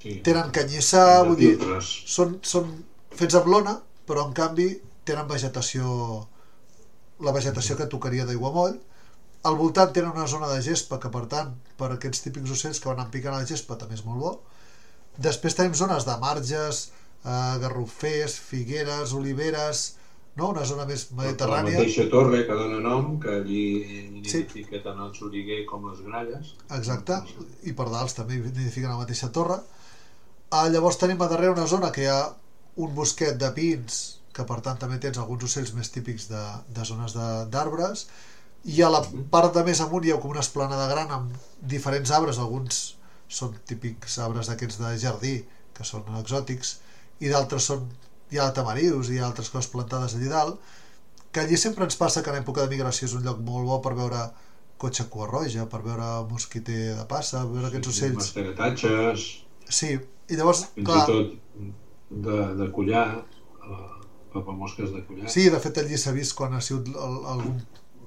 Sí. 0.00 0.18
Tenen 0.24 0.52
canyissar, 0.54 1.24
vull 1.28 1.38
dir, 1.40 1.54
són, 1.84 2.38
són 2.46 2.72
fets 3.16 3.36
amb 3.38 3.50
lona, 3.52 3.76
però 4.08 4.26
en 4.28 4.34
canvi 4.36 4.70
tenen 5.08 5.28
vegetació, 5.28 5.86
la 7.26 7.34
vegetació 7.36 7.76
que 7.78 7.88
tocaria 7.92 8.26
d'aiguamoll. 8.28 8.76
Al 9.46 9.56
voltant 9.60 9.92
tenen 9.94 10.14
una 10.16 10.26
zona 10.30 10.48
de 10.50 10.60
gespa 10.64 10.98
que, 11.02 11.10
per 11.12 11.26
tant, 11.32 11.52
per 11.78 11.92
aquests 11.94 12.24
típics 12.24 12.52
ocells 12.56 12.80
que 12.82 12.90
van 12.90 13.04
en 13.04 13.12
picant 13.12 13.36
a 13.36 13.42
la 13.42 13.48
gespa 13.48 13.78
també 13.78 13.98
és 13.98 14.04
molt 14.06 14.22
bo. 14.22 14.32
Després 15.22 15.56
tenim 15.56 15.76
zones 15.78 16.04
de 16.08 16.16
marges, 16.22 16.88
eh, 17.24 17.54
garrofers, 17.62 18.40
figueres, 18.50 19.14
oliveres, 19.16 19.84
no? 20.36 20.50
una 20.50 20.64
zona 20.68 20.84
més 20.86 21.06
La 21.12 21.22
mediterrània. 21.22 21.78
mateixa 21.78 22.08
torre 22.10 22.42
que 22.46 22.52
dona 22.52 22.80
nom, 22.80 23.18
que 23.20 23.30
allí 23.40 23.64
Sí. 24.26 24.42
nidifica 24.44 24.82
tant 24.82 24.98
el 25.00 25.12
xoriguer 25.14 25.64
com 25.66 25.88
les 25.90 26.00
gralles. 26.02 26.54
Exacte, 26.70 27.20
i 27.64 27.72
per 27.72 27.88
dalt 27.90 28.14
també 28.14 28.36
nidifiquen 28.38 28.90
a 28.90 28.94
la 28.96 29.02
mateixa 29.04 29.30
torre. 29.32 29.60
Ah, 30.50 30.68
llavors 30.68 30.98
tenim 30.98 31.20
a 31.22 31.28
darrere 31.28 31.52
una 31.52 31.66
zona 31.66 31.90
que 31.92 32.02
hi 32.02 32.06
ha 32.06 32.34
un 32.76 32.94
bosquet 32.94 33.36
de 33.38 33.50
pins, 33.52 34.20
que 34.32 34.44
per 34.44 34.60
tant 34.60 34.78
també 34.78 34.98
tens 34.98 35.16
alguns 35.18 35.44
ocells 35.44 35.72
més 35.74 35.90
típics 35.90 36.28
de, 36.28 36.42
de 36.68 36.84
zones 36.84 37.14
de- 37.14 37.46
d'arbres, 37.50 38.06
i 38.64 38.82
a 38.82 38.90
la 38.90 39.00
part 39.30 39.54
de 39.54 39.62
més 39.64 39.80
amunt 39.80 40.04
hi 40.04 40.10
ha 40.12 40.18
com 40.20 40.30
una 40.30 40.40
esplanada 40.44 40.86
gran 40.90 41.10
amb 41.10 41.32
diferents 41.62 42.10
arbres, 42.10 42.38
alguns 42.38 42.96
són 43.28 43.54
típics 43.66 44.18
arbres 44.18 44.46
d'aquests 44.50 44.78
de 44.78 44.98
jardí, 44.98 45.36
que 45.72 45.84
són 45.84 46.02
exòtics, 46.20 46.76
i 47.20 47.28
d'altres 47.28 47.64
són 47.64 47.88
hi 48.32 48.38
ha 48.42 48.50
tamarius 48.56 49.10
i 49.10 49.16
hi 49.16 49.20
ha 49.22 49.26
altres 49.28 49.50
coses 49.50 49.70
plantades 49.72 50.14
allí 50.16 50.28
dalt, 50.32 50.58
que 51.32 51.40
allí 51.44 51.56
sempre 51.60 51.84
ens 51.84 51.96
passa 52.00 52.22
que 52.24 52.30
en 52.32 52.40
època 52.42 52.64
de 52.64 52.72
migració 52.74 53.06
és 53.08 53.14
un 53.14 53.24
lloc 53.26 53.38
molt 53.44 53.66
bo 53.68 53.80
per 53.84 53.94
veure 53.98 54.22
cotxe 54.80 55.06
cua 55.12 55.26
roja, 55.30 55.66
per 55.72 55.80
veure 55.84 56.06
mosquiter 56.30 56.94
de 56.98 57.04
passa, 57.08 57.44
veure 57.48 57.68
aquests 57.70 57.88
ocells. 57.94 58.22
Mastegatatges, 58.24 59.26
Sí, 59.68 59.88
i 60.30 60.36
llavors, 60.38 60.60
fins 60.76 60.86
clar, 60.86 61.02
i 61.02 61.10
tot 61.10 61.32
de, 62.26 62.36
de 62.60 62.66
collar, 62.70 63.06
eh, 63.66 63.78
papamosques 64.32 64.92
de 64.94 65.00
collar. 65.08 65.30
sí, 65.32 65.48
de 65.50 65.58
fet 65.58 65.80
allí 65.82 65.98
s'ha 65.98 66.12
vist 66.14 66.36
quan 66.38 66.54
ha 66.54 66.60
sigut 66.62 66.86
el, 66.92 67.16
algun, 67.32 67.56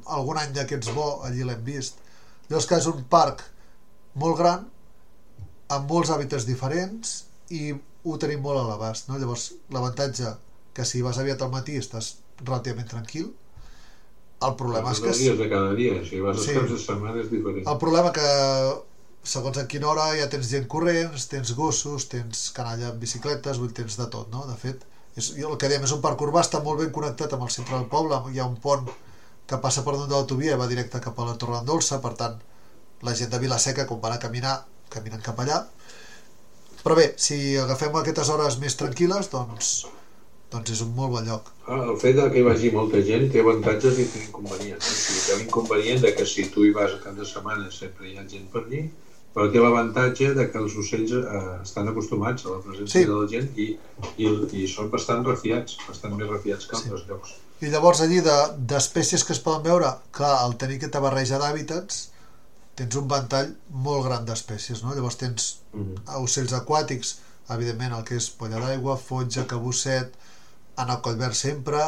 algun 0.06 0.40
any 0.40 0.54
d'aquests 0.56 0.94
bo, 0.96 1.08
allí 1.28 1.44
l'hem 1.44 1.64
vist. 1.68 2.00
Llavors 2.48 2.68
que 2.70 2.78
és 2.80 2.88
un 2.88 3.04
parc 3.12 3.44
molt 4.16 4.38
gran, 4.40 4.64
amb 5.70 5.92
molts 5.92 6.10
hàbitats 6.16 6.48
diferents 6.48 7.12
i 7.52 7.74
ho 8.06 8.18
tenim 8.22 8.42
molt 8.44 8.62
a 8.62 8.66
l'abast, 8.70 9.10
no? 9.10 9.18
Llavors, 9.20 9.50
l'avantatge 9.74 10.36
que 10.74 10.86
si 10.86 11.02
vas 11.04 11.20
aviat 11.20 11.42
al 11.42 11.52
matí 11.52 11.76
estàs 11.80 12.18
relativament 12.44 12.88
tranquil, 12.88 13.32
el 14.48 14.54
problema 14.56 14.94
és 14.96 15.02
que... 15.04 15.12
Dies 15.18 15.40
de 15.40 15.50
cada 15.52 15.74
dia, 15.76 15.98
si 16.08 16.22
vas 16.24 16.40
Sí. 16.40 16.54
caps 16.56 16.72
de 16.72 16.78
setmana 16.80 17.20
és 17.20 17.32
diferent. 17.32 17.66
El 17.68 17.80
problema 17.82 18.14
que 18.16 18.28
segons 19.24 19.58
a 19.60 19.66
quina 19.68 19.90
hora 19.92 20.06
ja 20.16 20.30
tens 20.32 20.48
gent 20.48 20.68
corrents, 20.72 21.28
tens 21.28 21.52
gossos, 21.58 22.08
tens 22.12 22.46
canalla 22.56 22.94
amb 22.94 23.04
bicicletes, 23.04 23.60
vull 23.60 23.74
tens 23.76 23.98
de 24.00 24.08
tot, 24.08 24.30
no? 24.32 24.46
De 24.48 24.56
fet, 24.56 24.86
és, 25.20 25.34
jo 25.36 25.52
el 25.52 25.58
que 25.60 25.68
dèiem 25.68 25.84
és 25.84 25.92
un 25.92 26.00
parc 26.06 26.24
urbà, 26.24 26.46
està 26.46 26.64
molt 26.64 26.80
ben 26.80 26.94
connectat 26.96 27.36
amb 27.36 27.44
el 27.44 27.52
centre 27.52 27.76
del 27.76 27.90
poble, 27.92 28.22
hi 28.32 28.40
ha 28.40 28.48
un 28.48 28.56
pont 28.64 28.88
que 29.50 29.60
passa 29.60 29.84
per 29.84 29.94
damunt 29.98 30.08
de 30.08 30.16
l'autovia 30.16 30.56
i 30.56 30.62
va 30.62 30.70
directe 30.72 31.02
cap 31.04 31.20
a 31.20 31.26
la 31.28 31.36
Torre 31.42 31.58
d'Andolça, 31.58 32.00
per 32.00 32.14
tant, 32.16 32.40
la 33.04 33.16
gent 33.18 33.32
de 33.34 33.40
Vilaseca, 33.44 33.88
quan 33.90 34.00
van 34.00 34.16
a 34.16 34.22
caminar, 34.24 34.56
caminen 34.94 35.22
cap 35.26 35.40
allà. 35.44 35.66
Però 36.84 36.96
bé, 36.96 37.14
si 37.20 37.58
agafem 37.60 37.96
aquestes 38.00 38.30
hores 38.32 38.58
més 38.62 38.78
tranquil·les, 38.80 39.28
doncs, 39.34 39.72
doncs 40.54 40.72
és 40.76 40.82
un 40.86 40.94
molt 40.96 41.12
bon 41.18 41.26
lloc. 41.28 41.50
Ah, 41.68 41.82
el 41.92 41.98
fet 42.02 42.16
de 42.18 42.30
que 42.32 42.40
hi 42.40 42.46
vagi 42.48 42.72
molta 42.74 43.02
gent 43.06 43.28
té 43.34 43.42
avantatges 43.44 44.00
i 44.00 44.06
té 44.14 44.24
inconvenients. 44.28 44.88
O 44.88 44.96
sigui, 45.02 45.20
té 45.28 45.38
l'inconvenient 45.42 46.02
de 46.06 46.14
que 46.18 46.26
si 46.26 46.48
tu 46.54 46.64
hi 46.66 46.72
vas 46.76 46.96
a 46.96 47.02
cap 47.04 47.18
de 47.20 47.28
setmana 47.28 47.70
sempre 47.72 48.08
hi 48.10 48.16
ha 48.18 48.24
gent 48.32 48.48
per 48.54 48.64
allí, 48.64 48.86
però 49.36 49.46
té 49.54 49.60
l'avantatge 49.62 50.32
de 50.34 50.48
que 50.50 50.58
els 50.58 50.74
ocells 50.82 51.12
eh, 51.20 51.44
estan 51.62 51.92
acostumats 51.92 52.46
a 52.48 52.56
la 52.56 52.62
presència 52.64 53.02
Sí. 53.04 53.06
de 53.06 53.18
la 53.20 53.28
gent 53.30 53.52
i, 53.62 53.68
i, 54.18 54.32
i 54.64 54.68
són 54.68 54.90
bastant 54.90 55.22
refiats, 55.28 55.78
bastant 55.88 56.16
més 56.18 56.28
refiats 56.32 56.66
que 56.66 56.76
Sí. 56.80 56.88
altres 56.90 57.06
llocs. 57.12 57.36
I 57.62 57.68
llavors 57.70 58.00
allí 58.02 58.22
de- 58.26 58.54
d'espècies 58.72 59.24
que 59.28 59.34
es 59.36 59.40
poden 59.44 59.62
veure, 59.68 59.92
clar, 60.16 60.40
al 60.46 60.56
tenir 60.58 60.78
aquesta 60.80 61.00
barreja 61.04 61.38
d'hàbitats, 61.38 62.08
tens 62.80 62.96
un 63.00 63.10
ventall 63.12 63.50
molt 63.86 64.06
gran 64.08 64.28
d'espècies, 64.28 64.84
no? 64.86 64.96
Llavors 64.96 65.20
tens 65.20 65.50
Mm 65.76 65.98
ocells 66.20 66.54
aquàtics, 66.58 67.18
evidentment 67.54 67.94
el 67.98 68.06
que 68.08 68.16
és 68.18 68.30
polla 68.40 68.60
d'aigua, 68.64 68.96
fotja, 68.98 69.46
cabusset, 69.50 70.16
anar 70.84 71.00
collverd 71.06 71.38
sempre, 71.38 71.82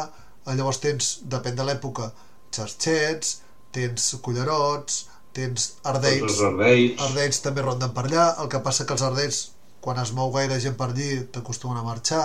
eh, 0.46 0.54
llavors 0.54 0.78
tens, 0.84 1.08
depèn 1.34 1.56
de 1.58 1.66
l'època, 1.66 2.12
xarxets, 2.54 3.40
tens 3.72 4.06
cullerots, 4.22 5.06
tens 5.32 5.66
Tots 5.72 5.90
ardells, 5.92 6.30
els 6.30 6.40
ardells, 6.48 7.02
ardells 7.08 7.42
també 7.44 7.66
ronden 7.66 7.92
per 7.96 8.06
allà, 8.06 8.26
el 8.42 8.48
que 8.52 8.62
passa 8.64 8.86
que 8.86 8.96
els 8.96 9.04
ardells, 9.08 9.42
quan 9.84 9.98
es 10.02 10.12
mou 10.16 10.32
gaire 10.34 10.60
gent 10.60 10.76
per 10.78 10.90
allí, 10.92 11.10
t'acostumen 11.34 11.80
a 11.80 11.86
marxar. 11.86 12.24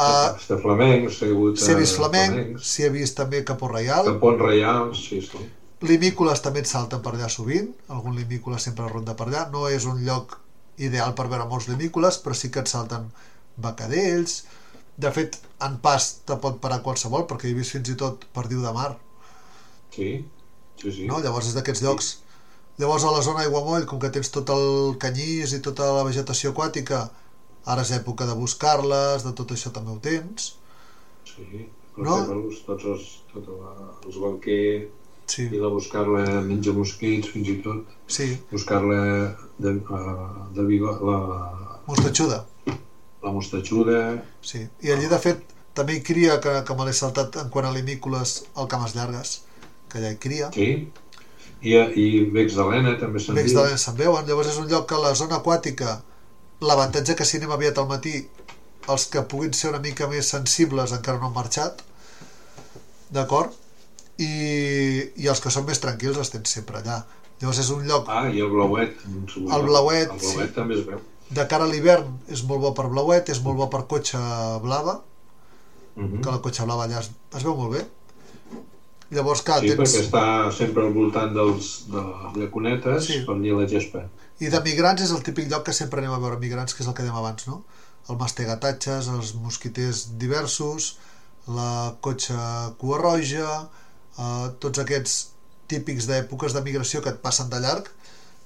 Uh, 0.00 0.58
flamencs, 0.62 1.20
hagut 1.26 1.58
S'hi 1.60 1.74
ha 1.74 1.80
vist 1.80 1.98
flamenc, 1.98 2.60
s'hi 2.64 2.86
ha 2.86 2.92
vist 2.94 3.18
també 3.18 3.42
capó 3.44 3.68
reial, 3.68 4.06
capons 4.14 4.44
reials, 4.46 5.02
sí, 5.10 5.20
sí. 5.26 5.48
Limícoles 5.88 6.42
també 6.44 6.60
et 6.64 6.68
salten 6.70 7.02
per 7.04 7.12
allà 7.14 7.28
sovint, 7.32 7.70
algun 7.88 8.16
limícola 8.18 8.58
sempre 8.58 8.88
ronda 8.88 9.14
per 9.16 9.28
allà, 9.28 9.46
no 9.52 9.66
és 9.68 9.86
un 9.88 10.02
lloc 10.04 10.38
ideal 10.78 11.14
per 11.14 11.28
veure 11.32 11.46
molts 11.48 11.68
limícoles, 11.68 12.18
però 12.24 12.34
sí 12.36 12.50
que 12.52 12.60
et 12.64 12.68
salten 12.72 13.08
becadells, 13.56 14.44
de 15.00 15.10
fet, 15.16 15.38
en 15.66 15.78
pas 15.84 16.06
te 16.28 16.36
pot 16.44 16.58
parar 16.60 16.82
qualsevol, 16.84 17.26
perquè 17.30 17.48
he 17.50 17.56
vist 17.56 17.72
fins 17.76 17.88
i 17.92 17.96
tot 17.96 18.26
perdiu 18.36 18.62
de 18.64 18.72
mar, 18.76 18.92
Sí, 19.90 20.24
sí, 20.80 20.92
sí. 20.92 21.06
no? 21.06 21.18
llavors 21.20 21.48
és 21.50 21.56
d'aquests 21.56 21.82
llocs. 21.84 22.10
Llavors 22.80 23.04
a 23.04 23.10
la 23.12 23.22
zona 23.26 23.42
Aiguamoll, 23.44 23.86
com 23.90 23.98
que 24.00 24.10
tens 24.14 24.30
tot 24.32 24.50
el 24.54 24.96
canyís 25.02 25.52
i 25.56 25.60
tota 25.64 25.88
la 25.96 26.04
vegetació 26.06 26.52
aquàtica, 26.54 27.00
ara 27.66 27.82
és 27.86 27.90
època 27.96 28.26
de 28.28 28.36
buscar-les, 28.38 29.24
de 29.26 29.32
tot 29.40 29.52
això 29.56 29.72
també 29.74 29.92
ho 29.92 29.98
tens. 30.00 30.54
Sí, 31.24 31.68
No? 32.00 32.14
no? 32.24 32.36
tots 32.66 32.84
els, 32.88 33.06
tot 33.32 33.48
la, 33.50 33.72
els 34.06 34.16
balquer 34.22 34.62
Sí, 35.30 35.44
i 35.46 35.60
la 35.62 35.68
buscar-la 35.70 36.24
menja 36.46 36.72
mosquits, 36.76 37.28
fins 37.34 37.48
i 37.52 37.56
tot 37.64 37.90
sí, 38.10 38.26
buscar-la 38.50 39.00
de, 39.62 39.74
uh, 39.78 40.48
de 40.56 40.64
viva, 40.66 40.96
la, 41.10 41.18
mostatxuda. 41.86 42.40
la 43.22 43.32
mostatxuda, 43.36 44.00
Sí, 44.50 44.64
i 44.82 44.90
allí 44.94 45.06
de 45.12 45.18
fet 45.22 45.44
també 45.78 45.98
hi 45.98 46.02
cria, 46.02 46.40
que, 46.42 46.56
que 46.66 46.74
me 46.78 46.86
l'he 46.88 46.94
saltat 46.96 47.36
en 47.44 47.50
quant 47.54 47.68
a 47.68 47.72
limícoles, 47.76 48.32
el 48.58 48.66
cames 48.72 48.96
llargues, 48.96 49.36
que 49.88 50.00
allà 50.00 50.10
hi 50.14 50.18
cria. 50.26 50.50
sí, 50.56 50.70
i, 51.62 51.74
i 51.76 52.06
becs 52.32 52.54
d'Helena 52.56 52.96
també 53.00 53.20
se'n 53.20 53.36
Becs 53.36 53.52
diu. 53.52 53.58
de 53.60 53.66
l'Ena 53.68 53.78
se'n 53.82 53.96
veuen, 53.98 54.26
llavors 54.26 54.48
és 54.54 54.58
un 54.62 54.68
lloc 54.72 54.86
que 54.88 54.98
la 55.02 55.14
zona 55.14 55.38
aquàtica, 55.42 55.98
l'avantatge 56.64 57.14
que 57.18 57.24
si 57.28 57.36
anem 57.38 57.52
aviat 57.56 57.78
al 57.78 57.88
matí, 57.90 58.14
els 58.88 59.04
que 59.12 59.22
puguin 59.28 59.52
ser 59.56 59.70
una 59.70 59.82
mica 59.84 60.08
més 60.08 60.30
sensibles 60.34 60.92
encara 60.96 61.20
no 61.20 61.28
han 61.28 61.36
marxat, 61.36 61.82
d'acord? 63.12 63.52
I, 64.20 64.30
I 65.22 65.28
els 65.32 65.40
que 65.40 65.50
són 65.52 65.64
més 65.68 65.80
tranquils 65.80 66.18
els 66.20 66.30
tens 66.34 66.52
sempre 66.58 66.80
allà. 66.82 66.98
Llavors 67.40 67.58
és 67.62 67.70
un 67.72 67.86
lloc, 67.88 68.08
Ah, 68.12 68.26
i 68.28 68.40
el 68.44 68.50
blauet. 68.52 68.98
El 69.06 69.62
blauet, 69.64 70.10
El 70.12 70.18
blauet 70.20 70.50
sí. 70.50 70.54
també 70.54 70.74
es 70.76 70.84
veu. 70.86 70.98
de 71.30 71.46
cara 71.48 71.64
a 71.64 71.68
l'hivern, 71.70 72.18
és 72.28 72.42
molt 72.44 72.60
bo 72.60 72.72
per 72.74 72.88
blauet, 72.90 73.28
és 73.30 73.40
molt 73.42 73.56
bo 73.56 73.68
per 73.70 73.86
cotxe 73.86 74.18
blava, 74.64 75.00
Uh 75.96 76.04
-huh. 76.04 76.20
que 76.22 76.30
la 76.30 76.38
cotxe 76.40 76.64
blava 76.64 76.84
allà 76.86 77.00
es, 77.00 77.10
es 77.36 77.42
veu 77.42 77.54
molt 77.56 77.72
bé. 77.72 77.86
Llavors, 79.10 79.42
clar, 79.42 79.60
Sí, 79.60 79.66
tens... 79.74 79.78
perquè 79.80 80.02
està 80.04 80.52
sempre 80.54 80.84
al 80.86 80.92
voltant 80.94 81.32
dels, 81.34 81.70
de 81.90 82.02
les 82.02 82.36
llacunetes 82.36 83.04
Sí. 83.06 83.24
per 83.26 83.34
allà 83.34 83.56
la 83.60 83.66
gespa. 83.68 84.04
I 84.40 84.48
de 84.48 84.60
migrants 84.60 85.02
és 85.02 85.10
el 85.10 85.22
típic 85.22 85.50
lloc 85.50 85.64
que 85.66 85.72
sempre 85.72 86.00
anem 86.00 86.12
a 86.14 86.18
veure 86.18 86.38
migrants, 86.38 86.74
que 86.74 86.82
és 86.84 86.88
el 86.88 86.94
que 86.94 87.02
dèiem 87.02 87.16
abans, 87.16 87.46
no? 87.48 87.64
El 88.08 88.16
mastegatatges, 88.16 89.08
els 89.08 89.34
mosquiters 89.34 90.16
diversos, 90.18 90.96
la 91.48 91.94
cotxa 92.00 92.72
cua 92.78 92.98
roja, 92.98 93.68
eh, 94.20 94.46
tots 94.62 94.82
aquests 94.82 95.16
típics 95.70 96.08
d'èpoques 96.10 96.54
de 96.56 96.62
migració 96.66 97.02
que 97.02 97.12
et 97.14 97.22
passen 97.22 97.50
de 97.50 97.60
llarg, 97.62 97.88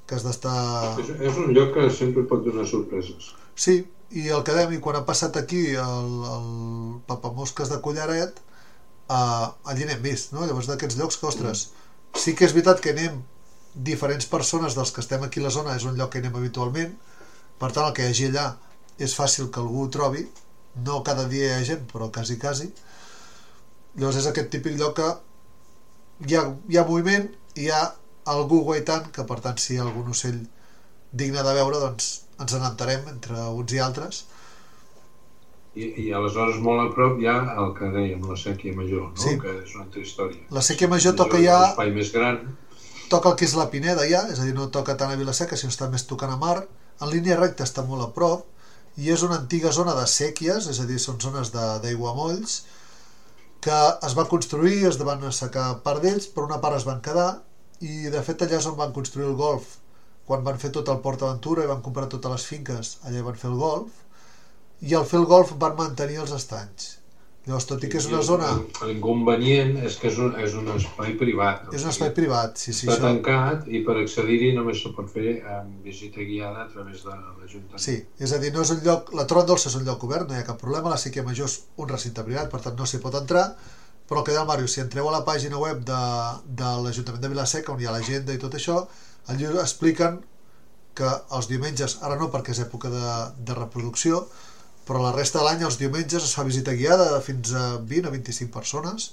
que 0.07 0.17
has 0.17 0.25
d'estar... 0.27 0.55
És, 1.01 1.13
és 1.31 1.41
un 1.41 1.53
lloc 1.57 1.75
que 1.77 1.89
sempre 1.99 2.27
pot 2.31 2.45
donar 2.45 2.67
sorpreses. 2.69 3.33
Sí, 3.57 3.79
i 4.15 4.27
el 4.31 4.45
Cademi, 4.47 4.81
quan 4.85 4.99
ha 4.99 5.07
passat 5.09 5.37
aquí 5.41 5.63
el, 5.81 6.11
el 6.35 6.51
papamosques 7.09 7.73
de 7.73 7.81
Collaret, 7.85 8.41
eh, 9.09 9.47
allí 9.73 9.89
n'hem 9.89 10.03
vist, 10.05 10.35
no? 10.37 10.45
Llavors 10.45 10.69
d'aquests 10.71 11.01
llocs 11.01 11.19
que, 11.21 11.31
ostres, 11.31 11.69
sí 12.21 12.37
que 12.37 12.47
és 12.47 12.55
veritat 12.57 12.85
que 12.85 12.93
anem 12.95 13.23
diferents 13.75 14.29
persones 14.31 14.77
dels 14.77 14.93
que 14.95 15.03
estem 15.03 15.25
aquí 15.27 15.43
a 15.43 15.49
la 15.49 15.55
zona, 15.55 15.75
és 15.75 15.89
un 15.89 15.97
lloc 15.99 16.13
que 16.13 16.23
anem 16.23 16.37
habitualment, 16.39 16.95
per 17.59 17.73
tant 17.73 17.89
el 17.89 17.97
que 17.97 18.05
hi 18.05 18.13
hagi 18.13 18.31
allà 18.31 18.49
és 19.03 19.15
fàcil 19.17 19.51
que 19.51 19.63
algú 19.63 19.87
ho 19.87 19.91
trobi, 19.91 20.29
no 20.87 21.03
cada 21.07 21.27
dia 21.31 21.49
hi 21.49 21.55
ha 21.57 21.69
gent, 21.73 21.87
però 21.91 22.11
quasi, 22.15 22.37
quasi. 22.39 22.69
Llavors 23.97 24.21
és 24.21 24.29
aquest 24.31 24.51
típic 24.53 24.77
lloc 24.79 24.97
que 24.99 25.09
hi 26.27 26.37
ha, 26.39 26.45
hi 26.71 26.79
ha 26.79 26.85
moviment 26.89 27.29
i 27.57 27.67
hi 27.67 27.71
ha 27.75 27.83
algú 28.35 28.63
guaitant, 28.65 29.11
que 29.13 29.25
per 29.29 29.41
tant 29.45 29.59
si 29.61 29.75
hi 29.75 29.79
ha 29.81 29.85
algun 29.87 30.09
ocell 30.15 30.39
digne 31.13 31.43
de 31.47 31.55
veure, 31.59 31.81
doncs 31.83 32.13
ens 32.41 32.55
n'entarem 32.59 33.05
entre 33.13 33.37
uns 33.55 33.73
i 33.77 33.79
altres. 33.85 34.25
I, 35.75 35.89
I 36.07 36.13
aleshores 36.15 36.61
molt 36.63 36.85
a 36.85 36.91
prop 36.95 37.19
hi 37.19 37.27
ha 37.27 37.37
el 37.59 37.73
que 37.75 37.89
dèiem, 37.95 38.23
la 38.31 38.37
sèquia 38.39 38.75
major, 38.79 39.09
no? 39.11 39.19
Sí. 39.19 39.35
que 39.43 39.51
és 39.65 39.73
una 39.75 39.85
altra 39.89 40.03
història. 40.05 40.45
La 40.55 40.63
sèquia 40.63 40.89
major 40.93 41.17
toca 41.19 41.39
és 41.41 41.49
ja, 41.49 41.57
un 41.59 41.71
espai 41.73 41.91
més 41.97 42.13
gran, 42.15 42.41
toca 43.11 43.33
el 43.33 43.37
que 43.41 43.47
és 43.49 43.55
la 43.59 43.67
Pineda 43.73 44.07
ja, 44.11 44.23
és 44.31 44.39
a 44.39 44.47
dir, 44.47 44.55
no 44.55 44.69
toca 44.75 44.95
tant 45.01 45.11
a 45.11 45.19
Vilaseca, 45.19 45.59
sinó 45.59 45.75
està 45.75 45.89
més 45.91 46.07
tocant 46.07 46.31
a 46.35 46.39
mar. 46.39 46.61
En 47.03 47.11
línia 47.11 47.37
recta 47.41 47.67
està 47.67 47.83
molt 47.87 48.07
a 48.07 48.13
prop 48.15 48.47
i 49.03 49.11
és 49.11 49.25
una 49.27 49.41
antiga 49.41 49.73
zona 49.75 49.97
de 49.99 50.07
sèquies, 50.07 50.69
és 50.71 50.79
a 50.81 50.87
dir, 50.87 51.01
són 51.03 51.19
zones 51.21 51.51
de- 51.51 51.79
d'aiguamolls, 51.83 52.61
que 53.65 53.77
es 54.07 54.15
va 54.19 54.27
construir, 54.29 54.83
es 54.89 54.99
van 55.01 55.25
assecar 55.25 55.69
part 55.87 56.05
d'ells, 56.05 56.29
però 56.35 56.49
una 56.51 56.61
part 56.65 56.77
es 56.79 56.85
van 56.89 57.01
quedar 57.05 57.31
i 57.81 58.11
de 58.13 58.23
fet 58.27 58.45
allà 58.45 58.59
és 58.61 58.69
on 58.69 58.77
van 58.81 58.93
construir 58.97 59.29
el 59.31 59.39
golf. 59.41 59.79
Quan 60.29 60.45
van 60.45 60.61
fer 60.61 60.71
tot 60.73 60.89
el 60.89 61.01
Port 61.05 61.23
Aventura 61.23 61.65
i 61.65 61.71
van 61.71 61.85
comprar 61.85 62.09
totes 62.13 62.33
les 62.33 62.49
finques, 62.49 62.97
allà 63.05 63.21
hi 63.21 63.27
van 63.29 63.41
fer 63.41 63.51
el 63.53 63.61
golf 63.61 64.03
i 64.85 64.95
al 64.97 65.09
fer 65.09 65.21
el 65.21 65.29
golf 65.31 65.55
van 65.61 65.77
mantenir 65.79 66.21
els 66.21 66.33
estanys 66.37 66.95
llavors 67.45 67.67
tot 67.69 67.83
i 67.85 67.91
que 67.93 67.99
és 68.01 68.07
una 68.09 68.23
zona 68.25 68.49
L'inconvenient 68.89 69.75
és 69.85 69.99
que 70.01 70.09
és 70.09 70.19
un, 70.23 70.33
és 70.41 70.55
un 70.57 70.71
espai 70.75 71.13
privat. 71.21 71.69
és 71.77 71.85
un 71.85 71.93
espai 71.93 72.11
privat 72.17 72.57
sí, 72.61 72.73
sí, 72.73 72.89
Està 72.89 72.97
això, 72.97 73.05
tancat 73.05 73.69
i 73.69 73.83
per 73.85 73.99
accedir-hi 74.01 74.55
només 74.57 74.81
se 74.81 74.95
pot 74.97 75.11
fer 75.13 75.37
amb 75.59 75.85
visita 75.85 76.25
guiada 76.25 76.65
a 76.65 76.69
través 76.73 77.05
de 77.05 77.13
l'Ajuntament. 77.13 77.85
sí, 77.87 77.99
és 78.19 78.33
a 78.33 78.41
dir, 78.41 78.53
no 78.57 78.65
és 78.65 78.75
un 78.77 78.83
lloc 78.87 79.13
la 79.15 79.29
Tron 79.31 79.47
Dolça 79.47 79.69
és 79.69 79.79
un 79.81 79.85
lloc 79.89 80.05
obert, 80.09 80.29
no 80.29 80.37
hi 80.37 80.43
ha 80.43 80.49
cap 80.51 80.61
problema 80.61 80.93
la 80.93 81.01
Sèquia 81.01 81.27
Major 81.27 81.51
és 81.51 81.61
un 81.77 81.89
recinte 81.89 82.25
privat, 82.27 82.51
per 82.51 82.63
tant 82.65 82.79
no 82.79 82.89
s'hi 82.89 83.03
pot 83.05 83.21
entrar 83.21 83.49
però 84.09 84.23
que 84.23 84.33
deia 84.33 84.43
el 84.43 84.49
Màrius, 84.49 84.75
si 84.75 84.83
entreu 84.83 85.09
a 85.09 85.15
la 85.15 85.25
pàgina 85.25 85.57
web 85.61 85.81
de, 85.89 86.01
de 86.45 86.71
l'Ajuntament 86.85 87.23
de 87.23 87.31
Vilaseca 87.33 87.73
on 87.73 87.81
hi 87.81 87.89
ha 87.89 87.95
l'agenda 87.95 88.37
i 88.37 88.41
tot 88.41 88.57
això, 88.57 88.83
allà 89.33 89.53
expliquen 89.63 90.21
que 90.95 91.09
els 91.37 91.49
diumenges, 91.51 91.99
ara 92.07 92.19
no 92.21 92.29
perquè 92.33 92.53
és 92.55 92.61
època 92.67 92.91
de, 92.93 93.15
de 93.49 93.57
reproducció, 93.57 94.21
però 94.89 95.03
la 95.03 95.13
resta 95.15 95.41
de 95.41 95.47
l'any 95.47 95.65
els 95.67 95.79
diumenges 95.81 96.27
es 96.27 96.35
fa 96.37 96.45
visita 96.47 96.75
guiada 96.77 97.11
de 97.15 97.21
fins 97.25 97.55
a 97.57 97.65
20 97.79 98.11
o 98.11 98.15
25 98.15 98.53
persones 98.53 99.13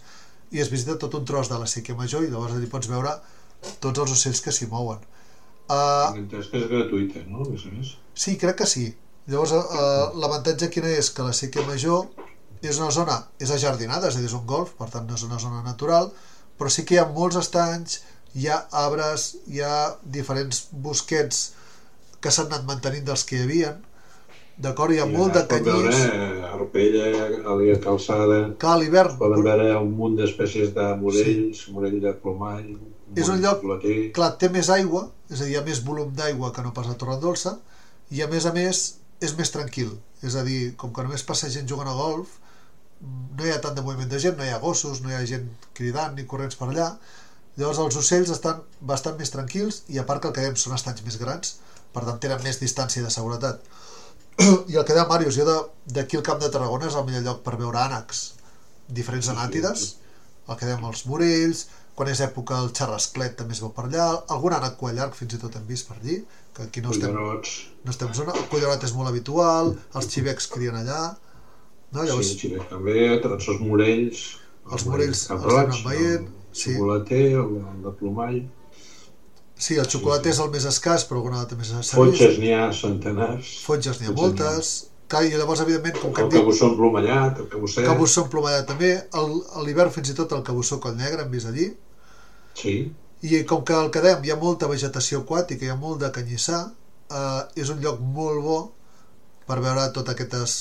i 0.52 0.60
es 0.64 0.72
visita 0.72 0.98
tot 1.00 1.16
un 1.16 1.26
tros 1.26 1.50
de 1.52 1.60
la 1.60 1.70
Sèquia 1.74 1.96
Major 1.96 2.26
i 2.26 2.32
llavors 2.32 2.58
allà 2.58 2.68
pots 2.72 2.92
veure 2.92 3.16
tots 3.80 4.04
els 4.04 4.16
ocells 4.18 4.42
que 4.44 4.52
s'hi 4.52 4.68
mouen. 4.72 5.00
Uh, 5.72 6.12
Tinc 6.12 6.26
entès 6.26 6.50
que 6.52 6.60
és 6.60 6.68
gratuïta, 6.68 7.22
no? 7.30 7.46
A 7.46 7.54
més 7.54 7.64
a 7.70 7.72
més. 7.72 7.94
Sí, 8.18 8.36
crec 8.42 8.58
que 8.62 8.68
sí. 8.68 8.90
Llavors, 9.32 9.54
eh, 9.54 10.06
l'avantatge 10.20 10.68
quina 10.74 10.90
és? 10.98 11.12
Que 11.16 11.24
la 11.24 11.36
Sèquia 11.38 11.64
Major 11.68 12.08
és 12.62 12.80
una 12.82 12.90
zona, 12.92 13.18
és 13.40 13.54
ajardinada, 13.54 14.10
és 14.10 14.18
a 14.18 14.20
dir, 14.20 14.28
és 14.28 14.36
un 14.38 14.44
golf, 14.50 14.74
per 14.80 14.90
tant 14.92 15.08
no 15.08 15.16
és 15.16 15.24
una 15.28 15.40
zona 15.40 15.62
natural, 15.66 16.10
però 16.58 16.70
sí 16.74 16.84
que 16.86 16.98
hi 16.98 17.00
ha 17.02 17.08
molts 17.10 17.38
estanys, 17.40 18.02
hi 18.36 18.50
ha 18.50 18.58
arbres, 18.82 19.30
hi 19.48 19.62
ha 19.66 19.76
diferents 20.18 20.66
bosquets 20.72 21.42
que 22.22 22.34
s'han 22.34 22.52
anat 22.52 22.68
mantenint 22.68 23.08
dels 23.08 23.24
que 23.30 23.38
hi 23.38 23.46
havia, 23.46 23.72
d'acord? 24.62 24.94
Hi 24.96 25.00
ha 25.02 25.08
I 25.10 25.14
molt 25.16 25.34
de 25.36 25.42
pot 25.50 25.66
veure 25.68 25.90
canyís, 25.90 26.06
eh, 26.06 26.54
arpella, 26.54 27.08
àlia 27.56 27.78
calçada, 27.84 28.40
que 28.62 28.68
a 28.68 28.76
l'hivern 28.80 29.18
poden 29.20 29.44
veure 29.46 29.68
un 29.80 29.92
munt 29.98 30.16
d'espècies 30.20 30.74
de 30.76 30.88
morells, 31.02 31.66
morell 31.74 32.00
de 32.04 32.14
plomall, 32.24 32.72
És 33.16 33.28
un 33.28 33.42
lloc- 33.44 33.62
Plater. 33.62 34.12
clar, 34.16 34.38
té 34.38 34.48
més 34.50 34.70
aigua, 34.70 35.10
és 35.30 35.42
a 35.42 35.44
dir, 35.44 35.52
hi 35.54 35.58
ha 35.58 35.62
més 35.66 35.82
volum 35.84 36.14
d'aigua 36.16 36.52
que 36.54 36.62
no 36.64 36.72
pas 36.74 36.88
a 36.88 36.96
Torrendolça, 36.96 37.58
i 38.12 38.22
a 38.22 38.28
més 38.28 38.46
a 38.46 38.54
més 38.54 38.96
és 39.22 39.36
més 39.38 39.52
tranquil, 39.52 39.98
és 40.24 40.36
a 40.36 40.44
dir, 40.44 40.76
com 40.78 40.94
que 40.94 41.04
només 41.04 41.24
passa 41.24 41.50
gent 41.50 41.68
jugant 41.68 41.88
a 41.90 41.94
golf, 41.94 42.38
no 43.38 43.46
hi 43.46 43.52
ha 43.52 43.60
tant 43.62 43.76
de 43.76 43.82
moviment 43.82 44.08
de 44.10 44.20
gent, 44.20 44.38
no 44.38 44.46
hi 44.46 44.50
ha 44.54 44.60
gossos, 44.60 45.02
no 45.02 45.10
hi 45.10 45.14
ha 45.18 45.26
gent 45.26 45.50
cridant 45.74 46.16
ni 46.16 46.24
corrents 46.26 46.56
per 46.56 46.68
allà, 46.70 46.96
llavors 47.58 47.80
els 47.80 47.96
ocells 47.98 48.30
estan 48.32 48.62
bastant 48.80 49.18
més 49.20 49.30
tranquils 49.34 49.84
i 49.90 49.98
a 50.00 50.06
part 50.06 50.22
que 50.22 50.28
el 50.30 50.34
que 50.34 50.42
dèiem 50.42 50.56
són 50.56 50.74
estanys 50.78 51.04
més 51.04 51.18
grans, 51.20 51.56
per 51.94 52.06
tant 52.06 52.20
tenen 52.24 52.42
més 52.44 52.60
distància 52.62 53.04
de 53.04 53.10
seguretat. 53.10 53.60
I 54.72 54.78
el 54.80 54.86
que 54.88 54.96
deia 54.96 55.08
Màrius, 55.10 55.38
jo 55.38 55.46
de- 55.48 55.96
d'aquí 55.98 56.18
al 56.20 56.26
Camp 56.28 56.42
de 56.42 56.50
Tarragona 56.54 56.88
és 56.90 56.96
el 57.00 57.06
millor 57.08 57.26
lloc 57.28 57.44
per 57.46 57.58
veure 57.60 57.80
ànecs, 57.82 58.24
diferents 58.88 59.30
anàtides, 59.34 59.86
sí. 59.86 60.18
el 60.48 60.58
que 60.60 60.68
dèiem 60.68 60.86
els 60.90 61.06
morells, 61.10 61.66
quan 61.96 62.10
és 62.12 62.22
època 62.24 62.60
el 62.64 62.72
xarrasclet 62.76 63.36
també 63.40 63.54
es 63.56 63.62
veu 63.64 63.72
per 63.76 63.86
allà, 63.88 64.06
algun 64.34 64.56
ànec 64.58 64.80
llarg 64.98 65.18
fins 65.18 65.36
i 65.36 65.42
tot 65.42 65.56
hem 65.60 65.66
vist 65.68 65.88
per 65.90 65.98
allí, 66.00 66.22
que 66.56 66.64
aquí 66.68 66.82
no 66.82 66.92
estem, 66.96 67.14
no 67.16 67.92
estem 67.92 68.14
zona, 68.14 68.34
el 68.36 68.48
collonat 68.52 68.84
és 68.88 68.94
molt 68.96 69.12
habitual, 69.12 69.76
els 69.96 70.08
xivecs 70.14 70.48
crien 70.52 70.78
allà, 70.80 71.02
no? 71.92 72.04
Llavors, 72.04 72.32
sí, 72.32 72.40
xivet 72.46 72.70
també, 72.72 72.96
els 73.12 73.50
morells, 73.60 74.24
Els 74.72 74.86
morells 74.88 75.26
els 75.34 75.44
roig, 75.44 75.68
anem 75.68 75.86
veient, 75.86 76.28
el 76.32 76.56
sí. 76.56 76.74
xocolater, 76.74 77.24
el, 77.44 77.56
el 77.74 77.80
de 77.86 77.94
plomall, 78.00 78.42
sí, 79.62 79.78
el 79.82 79.90
xocolat 79.90 80.26
sí. 80.26 80.34
és 80.34 80.40
el 80.44 80.50
més 80.54 80.66
escàs, 80.70 81.06
però 81.10 81.22
alguna 81.22 81.44
altra 81.44 81.58
més 81.60 81.70
s'ha 81.70 81.82
vist. 81.84 81.98
fotges 81.98 82.40
n'hi 82.42 82.56
ha 82.58 82.72
centenars, 82.76 83.52
Fotges 83.68 84.02
n'hi 84.02 84.10
ha 84.10 84.16
moltes, 84.18 84.72
clar, 85.12 85.24
i 85.28 85.36
llavors, 85.36 85.62
evidentment, 85.66 86.00
com 86.02 86.16
que 86.18 86.26
el 86.26 86.34
cabussó 86.34 86.72
emplomallat, 86.72 87.44
el 87.44 87.50
cabusset, 87.52 87.86
cabussó 87.86 88.26
emplomallat 88.26 88.68
també, 88.72 88.92
a 88.98 89.62
l'hivern 89.68 89.94
fins 89.94 90.14
i 90.14 90.18
tot 90.18 90.34
el 90.38 90.44
cabussó 90.48 90.82
coll 90.84 90.98
negre 90.98 91.26
hem 91.26 91.32
vist 91.36 91.52
allí, 91.52 91.70
sí, 92.58 92.76
i 93.22 93.44
com 93.46 93.64
que 93.68 93.78
el 93.78 93.92
que 93.94 94.02
dèiem 94.02 94.26
hi 94.26 94.34
ha 94.34 94.40
molta 94.42 94.70
vegetació 94.72 95.22
aquàtica, 95.22 95.68
hi 95.68 95.74
ha 95.74 95.80
molt 95.80 96.02
de 96.02 96.10
canyissar, 96.16 96.62
eh, 97.14 97.42
és 97.62 97.70
un 97.70 97.82
lloc 97.86 98.02
molt 98.02 98.42
bo 98.46 98.60
per 99.46 99.60
veure 99.62 99.90
totes 99.94 100.16
aquestes 100.16 100.60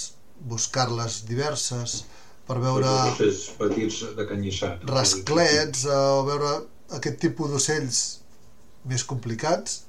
buscar-les 0.50 1.22
diverses, 1.28 2.02
per 2.48 2.58
veure 2.60 2.88
els 2.90 3.14
ocells 3.14 3.42
petits 3.56 4.00
de 4.16 4.26
canyissat. 4.28 4.84
rasclets, 4.90 5.84
eh, 5.86 6.00
o 6.20 6.24
veure 6.28 6.56
aquest 6.98 7.20
tipus 7.22 7.52
d'ocells 7.52 8.19
més 8.88 9.04
complicats. 9.04 9.82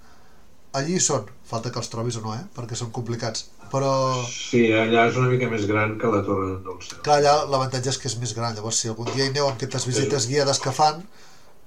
Allí 0.73 0.95
hi 0.95 1.01
són, 1.03 1.25
falta 1.47 1.71
que 1.71 1.79
els 1.81 1.89
trobis 1.91 2.15
o 2.17 2.21
no, 2.23 2.33
eh? 2.35 2.43
perquè 2.55 2.77
són 2.79 2.91
complicats. 2.95 3.49
Però, 3.71 3.91
Sí, 4.27 4.65
allà 4.75 5.05
és 5.09 5.17
una 5.19 5.29
mica 5.31 5.47
més 5.51 5.65
gran 5.67 5.97
que 5.99 6.07
la 6.11 6.21
Torre 6.27 6.47
d'en 6.49 6.63
Dolce. 6.63 6.97
clar, 7.03 7.17
allà 7.19 7.33
l'avantatge 7.47 7.89
és 7.91 7.97
que 7.99 8.07
és 8.07 8.17
més 8.19 8.33
gran. 8.35 8.55
Llavors, 8.55 8.79
si 8.79 8.87
algun 8.91 9.07
dia 9.13 9.25
hi 9.25 9.29
aneu 9.31 9.47
amb 9.47 9.55
aquestes 9.59 9.85
visites 9.87 10.27
guiades 10.27 10.59
que 10.59 10.71
fan, 10.75 11.03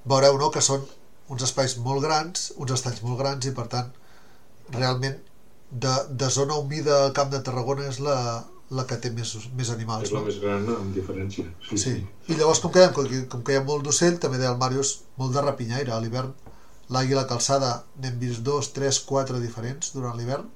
veureu 0.05 0.37
no, 0.41 0.51
que 0.53 0.61
són 0.65 0.85
uns 1.33 1.43
espais 1.45 1.77
molt 1.81 2.03
grans, 2.05 2.51
uns 2.61 2.73
estanys 2.77 3.01
molt 3.05 3.19
grans, 3.21 3.47
i 3.49 3.53
per 3.57 3.67
tant, 3.73 3.93
realment, 4.73 5.17
de, 5.71 5.95
de 6.11 6.29
zona 6.31 6.57
humida 6.61 7.05
al 7.05 7.13
Camp 7.17 7.31
de 7.33 7.41
Tarragona 7.45 7.89
és 7.89 8.01
la, 8.05 8.45
la 8.71 8.85
que 8.89 8.97
té 9.01 9.11
més, 9.11 9.33
més 9.57 9.71
animals. 9.73 10.09
És 10.09 10.13
la 10.13 10.21
no? 10.21 10.27
més 10.29 10.41
gran 10.41 10.69
amb 10.77 10.95
diferència. 10.97 11.45
Sí, 11.69 11.79
Sí. 11.81 11.95
I 12.29 12.37
llavors, 12.39 12.61
com 12.61 12.73
que, 12.73 12.85
com, 12.97 13.09
que, 13.09 13.25
com 13.33 13.43
que 13.45 13.53
hi 13.57 13.61
ha 13.61 13.65
molt 13.65 13.85
d'ocell, 13.85 14.19
també 14.21 14.39
deia 14.41 14.53
el 14.53 14.61
Màrius, 14.61 14.99
molt 15.21 15.33
de 15.37 15.43
rapinyaire. 15.45 15.93
A 15.93 16.01
l'hivern, 16.05 16.33
l'àguila 16.91 17.27
calçada, 17.31 17.85
n'hem 18.01 18.19
vist 18.21 18.43
dos, 18.45 18.73
tres, 18.77 19.01
quatre 19.01 19.41
diferents 19.41 19.93
durant 19.95 20.17
l'hivern. 20.19 20.49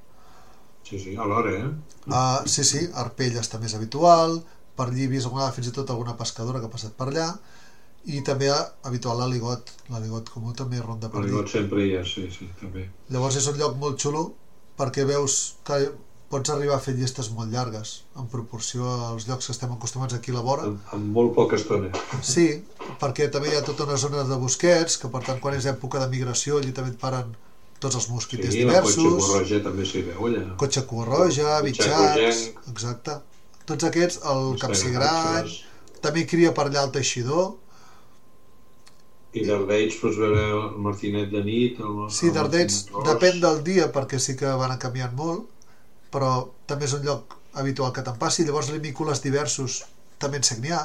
sí, 0.88 0.98
sí, 0.98 1.16
alhora, 1.16 1.50
eh? 1.52 1.68
Uh, 2.08 2.46
sí, 2.48 2.64
sí, 2.64 2.80
arpelles 2.94 3.48
també 3.52 3.66
és 3.68 3.74
habitual, 3.76 4.38
per 4.76 4.86
allí 4.88 5.04
he 5.04 5.10
vist 5.12 5.26
alguna 5.28 5.50
fins 5.52 5.68
i 5.68 5.72
tot 5.76 5.90
alguna 5.90 6.16
pescadora 6.16 6.60
que 6.60 6.68
ha 6.70 6.72
passat 6.72 6.94
per 6.96 7.10
allà, 7.10 7.28
i 8.08 8.22
també 8.24 8.48
habitual 8.88 9.18
l'aligot, 9.20 9.72
l'aligot 9.92 10.30
comú 10.32 10.54
també 10.56 10.80
ronda 10.80 11.10
per 11.12 11.20
El 11.20 11.26
allí. 11.26 11.34
got 11.36 11.52
sempre 11.52 11.84
hi 11.84 11.92
és, 11.98 12.14
sí, 12.14 12.28
sí, 12.32 12.48
també. 12.60 12.86
Llavors 13.12 13.36
és 13.36 13.48
un 13.52 13.58
lloc 13.60 13.76
molt 13.76 14.00
xulo 14.00 14.22
perquè 14.78 15.04
veus 15.04 15.56
que 15.66 15.80
pots 16.28 16.50
arribar 16.52 16.76
a 16.76 16.82
fer 16.84 16.92
llistes 16.98 17.30
molt 17.32 17.48
llargues 17.52 17.92
en 18.20 18.26
proporció 18.28 18.84
als 19.08 19.24
llocs 19.28 19.46
que 19.48 19.54
estem 19.54 19.70
acostumats 19.72 20.14
aquí 20.14 20.32
a 20.32 20.36
la 20.36 20.42
vora. 20.44 20.66
Amb, 20.68 20.90
amb 20.92 21.12
molt 21.16 21.32
poca 21.36 21.56
estona. 21.56 21.88
Sí, 22.22 22.46
perquè 23.00 23.30
també 23.32 23.48
hi 23.52 23.56
ha 23.56 23.64
tota 23.64 23.86
una 23.88 23.96
zona 23.96 24.24
de 24.28 24.36
bosquets, 24.42 24.98
que 25.00 25.08
per 25.08 25.22
tant 25.24 25.40
quan 25.40 25.56
és 25.56 25.68
època 25.70 26.02
de 26.02 26.08
migració 26.12 26.58
allí 26.60 26.74
també 26.76 26.92
et 26.92 27.00
paren 27.00 27.32
tots 27.80 27.96
els 27.96 28.08
mosquiters 28.10 28.52
Sí, 28.52 28.64
cotxe 28.66 28.68
diversos, 28.68 29.18
borroja 29.22 29.62
també 29.64 29.86
s'hi 29.86 30.02
veu 30.10 30.26
allà. 30.28 30.44
cotxe 30.60 30.84
cua 30.90 31.06
roja, 31.08 31.60
Bitxac 31.64 32.18
bitxacs, 32.18 32.44
exacte. 32.74 33.18
Tots 33.68 33.84
aquests, 33.88 34.20
el 34.32 34.58
capsigrany, 34.60 35.50
també 36.04 36.26
cria 36.26 36.52
per 36.56 36.68
allà 36.68 36.84
el 36.84 36.92
teixidor, 36.92 37.54
I 39.36 39.42
d'Ardeix 39.44 39.98
pots 40.00 40.16
veure 40.16 40.40
el 40.56 40.62
Martinet 40.80 41.28
de 41.30 41.42
nit, 41.44 41.76
el, 41.84 41.98
sí, 42.10 42.30
ros. 42.32 42.86
depèn 43.06 43.40
del 43.44 43.58
dia 43.62 43.92
perquè 43.92 44.18
sí 44.18 44.34
que 44.40 44.48
van 44.56 44.72
canviant 44.80 45.12
molt, 45.14 45.44
però 46.12 46.32
també 46.66 46.88
és 46.88 46.96
un 46.96 47.04
lloc 47.06 47.36
habitual 47.58 47.92
que 47.92 48.04
te'n 48.06 48.18
passi, 48.20 48.46
llavors 48.46 48.70
limícoles 48.72 49.22
diversos 49.24 49.82
també 50.18 50.40
en 50.40 50.72
ha. 50.72 50.82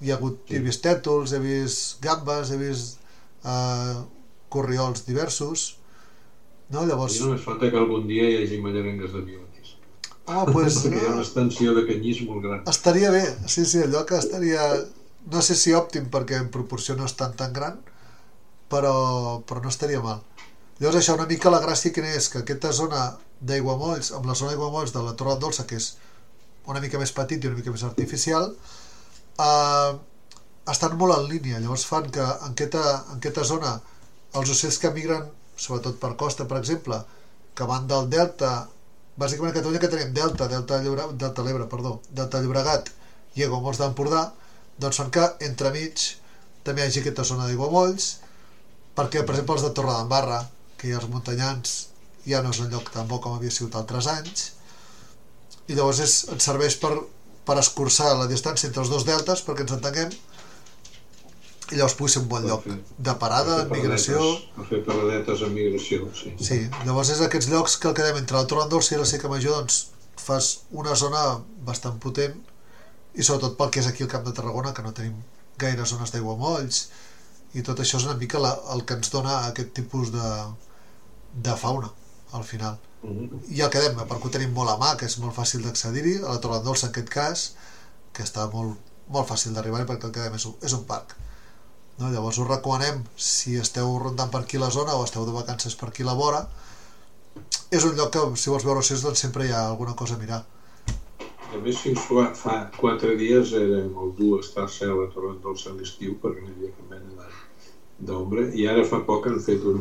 Hi 0.00 0.12
ha 0.12 0.16
hagut, 0.16 0.44
sí. 0.46 0.54
he 0.54 0.60
vist 0.62 0.84
tètols, 0.84 1.32
he 1.34 1.40
vist 1.42 1.98
gambes, 2.04 2.52
he 2.54 2.58
vist 2.60 3.00
eh, 3.44 3.96
corriols 4.48 5.04
diversos. 5.06 5.74
No? 6.70 6.84
Llavors... 6.86 7.16
I 7.16 7.24
només 7.24 7.42
falta 7.42 7.70
que 7.72 7.80
algun 7.80 8.06
dia 8.06 8.28
hi 8.28 8.36
hagi 8.42 8.60
mallarengues 8.62 9.12
de 9.16 9.24
biotis. 9.24 9.74
Home, 10.28 10.52
pues, 10.52 10.78
Perquè 10.84 11.00
hi 11.00 11.08
ha 11.08 11.16
una 11.16 11.24
extensió 11.24 11.74
de 11.74 11.84
canyís 11.88 12.22
molt 12.28 12.44
gran. 12.44 12.62
Estaria 12.70 13.10
bé, 13.14 13.24
sí, 13.46 13.66
sí, 13.66 13.82
allò 13.82 14.04
que 14.06 14.20
estaria... 14.20 14.70
No 15.28 15.42
sé 15.44 15.58
si 15.58 15.74
òptim 15.76 16.06
perquè 16.12 16.38
en 16.40 16.46
proporció 16.52 16.94
no 16.96 17.04
és 17.08 17.12
tan 17.18 17.34
tan 17.36 17.50
gran, 17.52 17.80
però, 18.72 18.94
però 19.48 19.60
no 19.64 19.72
estaria 19.72 20.00
mal. 20.00 20.22
Llavors 20.78 21.00
això, 21.00 21.16
una 21.18 21.26
mica 21.26 21.50
la 21.50 21.58
gràcia 21.58 21.90
quina 21.90 22.10
és 22.14 22.28
que 22.30 22.44
aquesta 22.44 22.70
zona 22.70 23.00
d'aiguamolls, 23.50 24.12
amb 24.14 24.28
la 24.30 24.34
zona 24.38 24.52
d'aiguamolls 24.52 24.92
de 24.94 25.00
la 25.02 25.14
Torre 25.18 25.34
Dolça, 25.42 25.64
que 25.66 25.74
és 25.74 25.88
una 26.70 26.78
mica 26.84 27.00
més 27.02 27.10
petit 27.16 27.42
i 27.42 27.48
una 27.48 27.58
mica 27.58 27.72
més 27.74 27.82
artificial, 27.88 28.52
eh, 29.42 29.96
estan 30.70 30.94
molt 31.00 31.16
en 31.16 31.24
línia, 31.32 31.58
llavors 31.58 31.86
fan 31.88 32.06
que 32.14 32.22
en 32.22 32.52
aquesta, 32.54 32.82
en 33.10 33.16
aquesta 33.16 33.46
zona 33.48 33.72
els 34.38 34.52
ocells 34.54 34.78
que 34.78 34.92
migren, 34.94 35.24
sobretot 35.58 35.98
per 35.98 36.12
costa, 36.20 36.46
per 36.46 36.60
exemple, 36.60 37.00
que 37.58 37.66
van 37.66 37.88
del 37.90 38.06
delta, 38.12 38.52
bàsicament 39.18 39.50
a 39.50 39.56
Catalunya 39.56 39.80
que 39.82 39.90
tenim 39.90 40.12
delta, 40.14 40.46
delta, 40.52 40.78
Llobre, 40.84 41.08
delta 41.24 41.42
l'Ebre, 41.46 41.66
perdó, 41.72 41.96
delta 42.20 42.38
Llobregat 42.44 42.92
i 43.34 43.42
aiguamolls 43.42 43.80
d'Empordà, 43.82 44.28
doncs 44.78 45.02
fan 45.02 45.10
que 45.10 45.26
entremig 45.48 46.06
també 46.62 46.84
hi 46.84 46.86
hagi 46.86 47.02
aquesta 47.02 47.26
zona 47.32 47.48
d'aiguamolls, 47.48 48.12
perquè, 48.94 49.24
per 49.24 49.34
exemple, 49.34 49.58
els 49.58 49.66
de 49.66 49.72
Torre 49.74 49.96
d'Embarra, 49.96 50.38
que 50.78 50.94
els 50.94 51.08
muntanyans, 51.10 51.76
ja 52.28 52.42
no 52.44 52.52
és 52.54 52.62
un 52.62 52.70
lloc 52.72 52.90
tan 52.94 53.08
bo 53.10 53.20
com 53.24 53.36
havia 53.36 53.52
sigut 53.54 53.76
altres 53.78 54.08
anys, 54.12 54.48
i 55.68 55.76
llavors 55.76 56.00
és, 56.04 56.16
ens 56.32 56.48
serveix 56.48 56.78
per, 56.80 56.94
per 57.48 57.58
escurçar 57.60 58.14
la 58.16 58.28
distància 58.30 58.68
entre 58.70 58.84
els 58.84 58.92
dos 58.92 59.06
deltes, 59.08 59.44
perquè 59.46 59.66
ens 59.66 59.74
entenguem, 59.76 60.14
i 61.68 61.76
llavors 61.76 61.96
pugui 61.98 62.12
ser 62.12 62.22
un 62.22 62.28
bon 62.30 62.46
lloc 62.48 62.64
de 62.64 63.14
parada, 63.20 63.58
de 63.64 63.74
migració... 63.74 64.22
A 64.56 64.64
fer 64.68 64.80
paradetes 64.86 65.42
en 65.44 65.52
migració, 65.52 66.08
sí. 66.16 66.32
Sí, 66.40 66.60
llavors 66.86 67.12
és 67.12 67.20
aquests 67.24 67.50
llocs 67.52 67.76
que 67.76 67.90
el 67.90 67.96
que 67.96 68.06
dèiem 68.06 68.22
entre 68.22 68.40
Torre 68.48 68.64
d'Andorça 68.64 68.94
i 68.94 69.00
la 69.00 69.08
Seca 69.10 69.28
Major, 69.32 69.58
doncs 69.58 69.88
fas 70.18 70.48
una 70.76 70.96
zona 70.98 71.24
bastant 71.66 71.98
potent 72.02 72.38
i 73.18 73.24
sobretot 73.24 73.58
pel 73.58 73.70
que 73.74 73.82
és 73.82 73.90
aquí 73.90 74.04
al 74.04 74.10
Camp 74.12 74.24
de 74.26 74.32
Tarragona, 74.36 74.72
que 74.76 74.84
no 74.84 74.94
tenim 74.96 75.20
gaire 75.60 75.84
zones 75.90 76.12
d'aigua 76.14 76.36
molls 76.40 76.86
i 77.56 77.64
tot 77.66 77.80
això 77.80 77.98
és 78.00 78.06
una 78.06 78.16
mica 78.20 78.40
la, 78.42 78.52
el 78.74 78.84
que 78.86 78.96
ens 78.98 79.12
dona 79.12 79.38
aquest 79.48 79.72
tipus 79.76 80.12
de, 80.14 80.28
de 81.32 81.56
fauna 81.56 81.90
al 82.32 82.44
final. 82.44 82.78
Mm 83.02 83.08
-hmm. 83.08 83.40
I 83.56 83.60
el 83.62 83.70
que 83.70 83.80
dèiem, 83.80 83.96
perquè 83.96 84.26
ho 84.26 84.30
tenim 84.30 84.52
molt 84.52 84.70
a 84.70 84.76
mà, 84.76 84.96
que 84.96 85.06
és 85.06 85.18
molt 85.18 85.36
fàcil 85.36 85.62
d'accedir-hi, 85.62 86.16
a 86.18 86.32
la 86.32 86.40
Torre 86.40 86.54
d'Andorça 86.56 86.86
en 86.86 86.90
aquest 86.90 87.08
cas, 87.08 87.54
que 88.12 88.22
està 88.22 88.50
molt, 88.52 88.76
molt 89.08 89.28
fàcil 89.28 89.52
d'arribar-hi 89.54 89.86
perquè 89.86 90.06
el 90.06 90.12
que 90.12 90.20
dèiem 90.20 90.34
és 90.34 90.46
un, 90.46 90.54
és 90.62 90.72
un 90.72 90.84
parc. 90.84 91.16
No? 91.98 92.10
Llavors 92.10 92.38
us 92.38 92.48
recomanem, 92.48 93.04
si 93.16 93.56
esteu 93.56 93.98
rondant 93.98 94.30
per 94.30 94.40
aquí 94.40 94.58
la 94.58 94.70
zona 94.70 94.94
o 94.94 95.04
esteu 95.04 95.24
de 95.26 95.32
vacances 95.32 95.74
per 95.74 95.88
aquí 95.88 96.02
la 96.04 96.14
vora, 96.14 96.48
és 97.70 97.84
un 97.84 97.96
lloc 97.96 98.12
que 98.12 98.22
si 98.36 98.50
vols 98.50 98.64
veure 98.64 98.80
ocells 98.84 99.02
doncs 99.02 99.24
sempre 99.24 99.46
hi 99.46 99.52
ha 99.52 99.66
alguna 99.68 99.94
cosa 99.94 100.14
a 100.14 100.18
mirar. 100.18 100.44
A 101.48 101.58
més, 101.64 101.78
fins 101.80 102.00
fa, 102.04 102.24
fa 102.36 102.56
quatre 102.76 103.14
dies 103.16 103.52
era 103.56 103.80
molt 103.88 104.18
dur 104.20 104.40
estar-se 104.40 104.84
a 104.84 104.96
la 104.96 105.06
Torre 105.14 105.34
Dolça 105.44 105.70
a 105.70 105.76
l'estiu 105.76 106.18
perquè 106.22 106.42
no 106.44 106.50
hi 106.50 106.56
havia 106.56 106.74
cap 106.76 106.90
mena 106.90 107.17
d'ombra 107.98 108.44
i 108.54 108.66
ara 108.70 108.84
fa 108.86 109.00
poc 109.06 109.26
han 109.26 109.40
fet 109.42 109.64
un, 109.66 109.80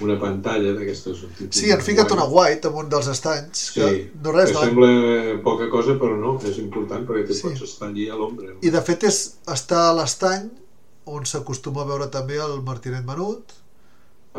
una 0.00 0.16
pantalla 0.20 0.72
d'aquestes 0.76 1.18
Sí, 1.52 1.68
han 1.72 1.82
ficat 1.84 2.10
una 2.14 2.24
white 2.24 2.68
amb 2.70 2.78
un 2.80 2.88
dels 2.92 3.08
estanys 3.12 3.66
que 3.74 3.88
sí, 3.88 3.98
no 4.24 4.32
res, 4.32 4.48
que 4.48 4.56
no? 4.56 4.64
sembla 4.64 5.40
poca 5.44 5.68
cosa 5.72 5.98
però 6.00 6.16
no, 6.16 6.38
és 6.48 6.56
important 6.62 7.04
perquè 7.08 7.26
tu 7.28 7.34
Sí. 7.36 7.42
pots 7.48 7.62
estar 7.66 7.88
allí 7.88 8.08
a 8.08 8.16
l'ombra. 8.16 8.54
I 8.62 8.70
de 8.72 8.80
fet 8.86 9.04
és 9.10 9.18
estar 9.52 9.82
a 9.90 9.96
l'estany 9.98 10.48
on 11.10 11.26
s'acostuma 11.26 11.82
a 11.82 11.88
veure 11.90 12.08
també 12.12 12.38
el 12.40 12.62
martinet 12.62 13.04
menut 13.04 13.52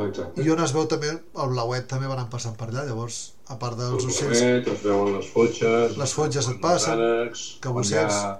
exacte. 0.01 0.41
I 0.41 0.49
on 0.49 0.63
es 0.63 0.73
veu 0.73 0.88
també 0.89 1.12
el 1.12 1.49
blauet 1.53 1.86
també 1.91 2.07
van 2.10 2.25
passant 2.31 2.55
per 2.57 2.69
allà. 2.71 2.86
Llavors 2.88 3.34
a 3.49 3.57
part 3.60 3.77
dels 3.77 4.05
el 4.05 4.10
ocells 4.10 4.41
es 4.71 4.81
veuen 4.86 5.13
les 5.17 5.27
fotxes 5.29 5.97
Les 5.99 6.13
fotges 6.15 6.47
et 6.49 6.62
passen, 6.63 6.97
ànecs, 6.97 7.45
quan, 7.62 7.84
hi 7.86 7.97
ha, 7.99 8.39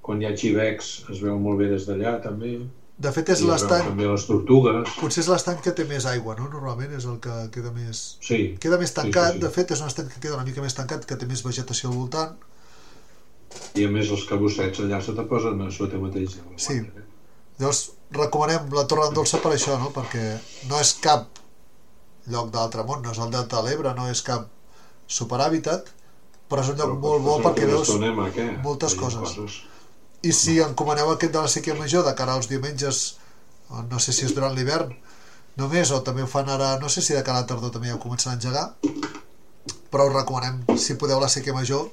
quan 0.00 0.22
hi 0.22 0.28
ha 0.30 0.32
xivecs 0.36 0.94
es 1.10 1.20
veu 1.20 1.36
molt 1.38 1.58
bé 1.60 1.68
des 1.74 1.84
d'allà 1.88 2.22
també 2.22 2.54
de 2.98 3.10
fet 3.10 3.30
és 3.34 3.40
l'estany 3.42 3.88
també 3.88 4.06
les 4.06 4.24
tortugues 4.28 4.90
potser 5.00 5.24
és 5.24 5.28
l'estany 5.32 5.58
que 5.64 5.72
té 5.74 5.84
més 5.88 6.04
aigua 6.06 6.36
no? 6.38 6.48
normalment 6.52 6.92
és 6.94 7.06
el 7.10 7.16
que 7.24 7.34
queda 7.54 7.72
més 7.74 8.02
sí, 8.22 8.54
queda 8.62 8.78
més 8.78 8.94
tancat, 8.94 9.32
sí, 9.32 9.40
sí. 9.40 9.44
de 9.46 9.50
fet 9.56 9.72
és 9.74 9.82
un 9.82 9.90
estany 9.90 10.12
que 10.12 10.20
queda 10.22 10.36
una 10.38 10.46
mica 10.46 10.62
més 10.62 10.76
tancat 10.78 11.06
que 11.08 11.18
té 11.18 11.26
més 11.26 11.42
vegetació 11.46 11.90
al 11.90 11.96
voltant 11.98 12.36
i 13.78 13.86
a 13.86 13.90
més 13.90 14.10
els 14.14 14.24
cabussets 14.30 14.84
allà 14.84 15.00
se 15.02 15.14
te 15.16 15.26
posen 15.30 15.60
a 15.62 15.70
sota 15.74 15.98
mateix 16.02 16.38
la 16.38 16.58
Sí. 16.58 16.78
guarda, 16.80 17.00
eh? 17.00 17.10
Llavors 17.58 17.82
recomanem 18.14 18.70
la 18.74 18.86
Torre 18.90 19.06
d'Andolça 19.06 19.38
per 19.42 19.52
això, 19.54 19.76
no? 19.78 19.90
perquè 19.94 20.24
no 20.70 20.80
és 20.82 20.94
cap 21.02 21.38
lloc 22.30 22.50
d'altre 22.54 22.82
món, 22.88 23.02
no 23.02 23.12
és 23.12 23.20
el 23.22 23.30
Delta 23.30 23.60
de 23.60 23.68
l'Ebre, 23.68 23.92
no 23.94 24.08
és 24.10 24.22
cap 24.26 24.48
superhàbitat, 25.06 25.90
però 26.50 26.64
és 26.64 26.72
un 26.72 26.80
lloc 26.80 26.94
Però 26.94 27.00
molt 27.04 27.24
bo 27.26 27.36
perquè 27.44 27.68
veus... 27.70 27.92
moltes 28.64 28.96
Veient 28.96 29.02
coses. 29.04 29.60
I 30.24 30.32
si 30.32 30.58
encomaneu 30.64 31.10
aquest 31.12 31.34
de 31.34 31.42
la 31.42 31.50
sèquia 31.52 31.76
major 31.76 32.04
de 32.06 32.14
cara 32.16 32.36
als 32.38 32.48
diumenges, 32.48 33.00
no 33.90 34.00
sé 34.00 34.14
si 34.16 34.24
és 34.24 34.32
durant 34.36 34.54
l'hivern 34.56 34.94
només, 35.60 35.90
o 35.94 36.00
també 36.06 36.24
ho 36.24 36.30
fan 36.30 36.48
ara, 36.50 36.74
no 36.80 36.88
sé 36.88 37.02
si 37.04 37.14
de 37.14 37.22
cara 37.26 37.44
a 37.44 37.48
tardor 37.48 37.72
també 37.74 37.90
ja 37.90 37.98
ho 37.98 38.02
comencen 38.02 38.32
a 38.32 38.36
engegar, 38.38 38.64
però 39.92 40.08
us 40.08 40.16
recomanem, 40.16 40.64
si 40.80 40.96
podeu, 40.98 41.20
la 41.22 41.30
sèquia 41.30 41.54
major, 41.54 41.86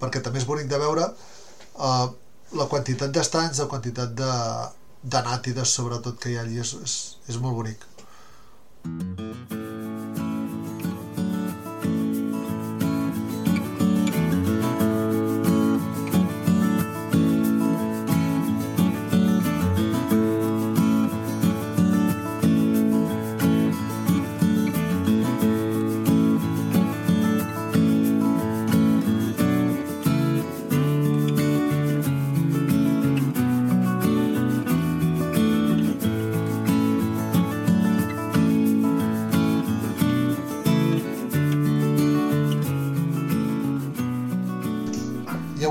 perquè 0.00 0.22
també 0.24 0.42
és 0.42 0.48
bonic 0.48 0.66
de 0.70 0.80
veure 0.82 1.06
eh, 1.06 2.08
la 2.58 2.66
quantitat 2.72 3.14
d'estanys, 3.14 3.62
la 3.62 3.70
quantitat 3.70 4.16
de, 4.18 4.32
de 5.14 5.22
nàtides, 5.28 5.76
sobretot, 5.78 6.18
que 6.18 6.32
hi 6.32 6.40
ha 6.40 6.42
allí, 6.46 6.58
és, 6.64 6.74
és, 6.82 6.98
és 7.28 7.40
molt 7.44 7.60
bonic. 7.60 7.86
I 8.88 9.57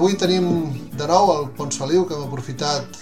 avui 0.07 0.15
tenim 0.15 0.45
de 0.95 1.03
nou 1.03 1.33
el 1.33 1.49
Pont 1.57 1.73
Feliu, 1.75 2.05
que 2.07 2.15
hem 2.15 2.21
aprofitat 2.23 2.93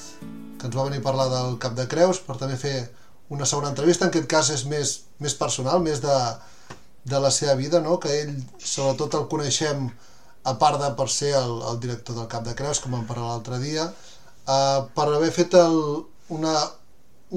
que 0.57 0.65
ens 0.65 0.73
va 0.73 0.87
venir 0.87 1.03
a 1.03 1.05
parlar 1.05 1.27
del 1.29 1.59
Cap 1.61 1.75
de 1.77 1.85
Creus 1.85 2.17
per 2.17 2.33
també 2.39 2.55
fer 2.57 2.87
una 3.29 3.45
segona 3.45 3.69
entrevista, 3.69 4.07
en 4.07 4.09
aquest 4.09 4.25
cas 4.31 4.49
és 4.55 4.63
més, 4.65 4.93
més 5.21 5.35
personal, 5.37 5.83
més 5.85 6.01
de, 6.01 6.15
de 7.05 7.21
la 7.21 7.29
seva 7.29 7.53
vida, 7.61 7.83
no? 7.85 7.99
que 8.01 8.09
ell 8.23 8.33
sobretot 8.57 9.19
el 9.19 9.29
coneixem 9.29 9.85
a 10.49 10.55
part 10.57 10.81
de 10.81 10.89
per 10.97 11.07
ser 11.13 11.35
el, 11.37 11.55
el 11.69 11.79
director 11.85 12.17
del 12.17 12.29
Cap 12.31 12.49
de 12.49 12.57
Creus, 12.57 12.81
com 12.81 12.97
vam 12.97 13.05
parlar 13.05 13.35
l'altre 13.35 13.61
dia, 13.61 13.85
eh, 13.85 14.81
per 14.97 15.09
haver 15.11 15.29
fet 15.37 15.61
el, 15.61 15.79
una, 16.33 16.57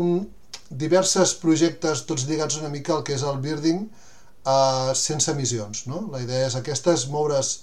un, 0.01 0.23
diversos 0.71 1.37
projectes 1.45 2.07
tots 2.09 2.25
lligats 2.25 2.57
una 2.57 2.73
mica 2.73 2.97
al 2.97 3.05
que 3.05 3.21
és 3.21 3.29
el 3.29 3.45
birding 3.45 3.85
eh, 3.85 4.93
sense 4.97 5.29
emissions. 5.37 5.85
No? 5.93 6.07
La 6.15 6.25
idea 6.25 6.49
és 6.49 6.57
aquesta, 6.57 6.97
és 6.97 7.11
moure's 7.13 7.59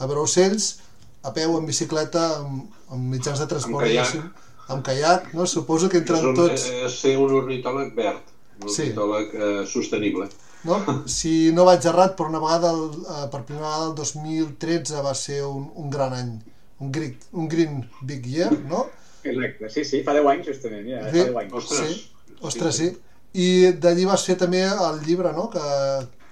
a 0.00 0.08
veure 0.08 0.24
ocells 0.24 0.78
a 1.22 1.32
peu, 1.36 1.56
en 1.58 1.66
bicicleta, 1.66 2.36
amb, 2.38 2.70
amb 2.90 3.10
mitjans 3.14 3.38
de 3.42 3.46
transport, 3.46 3.84
caiac. 3.86 4.06
diguéssim, 4.12 4.30
amb 4.68 4.84
caiac, 4.86 5.32
no? 5.34 5.46
Suposo 5.46 5.88
que 5.88 5.98
És, 5.98 6.02
entren 6.04 6.28
un, 6.30 6.34
tots... 6.36 6.68
és 6.70 7.00
ser 7.00 7.16
un 7.18 7.32
ornitòleg 7.42 7.94
verd, 7.96 8.22
un 8.62 8.68
Sí. 8.68 8.82
ornitòleg 8.88 9.34
eh, 9.34 9.66
sostenible. 9.66 10.28
No? 10.64 10.78
Si 11.08 11.50
no 11.52 11.64
vaig 11.64 11.84
errat, 11.88 12.16
per 12.16 12.26
una 12.28 12.38
vegada, 12.40 12.70
el, 12.72 12.88
eh, 13.04 13.26
per 13.32 13.42
primera 13.44 13.66
vegada 13.66 13.90
el 13.90 13.94
2013 13.96 15.02
va 15.04 15.14
ser 15.14 15.42
un, 15.44 15.70
un 15.74 15.90
gran 15.90 16.12
any, 16.14 16.32
un 16.80 16.90
green, 16.92 17.18
un 17.32 17.48
green 17.48 17.90
big 18.02 18.26
year, 18.26 18.52
no? 18.68 18.86
Exacte, 19.22 19.68
sí, 19.68 19.84
sí, 19.84 20.02
fa 20.02 20.14
10 20.16 20.26
anys 20.32 20.46
justament, 20.48 20.86
ja, 20.88 21.02
Sí. 21.10 21.18
fa 21.20 21.28
10 21.28 21.36
anys. 21.42 21.52
Ostres. 21.52 21.88
Sí, 21.88 22.36
ostres, 22.40 22.76
sí. 22.76 22.90
I 23.34 23.72
d'allí 23.78 24.04
vas 24.08 24.24
fer 24.26 24.36
també 24.40 24.62
el 24.64 25.02
llibre, 25.04 25.32
no? 25.36 25.50
Que, 25.52 25.60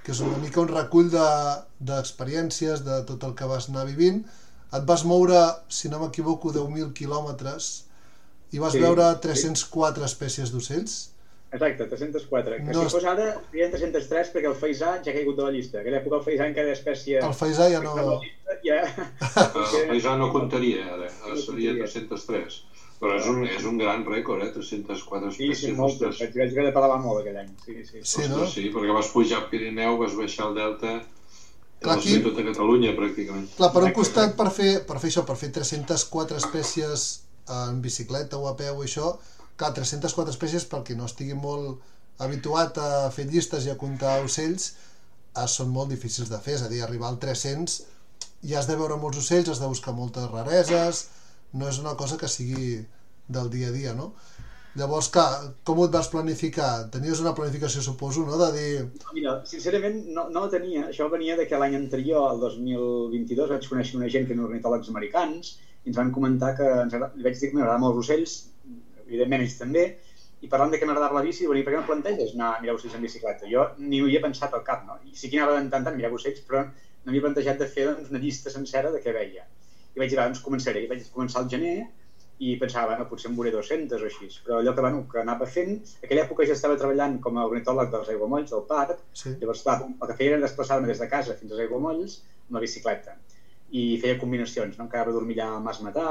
que 0.02 0.12
és 0.12 0.20
una 0.24 0.38
mica 0.40 0.60
un 0.60 0.68
recull 0.72 1.10
de- 1.12 1.58
d'experiències, 1.78 2.80
de, 2.84 2.90
de 3.00 3.02
tot 3.06 3.22
el 3.28 3.34
que 3.38 3.44
vas 3.46 3.68
anar 3.68 3.84
vivint. 3.86 4.22
Et 4.76 4.84
vas 4.84 5.04
moure, 5.08 5.38
si 5.72 5.88
no 5.88 5.98
m'equivoco, 6.02 6.50
10.000 6.52 6.90
quilòmetres 6.96 7.68
i 8.52 8.58
vas 8.60 8.74
Sí, 8.74 8.80
veure 8.82 9.06
sí. 9.14 9.22
304 9.28 10.04
espècies 10.04 10.52
d'ocells. 10.52 10.96
Exacte, 11.50 11.86
304. 11.88 12.58
Que 12.66 12.74
No 12.76 12.82
si 12.84 12.92
fos 12.92 13.04
ara, 13.08 13.30
serien 13.50 13.70
303 13.72 14.32
perquè 14.34 14.50
el 14.50 14.56
Faisà 14.60 14.90
ja 15.00 15.10
ha 15.12 15.14
caigut 15.16 15.38
de 15.38 15.46
la 15.46 15.52
llista. 15.54 15.78
En 15.78 15.86
aquella 15.86 16.02
època 16.02 16.18
el 16.20 16.24
Faisà 16.26 16.48
encara 16.50 16.68
era 16.68 16.76
espècie... 16.76 17.22
El 17.24 17.32
Faisà 17.38 17.70
ja 17.72 17.80
no... 17.84 17.94
llista, 18.20 18.58
Ja... 18.66 18.80
El 19.78 19.88
paisà 19.88 20.16
no 20.18 20.32
comptaria 20.34 20.82
ara, 20.96 21.06
ara 21.06 21.32
No 21.32 21.40
seria 21.40 21.72
comptaria. 21.78 21.86
303. 21.86 22.58
Però 22.98 23.14
és 23.14 23.26
un, 23.30 23.44
és 23.46 23.64
un 23.70 23.76
gran 23.78 24.02
rècord, 24.04 24.42
eh? 24.42 24.50
304 24.52 25.30
Sí, 25.30 25.36
sí, 25.38 25.50
espècies. 25.52 25.76
molt. 25.78 26.00
Vaig, 26.02 26.32
vaig 26.34 26.52
haver 26.52 26.64
de 26.66 26.72
pedalar 26.74 26.98
molt 27.04 27.20
aquell 27.22 27.36
any. 27.44 27.52
Sí, 27.64 27.76
sí. 27.86 28.00
Sí, 28.02 28.24
no? 28.26 28.40
Ostres, 28.42 28.56
sí, 28.56 28.64
perquè 28.74 28.96
vas 28.96 29.10
pujar 29.14 29.38
al 29.38 29.46
Pirineu, 29.52 29.96
vas 30.02 30.16
baixar 30.18 30.48
al 30.48 30.56
Delta, 30.58 30.96
Clar, 31.80 31.98
aquí- 31.98 32.18
tota 32.22 32.42
Catalunya, 32.42 32.94
pràcticament. 32.96 33.46
Clar, 33.56 33.72
per 33.72 33.82
un 33.84 33.92
costat, 33.92 34.34
per 34.36 34.50
fer, 34.50 34.84
per 34.86 34.98
fer 34.98 35.10
això, 35.10 35.24
per 35.24 35.36
fer 35.36 35.52
304 35.54 36.36
espècies 36.36 37.20
en 37.48 37.80
bicicleta 37.80 38.36
o 38.36 38.48
a 38.48 38.56
peu 38.56 38.82
i 38.82 38.86
això, 38.88 39.12
clar, 39.56 39.72
304 39.74 40.30
espècies, 40.34 40.64
per 40.64 40.82
qui 40.82 40.96
no 40.98 41.06
estigui 41.06 41.34
molt 41.34 41.78
habituat 42.18 42.78
a 42.78 43.10
fer 43.14 43.26
llistes 43.30 43.64
i 43.66 43.70
a 43.70 43.76
comptar 43.78 44.18
ocells, 44.24 44.72
eh, 45.36 45.46
són 45.46 45.70
molt 45.70 45.88
difícils 45.90 46.28
de 46.28 46.38
fer, 46.42 46.54
és 46.58 46.62
a 46.62 46.68
dir, 46.68 46.82
arribar 46.82 47.08
al 47.08 47.18
300 47.18 47.82
ja 48.42 48.58
has 48.58 48.66
de 48.66 48.76
veure 48.76 48.96
molts 48.96 49.18
ocells, 49.18 49.48
has 49.48 49.60
de 49.60 49.66
buscar 49.70 49.94
moltes 49.94 50.28
rareses, 50.30 51.06
no 51.52 51.68
és 51.68 51.78
una 51.78 51.94
cosa 51.96 52.16
que 52.18 52.28
sigui 52.28 52.86
del 53.28 53.50
dia 53.50 53.68
a 53.68 53.72
dia, 53.72 53.94
no? 53.94 54.12
Llavors, 54.76 55.08
clar, 55.08 55.54
com 55.64 55.78
et 55.82 55.94
vas 55.94 56.10
planificar? 56.12 56.90
Tenies 56.92 57.22
una 57.22 57.32
planificació, 57.34 57.80
suposo, 57.82 58.24
no?, 58.26 58.36
de 58.40 58.48
dir... 58.54 58.72
Mira, 59.16 59.38
sincerament 59.48 60.02
no, 60.14 60.26
no 60.34 60.44
tenia. 60.52 60.88
Això 60.90 61.08
venia 61.10 61.38
de 61.38 61.46
que 61.48 61.58
l'any 61.58 61.74
anterior, 61.78 62.34
el 62.34 62.42
2022, 62.44 63.48
vaig 63.54 63.68
conèixer 63.70 63.96
una 63.98 64.10
gent 64.12 64.28
que 64.28 64.36
eren 64.36 64.44
ornitòlegs 64.44 64.90
americans 64.92 65.54
i 65.56 65.90
ens 65.90 65.96
van 65.96 66.12
comentar 66.14 66.52
que 66.58 66.68
ens 66.84 66.94
agrada, 66.94 67.16
vaig 67.24 67.40
dir 67.40 67.50
que 67.50 67.56
m'agradaven 67.56 67.88
els 67.88 68.02
ocells, 68.04 68.36
evidentment 69.06 69.46
ells 69.46 69.58
també, 69.58 69.84
i 70.44 70.50
parlant 70.52 70.70
de 70.70 70.78
que 70.78 70.86
m'agradava 70.86 71.18
la 71.18 71.24
bici, 71.26 71.46
diuen, 71.46 71.58
"I 71.58 71.64
per 71.66 71.72
què 71.72 71.80
no 71.80 71.86
planteges 71.88 72.34
anar 72.34 72.50
a 72.56 72.60
mirar 72.62 72.76
ocells 72.76 72.94
en 72.94 73.02
bicicleta? 73.02 73.48
Jo 73.50 73.70
ni 73.78 74.02
ho 74.02 74.04
havia 74.04 74.20
pensat 74.22 74.52
al 74.54 74.62
cap, 74.66 74.84
no? 74.86 74.98
I 75.08 75.16
sí 75.16 75.30
que 75.30 75.40
anava 75.40 75.56
tant 75.58 75.70
tant 75.72 75.94
a 75.94 75.96
mirar 75.96 76.12
ocells, 76.12 76.44
però 76.46 76.66
no 76.66 77.08
m'havia 77.08 77.24
plantejat 77.24 77.58
de 77.58 77.66
fer 77.66 77.86
doncs, 77.88 78.10
una 78.12 78.20
llista 78.22 78.50
sencera 78.50 78.92
de 78.92 79.00
què 79.02 79.14
veia. 79.16 79.48
I 79.96 79.98
vaig 79.98 80.10
dir, 80.10 80.18
doncs 80.20 80.44
començaré. 80.44 80.84
I 80.84 80.90
vaig 80.92 81.08
començar 81.10 81.40
al 81.42 81.48
gener 81.50 81.88
i 82.38 82.54
pensava, 82.60 82.92
bueno, 82.92 83.08
potser 83.10 83.30
en 83.30 83.36
veuré 83.38 83.50
200 83.54 84.02
o 84.02 84.08
així. 84.08 84.28
Però 84.44 84.60
allò 84.60 84.74
que, 84.74 84.84
bueno, 84.84 85.00
que 85.10 85.22
anava 85.22 85.46
fent, 85.50 85.72
en 85.80 86.04
aquella 86.06 86.24
època 86.26 86.46
ja 86.46 86.54
estava 86.54 86.76
treballant 86.78 87.18
com 87.24 87.38
a 87.38 87.46
ornitòleg 87.48 87.90
dels 87.94 88.12
aiguamolls 88.14 88.52
del 88.54 88.66
parc, 88.68 89.02
Sí, 89.22 89.34
Llavors, 89.40 89.64
clar, 89.66 89.80
el 89.88 90.06
que 90.10 90.18
feia 90.20 90.36
era 90.36 90.44
desplaçar-me 90.44 90.90
des 90.90 91.02
de 91.02 91.10
casa 91.10 91.34
fins 91.40 91.52
als 91.52 91.64
aiguamolls 91.66 92.20
amb 92.46 92.58
la 92.58 92.64
bicicleta 92.64 93.16
i 93.70 93.98
feia 94.00 94.16
combinacions, 94.20 94.78
no? 94.78 94.86
encara 94.86 95.12
dormir 95.12 95.34
allà 95.36 95.48
al 95.56 95.64
Mas 95.64 95.80
Matà, 95.84 96.04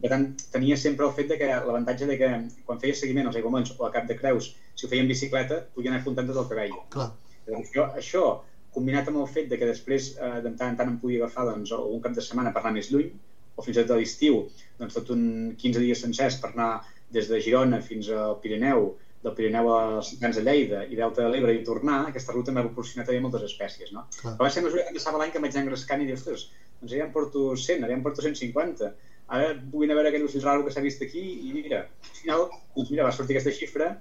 per 0.00 0.10
tant 0.12 0.22
tenia 0.54 0.78
sempre 0.80 1.04
el 1.04 1.12
fet 1.16 1.28
de 1.32 1.36
que 1.40 1.48
l'avantatge 1.66 2.08
de 2.08 2.16
que 2.20 2.30
quan 2.68 2.80
feia 2.80 2.96
seguiment 2.96 3.28
als 3.28 3.36
aiguamolls 3.40 3.74
o 3.76 3.84
a 3.84 3.90
Cap 3.92 4.06
de 4.08 4.16
Creus, 4.16 4.52
si 4.74 4.86
ho 4.86 4.88
feia 4.88 5.04
en 5.04 5.10
bicicleta, 5.10 5.60
podia 5.74 5.92
anar 5.92 6.00
comptant 6.06 6.30
tot 6.30 6.40
el 6.42 6.48
que 6.48 6.58
veia. 6.62 6.80
clar. 6.94 7.10
Llavors, 7.46 7.74
jo, 7.74 7.84
això, 8.00 8.24
combinat 8.72 9.10
amb 9.10 9.20
el 9.20 9.28
fet 9.28 9.50
de 9.50 9.58
que 9.60 9.68
després 9.68 10.12
eh, 10.14 10.38
de 10.40 10.54
tant 10.56 10.72
en 10.72 10.78
tant 10.78 10.88
em 10.94 10.96
podia 11.02 11.20
agafar 11.20 11.44
doncs, 11.50 11.74
un 11.76 12.00
cap 12.00 12.16
de 12.16 12.24
setmana 12.24 12.54
per 12.54 12.62
anar 12.62 12.72
més 12.78 12.88
lluny, 12.92 13.10
o 13.56 13.62
fins 13.64 13.76
i 13.76 13.80
tot 13.82 13.94
a 13.94 14.00
l'estiu, 14.00 14.42
doncs 14.80 14.98
tot 14.98 15.12
un 15.14 15.54
15 15.60 15.82
dies 15.84 16.02
sencers 16.04 16.38
per 16.42 16.52
anar 16.52 16.72
des 17.12 17.28
de 17.28 17.40
Girona 17.44 17.80
fins 17.84 18.08
al 18.08 18.38
Pirineu, 18.42 18.92
del 19.22 19.34
Pirineu 19.38 19.68
als 19.74 20.12
Cants 20.20 20.38
de 20.38 20.42
Lleida 20.46 20.82
i 20.88 20.98
Delta 20.98 21.22
de 21.22 21.30
l'Ebre 21.30 21.54
i 21.54 21.62
tornar, 21.66 22.00
aquesta 22.08 22.34
ruta 22.34 22.54
m'ha 22.54 22.64
proporcionat 22.66 23.06
també 23.08 23.20
moltes 23.22 23.44
espècies, 23.50 23.92
no? 23.94 24.06
Clar. 24.18 24.34
Però 24.38 24.48
va 24.48 24.50
ser 24.50 24.62
a 24.62 24.66
mesura 24.66 24.86
que 24.88 24.96
passava 24.96 25.20
l'any 25.20 25.34
que 25.34 25.42
vaig 25.44 25.54
anar 25.54 25.66
engrescant 25.68 26.02
i 26.02 26.08
dir, 26.08 26.16
ostres, 26.18 26.48
doncs 26.80 26.94
ja 26.96 27.06
em 27.06 27.12
porto 27.14 27.44
100, 27.54 27.84
ara 27.84 27.92
ja 27.92 27.98
em 28.00 28.06
porto 28.06 28.24
150, 28.24 28.90
ara 29.36 29.52
vull 29.74 29.86
anar 29.86 29.94
a 29.94 30.00
veure 30.00 30.10
aquell 30.10 30.26
ocell 30.26 30.46
raro 30.48 30.66
que 30.66 30.74
s'ha 30.74 30.82
vist 30.84 31.04
aquí 31.06 31.22
i 31.22 31.52
mira, 31.54 31.84
al 31.86 32.16
final, 32.18 32.48
doncs 32.74 32.90
mira, 32.90 33.06
va 33.06 33.14
sortir 33.14 33.36
aquesta 33.36 33.54
xifra 33.60 33.92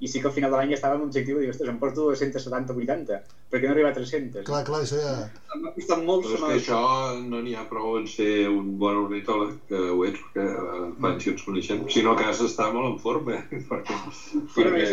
i 0.00 0.08
sí 0.10 0.20
que 0.20 0.26
al 0.28 0.34
final 0.34 0.50
de 0.50 0.58
l'any 0.58 0.72
ja 0.72 0.76
estava 0.76 0.96
amb 0.96 1.04
l'objectiu 1.04 1.38
de 1.38 1.44
dir, 1.44 1.50
ostres, 1.52 1.68
em 1.70 1.78
porto 1.78 2.08
170-80, 2.12 3.18
perquè 3.52 3.68
no 3.68 3.74
arriba 3.74 3.92
a 3.92 3.94
300. 3.96 4.42
Clar, 4.48 4.62
clar, 4.66 4.80
això 4.82 4.98
ja... 4.98 5.14
Costat 5.74 6.02
molt 6.04 6.26
Però 6.26 6.34
és 6.34 6.42
que 6.42 6.56
això 6.58 6.80
no 7.22 7.40
n'hi 7.44 7.54
ha 7.54 7.62
prou 7.70 7.94
en 8.00 8.08
ser 8.10 8.48
un 8.50 8.72
bon 8.80 8.98
ornitòleg, 9.04 9.54
que 9.70 9.80
ho 9.94 10.02
ets, 10.08 10.20
perquè 10.26 10.48
eh, 10.50 10.88
quan 10.98 11.20
si 11.22 11.30
ens 11.32 11.46
coneixem, 11.46 11.84
sinó 11.94 12.16
que 12.18 12.26
has 12.26 12.42
d'estar 12.42 12.72
molt 12.74 12.90
en 12.90 12.98
forma, 13.04 13.38
eh? 13.38 13.62
perquè, 13.70 13.96
però 14.56 14.74
perquè 14.74 14.90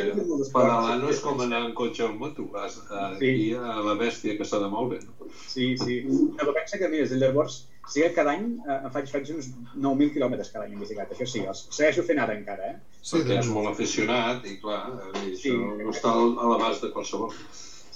pedalar 0.54 1.00
no 1.02 1.10
és 1.10 1.24
com 1.26 1.42
anar 1.48 1.66
en 1.66 1.76
cotxe 1.78 2.06
o 2.06 2.12
en 2.14 2.22
moto, 2.22 2.48
vas 2.54 2.78
a, 2.90 3.12
Sí. 3.18 3.34
aquí 3.34 3.50
a 3.58 3.82
la 3.90 3.98
bèstia 4.00 4.38
que 4.38 4.46
s'ha 4.48 4.62
de 4.62 4.70
moure. 4.72 5.02
No? 5.02 5.32
Sí, 5.48 5.74
sí. 5.82 6.02
Que 6.38 6.54
pensa 6.54 6.78
que, 6.78 6.88
mira, 6.94 7.10
des 7.10 7.66
llavors, 7.82 7.94
sí 7.94 8.02
que 8.02 8.14
cada 8.14 8.32
any 8.32 8.60
eh, 8.68 8.90
faig, 8.94 9.10
faig 9.10 9.30
uns 9.36 9.50
9.000 9.76 10.14
quilòmetres 10.14 10.52
cada 10.52 10.66
any 10.66 10.74
en 10.74 10.80
bicicleta, 10.80 11.16
això 11.16 11.28
sí, 11.28 11.40
els 11.48 11.68
segueixo 11.70 12.04
fent 12.04 12.20
ara 12.20 12.36
encara, 12.38 12.70
eh? 12.72 12.76
Sí, 13.02 13.18
perquè 13.18 13.36
doncs, 13.40 13.48
molt 13.50 13.68
aficionat 13.72 14.46
i 14.46 14.58
clar, 14.62 14.82
eh, 15.16 15.36
Sí. 15.36 15.50
això 15.50 15.84
no 15.84 15.92
està 15.92 16.10
a 16.14 16.48
l'abast 16.52 16.84
de 16.84 16.92
qualsevol. 16.92 17.32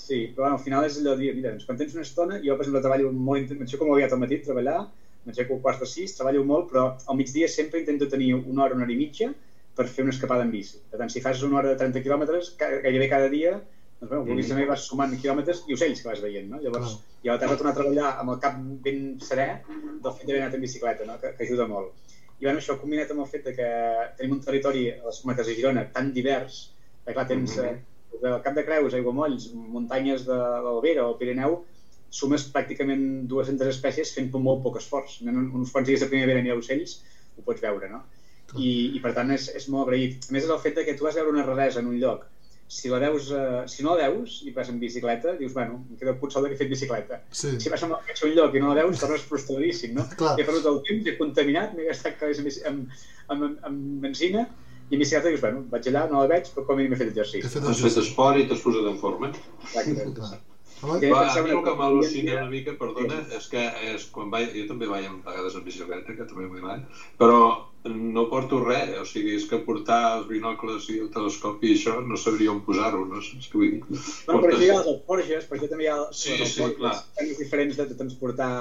Sí, 0.05 0.27
però 0.36 0.43
bueno, 0.45 0.57
al 0.57 0.63
final 0.63 0.86
és 0.86 0.97
allò 0.99 1.15
de 1.15 1.23
dir, 1.23 1.33
mira, 1.36 1.49
doncs, 1.51 1.65
quan 1.65 1.77
tens 1.77 1.93
una 1.93 2.03
estona, 2.03 2.38
jo, 2.43 2.55
per 2.55 2.65
exemple, 2.65 2.81
treballo 2.81 3.11
molt, 3.11 3.51
m'aixeco 3.57 3.86
molt 3.86 3.97
aviat 3.97 4.11
al 4.13 4.19
matí 4.19 4.36
a 4.36 4.43
treballar, 4.43 4.88
m'aixeco 5.25 5.55
a 5.55 5.61
quarts 5.61 5.79
de 5.79 5.86
sis, 5.89 6.13
treballo 6.15 6.43
molt, 6.43 6.69
però 6.69 6.95
al 7.07 7.17
migdia 7.17 7.47
sempre 7.47 7.79
intento 7.79 8.07
tenir 8.07 8.33
una 8.36 8.63
hora, 8.63 8.75
una 8.75 8.83
hora 8.83 8.91
i 8.93 8.95
mitja 8.95 9.33
per 9.75 9.88
fer 9.88 10.03
una 10.03 10.13
escapada 10.13 10.43
en 10.43 10.51
bici. 10.51 10.77
Per 10.91 10.99
tant, 10.99 11.09
si 11.09 11.19
fas 11.21 11.41
una 11.43 11.57
hora 11.57 11.69
de 11.69 11.75
30 11.75 12.01
quilòmetres, 12.03 12.53
gairebé 12.57 13.09
cada 13.09 13.27
dia, 13.29 13.59
doncs, 14.00 14.10
bueno, 14.10 14.26
vulguis 14.28 14.50
també 14.52 14.66
vas 14.70 14.84
sumant 14.89 15.14
quilòmetres 15.22 15.64
i 15.68 15.74
ocells 15.78 16.02
que 16.02 16.10
vas 16.10 16.22
veient, 16.22 16.50
no? 16.52 16.60
Llavors, 16.62 16.96
Clar. 16.96 17.18
i 17.24 17.30
a 17.30 17.34
la 17.34 17.39
tarda 17.41 17.58
tornar 17.58 17.72
a 17.74 17.78
treballar 17.80 18.10
amb 18.22 18.34
el 18.36 18.39
cap 18.43 18.58
ben 18.86 19.02
serè 19.24 19.48
del 19.68 20.14
fet 20.14 20.26
d'haver 20.28 20.41
anat 20.43 20.54
en 20.58 20.62
bicicleta, 20.62 21.06
no? 21.08 21.18
que, 21.22 21.34
que 21.38 21.43
ajuda 21.48 21.68
molt. 21.68 21.93
I 22.39 22.43
bueno, 22.46 22.60
això 22.60 22.76
combinat 22.80 23.12
amb 23.12 23.22
el 23.24 23.30
fet 23.32 23.46
de 23.48 23.54
que 23.56 23.68
tenim 24.18 24.34
un 24.36 24.41
territori 24.43 24.89
a 24.91 25.06
les 25.06 25.20
comarques 25.24 25.48
de 25.48 25.56
Girona 25.56 25.86
tan 25.93 26.12
divers, 26.14 26.72
que 27.06 27.14
clar, 27.14 27.28
tens 27.28 27.56
Mhm. 27.58 27.66
eh, 27.66 28.20
del 28.22 28.41
Cap 28.41 28.54
de 28.56 28.66
Creus, 28.66 28.93
Aiguamolls, 28.93 29.50
muntanyes 29.54 30.26
de 30.26 30.36
l'Albera 30.36 31.06
o 31.08 31.18
Pirineu, 31.18 31.64
sumes 32.10 32.46
pràcticament 32.52 33.26
200 33.28 33.68
espècies 33.68 34.12
fent 34.14 34.30
molt 34.39 34.62
poc 34.64 34.78
esforç. 34.78 35.22
En 35.28 35.36
uns 35.38 35.72
quants 35.72 35.88
dies 35.88 36.00
de 36.00 36.08
primavera 36.08 36.41
ni 36.41 36.52
ocells 36.52 37.00
ho 37.38 37.41
pots 37.41 37.62
veure, 37.62 37.89
no? 37.89 38.04
I, 38.62 38.96
i 38.96 39.00
per 39.02 39.12
tant 39.14 39.32
és, 39.32 39.50
és 39.56 39.68
molt 39.68 39.88
agraït. 39.88 40.30
A 40.30 40.32
més 40.32 40.43
és 40.46 40.50
el 40.50 40.60
fet 40.60 40.76
de 40.76 40.86
que 40.86 40.93
tu 40.96 41.04
vas 41.04 41.16
veure 41.16 41.30
una 41.32 41.43
raresa 41.43 41.80
en 41.80 41.88
un 41.88 41.98
lloc, 42.00 42.26
si 42.76 42.89
la 42.91 42.99
veus, 42.99 43.30
eh, 43.32 43.63
si 43.71 43.84
no 43.86 43.95
la 43.95 44.09
veus 44.09 44.41
i 44.43 44.51
vas 44.55 44.69
en 44.71 44.80
bicicleta, 44.82 45.36
dius, 45.39 45.53
bueno, 45.55 45.80
em 45.89 45.99
sol 46.34 46.43
de 46.43 46.49
que 46.51 46.57
he 46.57 46.61
fet 46.63 46.71
bicicleta. 46.73 47.21
sí. 47.32 47.53
Si 47.63 47.71
vas 47.71 47.84
a 47.86 47.88
un 48.28 48.36
lloc 48.36 48.55
i 48.55 48.63
no 48.63 48.73
la 48.73 48.84
veus, 48.84 48.99
tornes 48.99 49.23
frustradíssim, 49.30 49.93
no? 49.95 50.03
Clar. 50.19 50.36
He 50.39 50.47
perdut 50.47 50.67
el 50.73 50.82
temps, 50.89 51.07
he 51.07 51.15
contaminat, 51.21 51.76
m'he 51.78 51.88
gastat 51.88 52.19
calés 52.19 52.41
amb, 52.43 52.51
amb, 52.71 52.97
amb, 53.30 53.43
amb, 53.45 53.59
amb 53.71 54.01
benzina, 54.07 54.43
i 54.89 54.97
en 54.97 55.01
bicicleta 55.01 55.32
dius, 55.32 55.41
bueno, 55.45 55.63
vaig 55.71 55.88
allà, 55.89 56.03
no 56.11 56.19
la 56.26 56.28
veig, 56.34 56.51
però 56.53 56.65
com 56.65 56.76
a 56.76 56.82
mínim 56.82 56.93
he 56.93 56.99
fet 56.99 57.07
He 57.07 57.15
exercici. 57.15 57.47
fet 57.55 57.63
Has 57.71 57.82
fet 57.88 58.01
esport 58.03 58.41
i 58.41 58.45
t'has 58.49 58.61
posat 58.65 58.91
en 58.91 58.99
forma. 59.01 59.32
Exacte. 59.63 60.11
Clar. 60.19 60.36
Va, 60.84 60.97
a 61.32 61.43
mi 61.43 61.53
el 61.53 61.61
que 61.63 61.73
m'al·lucina 61.78 62.36
una 62.41 62.49
mica, 62.51 62.73
perdona, 62.80 63.21
és 63.38 63.47
que 63.51 63.61
és 63.93 64.09
quan 64.13 64.28
vaig, 64.34 64.51
jo 64.57 64.65
també 64.69 64.89
vaig 64.89 65.05
a 65.07 65.13
vegades 65.30 65.55
en 65.55 65.63
bicicleta, 65.65 66.15
que 66.17 66.28
també 66.28 66.49
m'agrada, 66.49 66.84
però 67.21 67.39
no 67.86 68.26
porto 68.32 68.59
res, 68.63 68.91
o 68.99 69.05
sigui, 69.07 69.36
és 69.38 69.45
que 69.49 69.59
portar 69.65 69.99
els 70.17 70.28
binocles 70.28 70.89
i 70.89 70.97
el 71.03 71.11
telescopi 71.13 71.71
i 71.71 71.78
això 71.78 71.99
no 72.01 72.17
sabria 72.17 72.51
on 72.51 72.63
posar-ho, 72.65 73.05
no 73.05 73.21
sé, 73.21 73.38
és 73.39 73.47
que 73.51 73.61
vull 73.61 73.71
dir. 73.76 73.82
Bueno, 74.26 74.41
per 74.41 74.51
això 74.51 74.65
hi 74.65 74.71
ha 74.73 74.80
les 74.80 74.91
alforges, 74.93 75.45
per 75.47 75.57
això 75.57 75.69
també 75.71 75.86
hi 75.86 75.91
ha 75.93 75.97
les 76.01 76.23
Sí, 76.23 76.34
alforges, 76.34 76.55
sí, 76.57 76.76
clar. 76.82 76.95
diferents 77.39 77.80
de, 77.80 77.88
de 77.93 77.97
transportar... 78.03 78.51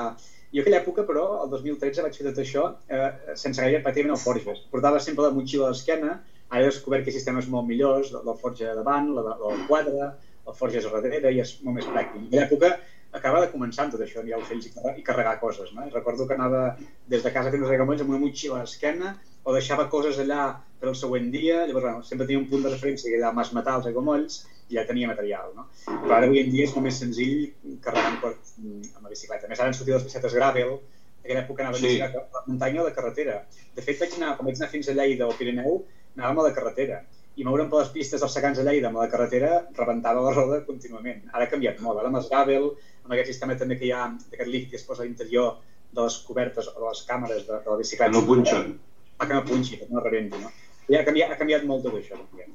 Jo 0.54 0.62
aquella 0.62 0.78
època, 0.84 1.02
però, 1.02 1.22
el 1.42 1.48
2013 1.50 2.04
vaig 2.04 2.14
fer 2.14 2.28
tot 2.28 2.36
això 2.38 2.68
eh, 2.86 3.08
sense 3.34 3.58
gaire 3.58 3.80
pràcticament 3.82 4.14
alforges. 4.14 4.60
Portava 4.70 5.00
sempre 5.02 5.24
la 5.24 5.32
motxilla 5.34 5.64
a 5.66 5.72
l'esquena, 5.72 6.12
ara 6.46 6.60
he 6.62 6.68
descobert 6.68 7.02
que 7.02 7.14
sistemes 7.16 7.48
molt 7.50 7.66
millors, 7.66 8.12
l'alforja 8.14 8.76
davant, 8.76 9.08
la, 9.16 9.24
la 9.32 9.34
del 9.40 9.64
quadre, 9.66 10.12
alforges 10.46 10.86
a 10.86 10.92
darrere, 11.00 11.32
i 11.32 11.40
és 11.40 11.56
molt 11.62 11.78
més 11.80 11.86
pràctic. 11.88 12.20
En 12.20 12.26
aquella 12.28 12.46
època 12.46 12.72
acaba 13.14 13.40
de 13.44 13.50
començar 13.52 13.84
amb 13.84 13.94
tot 13.94 14.02
això, 14.02 14.22
mirar 14.24 14.40
ocells 14.42 14.66
i, 14.66 14.72
carregar, 14.74 14.98
i 14.98 15.02
carregar 15.06 15.36
coses. 15.40 15.70
No? 15.74 15.86
Recordo 15.92 16.26
que 16.26 16.34
anava 16.34 16.64
des 17.08 17.22
de 17.22 17.32
casa 17.32 17.52
els 17.54 17.70
aiguamolls 17.70 18.02
amb 18.02 18.10
una 18.10 18.18
motxilla 18.24 18.58
a 18.58 18.64
l'esquena, 18.64 19.14
o 19.44 19.52
deixava 19.54 19.88
coses 19.92 20.18
allà 20.18 20.48
per 20.80 20.88
al 20.88 20.96
següent 20.96 21.30
dia, 21.30 21.66
llavors 21.68 21.84
bueno, 21.84 22.02
sempre 22.02 22.26
tenia 22.26 22.40
un 22.40 22.48
punt 22.50 22.64
de 22.64 22.72
referència 22.72 23.10
que 23.10 23.18
era 23.20 23.30
el 23.30 23.36
Mas 23.36 23.52
Matar, 23.52 23.76
els 23.78 23.86
aiguamolls, 23.90 24.40
i 24.72 24.78
ja 24.78 24.86
tenia 24.88 25.08
material. 25.10 25.52
No? 25.54 25.66
Però 25.86 26.16
ara 26.16 26.26
avui 26.26 26.40
en 26.40 26.50
dia 26.50 26.64
és 26.64 26.72
molt 26.74 26.86
més 26.88 26.98
senzill 26.98 27.52
carregant 27.84 28.20
coses 28.22 28.54
amb 28.64 29.04
la 29.04 29.12
bicicleta. 29.12 29.46
A 29.46 29.52
més, 29.52 29.60
ara 29.60 29.68
han 29.68 29.76
sortit 29.76 29.94
les 29.94 30.06
bicicletes 30.08 30.34
gravel, 30.40 30.78
en 30.78 31.24
aquella 31.28 31.42
època 31.44 31.62
anava 31.62 31.78
Sí. 31.78 32.00
a 32.00 32.08
la 32.12 32.42
muntanya 32.46 32.80
o 32.82 32.86
a 32.86 32.88
la 32.88 32.94
carretera. 32.96 33.42
De 33.76 33.82
fet, 33.82 34.00
vaig 34.00 34.16
anar, 34.16 34.36
quan 34.36 34.48
vaig 34.48 34.56
anar 34.60 34.70
fins 34.72 34.88
a 34.88 34.96
Lleida 34.96 35.28
o 35.28 35.36
Pirineu, 35.38 35.84
anàvem 36.16 36.40
a 36.40 36.48
la 36.48 36.54
carretera 36.56 37.04
i 37.36 37.44
moure'm 37.46 37.68
per 37.70 37.80
les 37.82 37.88
pistes 37.94 38.20
dels 38.22 38.34
secans 38.36 38.58
de 38.58 38.64
Lleida 38.66 38.88
amb 38.90 39.00
la 39.00 39.08
carretera 39.10 39.52
rebentava 39.76 40.22
la 40.22 40.32
roda 40.36 40.60
contínuament. 40.66 41.24
Ara 41.32 41.46
ha 41.46 41.50
canviat 41.50 41.80
molt, 41.82 41.98
ara 41.98 42.10
amb 42.12 42.20
els 42.20 42.28
gravel, 42.30 42.68
amb 43.04 43.12
aquest 43.16 43.32
sistema 43.32 43.56
també 43.58 43.78
que 43.80 43.88
hi 43.88 43.92
ha 43.92 44.04
d'aquest 44.30 44.50
líquid 44.50 44.70
que 44.70 44.76
es 44.80 44.84
posa 44.86 45.02
a 45.02 45.06
l'interior 45.08 45.56
de 45.94 46.02
les 46.02 46.18
cobertes 46.26 46.68
o 46.70 46.76
de 46.80 46.86
les 46.88 47.00
càmeres 47.08 47.42
de, 47.46 47.52
de 47.52 47.70
la 47.70 47.76
Que 47.76 47.80
bicicleta. 47.82 48.12
no 48.12 48.22
punxen. 48.26 48.76
Ah, 49.18 49.26
que 49.26 49.34
no 49.34 49.44
punxi, 49.46 49.78
que 49.78 49.86
no 49.90 50.00
rebenti, 50.02 50.38
no? 50.42 50.50
I 50.90 50.96
ha 50.98 51.04
canviat, 51.06 51.30
ha 51.32 51.38
canviat 51.40 51.62
molt 51.64 51.84
tot 51.86 51.94
això. 51.96 52.18
També. 52.30 52.46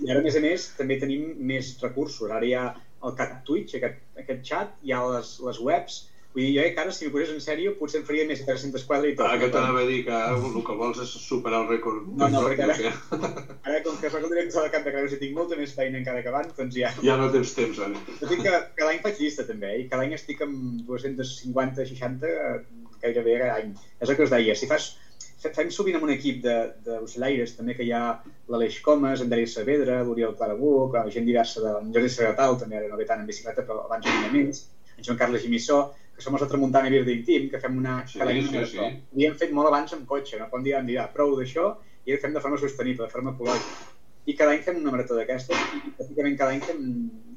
I 0.00 0.10
ara, 0.10 0.20
a 0.20 0.24
més 0.24 0.36
a 0.36 0.40
més, 0.40 0.64
també 0.78 0.96
tenim 1.00 1.34
més 1.52 1.74
recursos. 1.82 2.30
Ara 2.30 2.44
hi 2.44 2.54
ha 2.56 2.66
el 3.04 3.12
cat 3.18 3.36
Twitch, 3.46 3.76
aquest, 3.78 4.00
aquest 4.18 4.40
xat, 4.48 4.72
hi 4.82 4.92
ha 4.96 5.02
les, 5.12 5.34
les 5.46 5.60
webs, 5.62 5.98
Vull 6.36 6.44
dir, 6.44 6.56
jo 6.60 6.80
ara, 6.82 6.92
si 6.92 7.06
m'ho 7.06 7.12
posés 7.14 7.30
en 7.32 7.38
sèrio, 7.40 7.70
potser 7.78 8.02
em 8.02 8.04
faria 8.04 8.26
més 8.28 8.42
de 8.42 8.44
304 8.44 9.08
i 9.08 9.14
tot. 9.16 9.24
Ara 9.24 9.38
que 9.40 9.46
t'anava 9.54 9.80
a 9.80 9.86
dir 9.88 10.02
que 10.04 10.12
ara 10.12 10.34
el 10.36 10.64
que 10.66 10.74
vols 10.76 10.98
és 11.00 11.14
superar 11.22 11.62
el 11.62 11.70
rècord. 11.70 12.10
No, 12.12 12.28
no, 12.34 12.42
perquè 12.44 12.66
ara, 12.66 12.90
ara 13.70 13.78
com 13.86 13.96
que 14.02 14.10
soc 14.12 14.20
el 14.20 14.34
director 14.34 14.66
de 14.66 14.72
Camp 14.74 14.84
de 14.84 14.92
Creus 14.92 15.14
i 15.16 15.20
tinc 15.22 15.32
molta 15.38 15.56
més 15.56 15.72
feina 15.78 15.96
encara 16.02 16.20
que 16.20 16.28
abans, 16.34 16.52
doncs 16.58 16.76
ja... 16.76 16.92
Ja 17.06 17.16
no 17.16 17.30
tens 17.32 17.54
temps, 17.56 17.80
ara. 17.88 18.04
Tot 18.20 18.36
i 18.36 18.38
que 18.42 18.52
cada 18.52 18.90
any 18.90 19.00
faig 19.08 19.24
llista 19.24 19.48
també, 19.48 19.72
eh? 19.72 19.80
i 19.86 19.88
cada 19.88 20.04
any 20.04 20.12
estic 20.18 20.44
amb 20.44 20.84
250, 20.92 21.88
60, 21.94 22.36
gairebé 23.00 23.40
cada 23.46 23.58
any. 23.62 23.72
És 23.96 24.12
el 24.12 24.20
que 24.20 24.28
us 24.28 24.36
deia, 24.36 24.60
si 24.60 24.68
fas... 24.68 24.92
Fem 25.46 25.68
sovint 25.70 25.94
amb 25.96 26.04
un 26.04 26.10
equip 26.10 26.40
d'ocellaires, 26.42 27.52
també 27.56 27.76
que 27.78 27.84
hi 27.86 27.92
ha 27.94 28.16
l'Aleix 28.50 28.80
Comas, 28.82 29.20
en 29.22 29.28
Darius 29.30 29.52
Saavedra, 29.54 30.00
l'Oriol 30.04 30.32
Clarabuc, 30.36 30.96
gent 31.12 31.28
diversa 31.28 31.62
de 31.62 31.74
Jordi 31.94 32.10
Segatal, 32.10 32.56
també 32.58 32.80
ara 32.80 32.88
no 32.90 32.98
ve 32.98 33.06
tant 33.06 33.22
en 33.22 33.28
bicicleta, 33.28 33.62
però 33.68 33.84
abans 33.84 34.08
venia 34.08 34.48
en 34.48 35.04
Joan 35.06 35.20
Carles 35.20 35.44
Gimissó, 35.44 35.78
que 36.16 36.24
som 36.24 36.36
els 36.36 36.42
de 36.44 36.48
Tramuntana 36.48 36.90
Birding 36.92 37.24
Team, 37.26 37.50
que 37.52 37.60
fem 37.60 37.76
una... 37.76 37.98
Sí, 38.08 38.20
sí, 38.48 38.62
sí. 38.72 38.86
I 39.20 39.28
hem 39.28 39.36
fet 39.40 39.52
molt 39.56 39.68
abans 39.68 39.92
amb 39.96 40.08
cotxe, 40.08 40.40
no? 40.40 40.48
Quan 40.52 40.64
dir, 40.64 40.74
em 40.78 40.88
dirà, 40.88 41.04
prou 41.12 41.36
d'això, 41.36 41.74
i 42.06 42.14
ho 42.14 42.18
fem 42.22 42.32
de 42.32 42.42
forma 42.42 42.58
sostenible, 42.62 43.04
de 43.04 43.12
forma 43.12 43.34
ecològica. 43.34 43.92
I 44.26 44.34
cada 44.34 44.56
any 44.56 44.62
fem 44.64 44.80
una 44.80 44.92
marató 44.94 45.14
d'aquestes, 45.18 45.64
i 45.76 45.92
pràcticament 45.98 46.38
cada 46.40 46.54
any 46.56 46.62
fem 46.64 46.80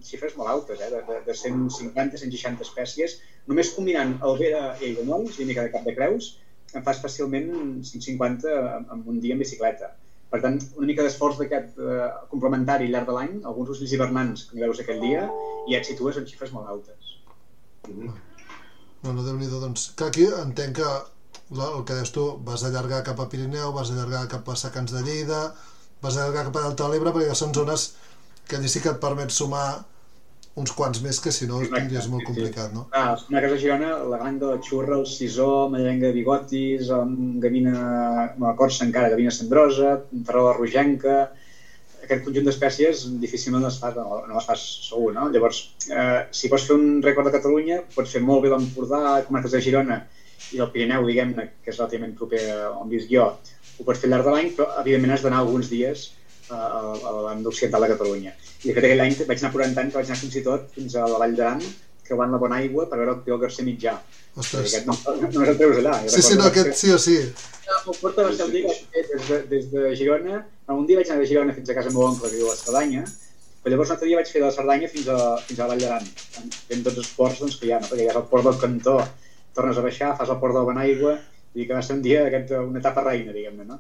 xifres 0.06 0.38
molt 0.40 0.50
altes, 0.54 0.80
eh? 0.82 0.90
de, 0.94 1.02
de, 1.10 1.18
de 1.28 1.36
150-160 1.38 2.66
espècies, 2.66 3.18
només 3.52 3.74
combinant 3.76 4.16
Alvera 4.26 4.64
i 4.80 4.88
Aiguamolls, 4.90 5.38
i 5.38 5.50
mica 5.50 5.68
de 5.68 5.74
cap 5.76 5.86
de 5.86 5.94
creus, 5.98 6.38
en 6.74 6.86
fas 6.86 7.02
fàcilment 7.04 7.52
150 7.84 8.56
en 8.80 9.04
un 9.04 9.20
dia 9.22 9.36
en 9.36 9.44
bicicleta. 9.44 9.92
Per 10.30 10.40
tant, 10.44 10.58
una 10.78 10.88
mica 10.88 11.06
d'esforç 11.06 11.40
d'aquest 11.42 11.78
eh, 11.82 12.08
complementari 12.32 12.88
al 12.88 12.96
llarg 12.96 13.10
de 13.10 13.18
l'any, 13.18 13.38
alguns 13.52 13.74
ocells 13.76 13.94
hivernants 13.96 14.46
que 14.48 14.56
n'hi 14.56 14.66
veus 14.66 14.82
aquell 14.82 15.02
dia, 15.02 15.28
i 15.68 15.74
ja 15.74 15.82
et 15.82 15.90
situes 15.90 16.22
en 16.22 16.28
xifres 16.30 16.54
molt 16.56 16.70
altes. 16.70 17.16
Mm 17.90 18.02
-hmm. 18.02 18.29
Bueno, 19.02 19.24
déu 19.24 19.38
nhi 19.40 19.48
doncs. 19.48 19.92
Que 19.96 20.10
aquí 20.10 20.26
entenc 20.42 20.80
que 20.82 20.90
la, 21.56 21.70
el 21.78 21.86
que 21.86 21.96
deies 21.96 22.12
tu, 22.16 22.26
vas 22.46 22.64
allargar 22.68 23.04
cap 23.08 23.20
a 23.20 23.30
Pirineu, 23.32 23.72
vas 23.76 23.92
allargar 23.94 24.28
cap 24.32 24.50
a 24.50 24.58
Sacans 24.60 24.92
de 24.96 25.04
Lleida, 25.06 25.44
vas 26.04 26.18
allargar 26.18 26.50
cap 26.50 26.60
a 26.60 26.66
Delta 26.68 26.88
de 26.88 26.94
l'Ebre, 26.94 27.14
perquè 27.16 27.38
són 27.38 27.56
zones 27.56 27.94
que 28.50 28.58
allà 28.58 28.72
sí 28.72 28.84
que 28.84 28.92
et 28.92 29.02
permet 29.02 29.32
sumar 29.32 29.68
uns 30.60 30.74
quants 30.76 31.00
més 31.06 31.20
que 31.24 31.32
si 31.32 31.48
no 31.48 31.62
Exacte, 31.62 31.80
tindries 31.80 32.08
molt 32.12 32.26
complicat, 32.28 32.74
no? 32.76 32.88
Ah, 32.92 33.14
una 33.32 33.42
casa 33.44 33.60
Girona, 33.62 33.92
la 34.12 34.18
granja, 34.20 34.50
la 34.50 34.62
xurra, 34.66 34.98
el 34.98 35.06
sisó, 35.08 35.70
mallenga 35.72 36.10
de 36.10 36.16
bigotis, 36.18 36.90
amb 36.96 37.38
gavina, 37.44 37.76
la 38.44 38.56
corsa 38.60 38.84
encara, 38.88 39.12
gavina 39.14 39.32
cendrosa, 39.32 39.94
ferrola 40.28 40.58
rogenca, 40.58 41.20
aquest 42.04 42.24
conjunt 42.26 42.48
d'espècies 42.48 43.04
difícilment 43.22 43.66
les 43.66 43.80
fas, 43.82 43.96
no, 43.98 44.22
no 44.28 44.38
les 44.38 44.48
fas 44.48 44.64
segur, 44.88 45.12
no? 45.16 45.28
Llavors, 45.34 45.62
eh, 45.90 46.22
si 46.32 46.52
pots 46.52 46.68
fer 46.70 46.78
un 46.78 47.02
rècord 47.06 47.30
de 47.30 47.36
Catalunya, 47.38 47.82
pots 47.96 48.16
fer 48.16 48.22
molt 48.26 48.46
bé 48.46 48.54
l'Empordà, 48.54 49.02
comarques 49.28 49.56
de 49.56 49.62
Girona 49.66 50.00
i 50.56 50.62
el 50.64 50.72
Pirineu, 50.74 51.06
diguem-ne, 51.08 51.50
que 51.64 51.74
és 51.74 51.78
relativament 51.78 52.16
proper 52.18 52.44
on 52.70 52.90
visc 52.92 53.12
jo, 53.12 53.28
ho 53.80 53.88
pots 53.88 54.02
fer 54.02 54.10
al 54.10 54.16
llarg 54.16 54.30
de 54.30 54.36
l'any, 54.36 54.50
però 54.56 54.70
evidentment 54.82 55.16
has 55.16 55.26
d'anar 55.26 55.44
alguns 55.44 55.70
dies 55.72 56.08
a, 56.50 56.58
a 56.58 57.14
l'àmbit 57.28 57.76
de 57.76 57.92
Catalunya. 57.94 58.34
I 58.64 58.74
fet 58.74 58.84
aquell 58.86 59.06
any 59.06 59.16
vaig 59.20 59.44
anar 59.44 59.54
40 59.54 59.84
anys, 59.84 59.94
que 59.94 60.02
vaig 60.02 60.10
anar 60.10 60.24
fins 60.24 60.36
i 60.40 60.44
tot 60.46 60.66
fins 60.76 60.96
a 60.96 61.06
la 61.08 61.22
Vall 61.22 61.36
d'Aran, 61.38 61.64
creuant 62.10 62.34
la 62.34 62.42
bona 62.42 62.60
aigua 62.64 62.88
per 62.90 63.00
veure 63.00 63.16
el 63.16 63.24
Pio 63.26 63.38
Garcer 63.42 63.66
mitjà. 63.68 63.96
Ostres. 64.36 64.74
Aquest 64.74 64.90
no, 64.90 64.98
no 65.36 65.46
el 65.46 65.58
treus 65.62 65.80
allà. 65.82 65.96
Sí, 66.10 66.22
sí, 66.26 66.36
no, 66.40 66.50
aquest 66.50 66.76
sí 66.82 66.92
o 66.96 67.00
sí. 67.02 67.18
El 67.70 67.96
porta 68.02 68.26
fer 68.34 68.50
des 68.50 69.28
de, 69.30 69.42
des 69.50 69.72
de 69.72 69.96
Girona, 69.98 70.44
un 70.74 70.86
dia 70.90 70.98
vaig 71.00 71.10
anar 71.10 71.24
de 71.24 71.30
Girona 71.30 71.56
fins 71.56 71.70
a 71.70 71.78
casa 71.78 71.94
meu 71.94 72.06
oncle, 72.08 72.30
que 72.30 72.42
viu 72.42 72.50
a 72.50 72.58
Cerdanya, 72.58 73.04
però 73.62 73.74
llavors 73.74 73.92
l'altre 73.94 74.10
dia 74.10 74.20
vaig 74.20 74.32
fer 74.32 74.42
de 74.42 74.48
la 74.48 74.56
Cerdanya 74.56 74.90
fins 74.92 75.10
a, 75.14 75.20
fins 75.46 75.60
a 75.60 75.68
la 75.68 75.74
Vall 75.74 75.84
d'Aran, 75.84 76.08
fent 76.70 76.86
tots 76.88 77.02
els 77.04 77.12
ports 77.18 77.44
doncs, 77.44 77.60
que 77.60 77.70
hi 77.70 77.74
ha, 77.76 77.82
no? 77.84 77.90
perquè 77.92 78.08
hi 78.08 78.10
ha 78.10 78.18
el 78.18 78.28
port 78.32 78.48
del 78.48 78.60
Cantó, 78.62 78.98
tornes 79.58 79.78
a 79.78 79.86
baixar, 79.86 80.16
fas 80.18 80.34
el 80.34 80.40
port 80.42 80.58
del 80.58 80.68
Benaigua, 80.70 81.16
i 81.54 81.66
que 81.66 81.76
va 81.76 81.84
ser 81.86 81.98
un 81.98 82.04
dia, 82.06 82.26
aquest, 82.30 82.56
una 82.58 82.82
etapa 82.82 83.06
reina, 83.06 83.36
diguem-ne, 83.36 83.68
no? 83.70 83.80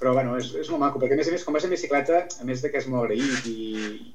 però 0.00 0.12
bueno, 0.16 0.34
és, 0.40 0.50
és 0.58 0.68
molt 0.72 0.82
maco, 0.82 1.00
perquè 1.00 1.14
a 1.16 1.18
més 1.20 1.28
a 1.30 1.34
més, 1.34 1.44
quan 1.46 1.54
vas 1.56 1.64
en 1.66 1.72
bicicleta, 1.72 2.24
a 2.40 2.46
més 2.48 2.62
de 2.64 2.70
que 2.72 2.80
és 2.80 2.88
molt 2.90 3.06
agraït 3.06 3.46
i, 3.48 3.58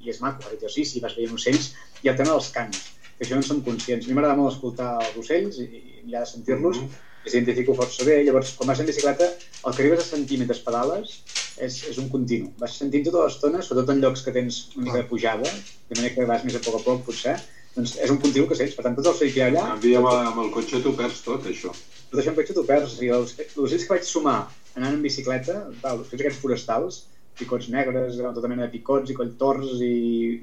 i 0.04 0.12
és 0.12 0.20
maco, 0.22 0.44
perquè 0.44 0.68
sí, 0.70 0.84
sí, 0.86 1.00
vas 1.02 1.16
veient 1.18 1.32
ocells, 1.34 1.72
i 2.04 2.10
el 2.12 2.18
tema 2.18 2.34
dels 2.34 2.50
cants, 2.54 2.82
que 3.20 3.26
això 3.26 3.36
no 3.36 3.42
en 3.42 3.46
som 3.46 3.60
conscients. 3.60 4.06
A 4.06 4.08
mi 4.08 4.16
m'agrada 4.16 4.38
molt 4.38 4.54
escoltar 4.54 4.94
els 5.04 5.16
ocells 5.20 5.58
i, 5.60 5.66
i 6.00 6.02
mirar 6.06 6.22
de 6.24 6.30
sentir-los, 6.30 6.78
mm 6.80 6.86
-hmm. 6.86 7.26
i 7.26 7.30
s'identifico 7.30 7.76
força 7.76 8.06
bé. 8.08 8.16
Llavors, 8.24 8.54
quan 8.56 8.72
vas 8.72 8.80
en 8.80 8.88
bicicleta, 8.88 9.26
el 9.66 9.74
que 9.74 9.82
arribes 9.82 10.00
a 10.00 10.08
sentir 10.16 10.38
mentre 10.38 10.56
pedales 10.64 11.20
és, 11.58 11.74
és 11.90 11.98
un 11.98 12.08
continu. 12.08 12.48
Vas 12.62 12.78
sentint 12.80 13.04
tota 13.04 13.26
l'estona, 13.26 13.60
sobretot 13.60 13.92
en 13.92 14.00
llocs 14.00 14.22
que 14.24 14.32
tens 14.32 14.70
una 14.76 14.84
mica 14.86 15.02
de 15.02 15.08
pujada, 15.12 15.48
de 15.88 15.94
manera 15.96 16.14
que 16.14 16.24
vas 16.24 16.44
més 16.44 16.56
a 16.56 16.64
poc 16.64 16.80
a 16.80 16.82
poc, 16.88 17.04
potser, 17.04 17.36
doncs 17.74 17.96
és 18.04 18.10
un 18.10 18.18
continu 18.24 18.48
que 18.48 18.56
sents. 18.56 18.74
Per 18.74 18.84
tant, 18.84 18.96
tots 18.96 19.08
els 19.08 19.16
ocells 19.16 19.34
que 19.34 19.40
hi 19.40 19.42
ha 19.42 19.50
allà... 19.52 19.64
En 19.66 19.72
canvi, 19.74 19.94
amb, 20.00 20.06
amb 20.06 20.42
el 20.44 20.50
cotxe 20.56 20.80
t'ho 20.80 20.96
perds 20.96 21.20
tot, 21.28 21.44
això. 21.52 21.70
Tot 22.10 22.18
això 22.20 22.32
amb 22.32 22.40
cotxe 22.40 22.56
t'ho 22.56 22.64
perds. 22.72 22.96
Sigui, 22.96 23.12
els, 23.18 23.36
els 23.38 23.58
ocells 23.66 23.84
que 23.84 23.94
vaig 23.94 24.04
sumar 24.08 24.38
anant 24.78 24.94
en 24.94 25.02
bicicleta, 25.02 25.58
val, 25.82 26.00
tots 26.00 26.16
aquests 26.16 26.40
forestals, 26.40 27.04
picots 27.38 27.68
negres, 27.72 28.18
tota 28.34 28.48
mena 28.50 28.66
de 28.66 28.72
picots 28.72 29.10
i 29.10 29.16
colltorts 29.16 29.80
i 29.80 29.92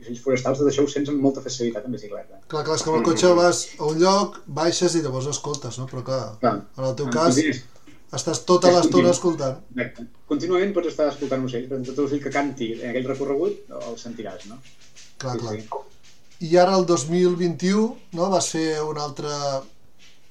ocells 0.02 0.22
forestals, 0.24 0.62
tot 0.62 0.70
això 0.72 0.86
ho 0.86 0.92
sents 0.92 1.12
amb 1.12 1.22
molta 1.22 1.44
facilitat 1.46 1.86
en 1.86 1.94
bicicleta. 1.94 2.40
Clar, 2.50 2.64
clar, 2.66 2.78
és 2.80 2.86
com 2.86 2.98
el 2.98 3.06
cotxe 3.06 3.34
vas 3.38 3.64
a 3.78 3.90
un 3.90 4.00
lloc, 4.02 4.40
baixes 4.60 4.98
i 4.98 5.04
llavors 5.06 5.30
escoltes, 5.34 5.78
no? 5.82 5.88
Però 5.92 6.04
clar, 6.08 6.22
clar 6.42 6.56
en 6.64 6.88
el 6.90 6.96
teu 6.98 7.12
cas 7.14 7.36
continus. 7.36 7.62
estàs 8.18 8.42
tota 8.50 8.74
l'estona 8.74 9.14
escoltant. 9.14 9.62
Exacte. 9.76 10.08
Contínuament 10.32 10.74
pots 10.76 10.94
estar 10.94 11.12
escoltant 11.12 11.46
ocells, 11.46 11.70
però 11.70 11.84
tot 11.92 12.06
ocell 12.08 12.24
que 12.24 12.34
canti 12.34 12.72
en 12.80 12.90
aquell 12.92 13.12
recorregut 13.12 13.78
el 13.82 14.02
sentiràs, 14.02 14.50
no? 14.50 14.62
Clar, 15.22 15.38
sí, 15.38 15.46
clar. 15.46 15.58
Sí. 15.62 16.48
I 16.48 16.58
ara 16.62 16.76
el 16.78 16.86
2021 16.86 18.18
no, 18.18 18.30
vas 18.30 18.52
fer 18.54 18.68
un 18.86 19.00
altre 19.02 19.32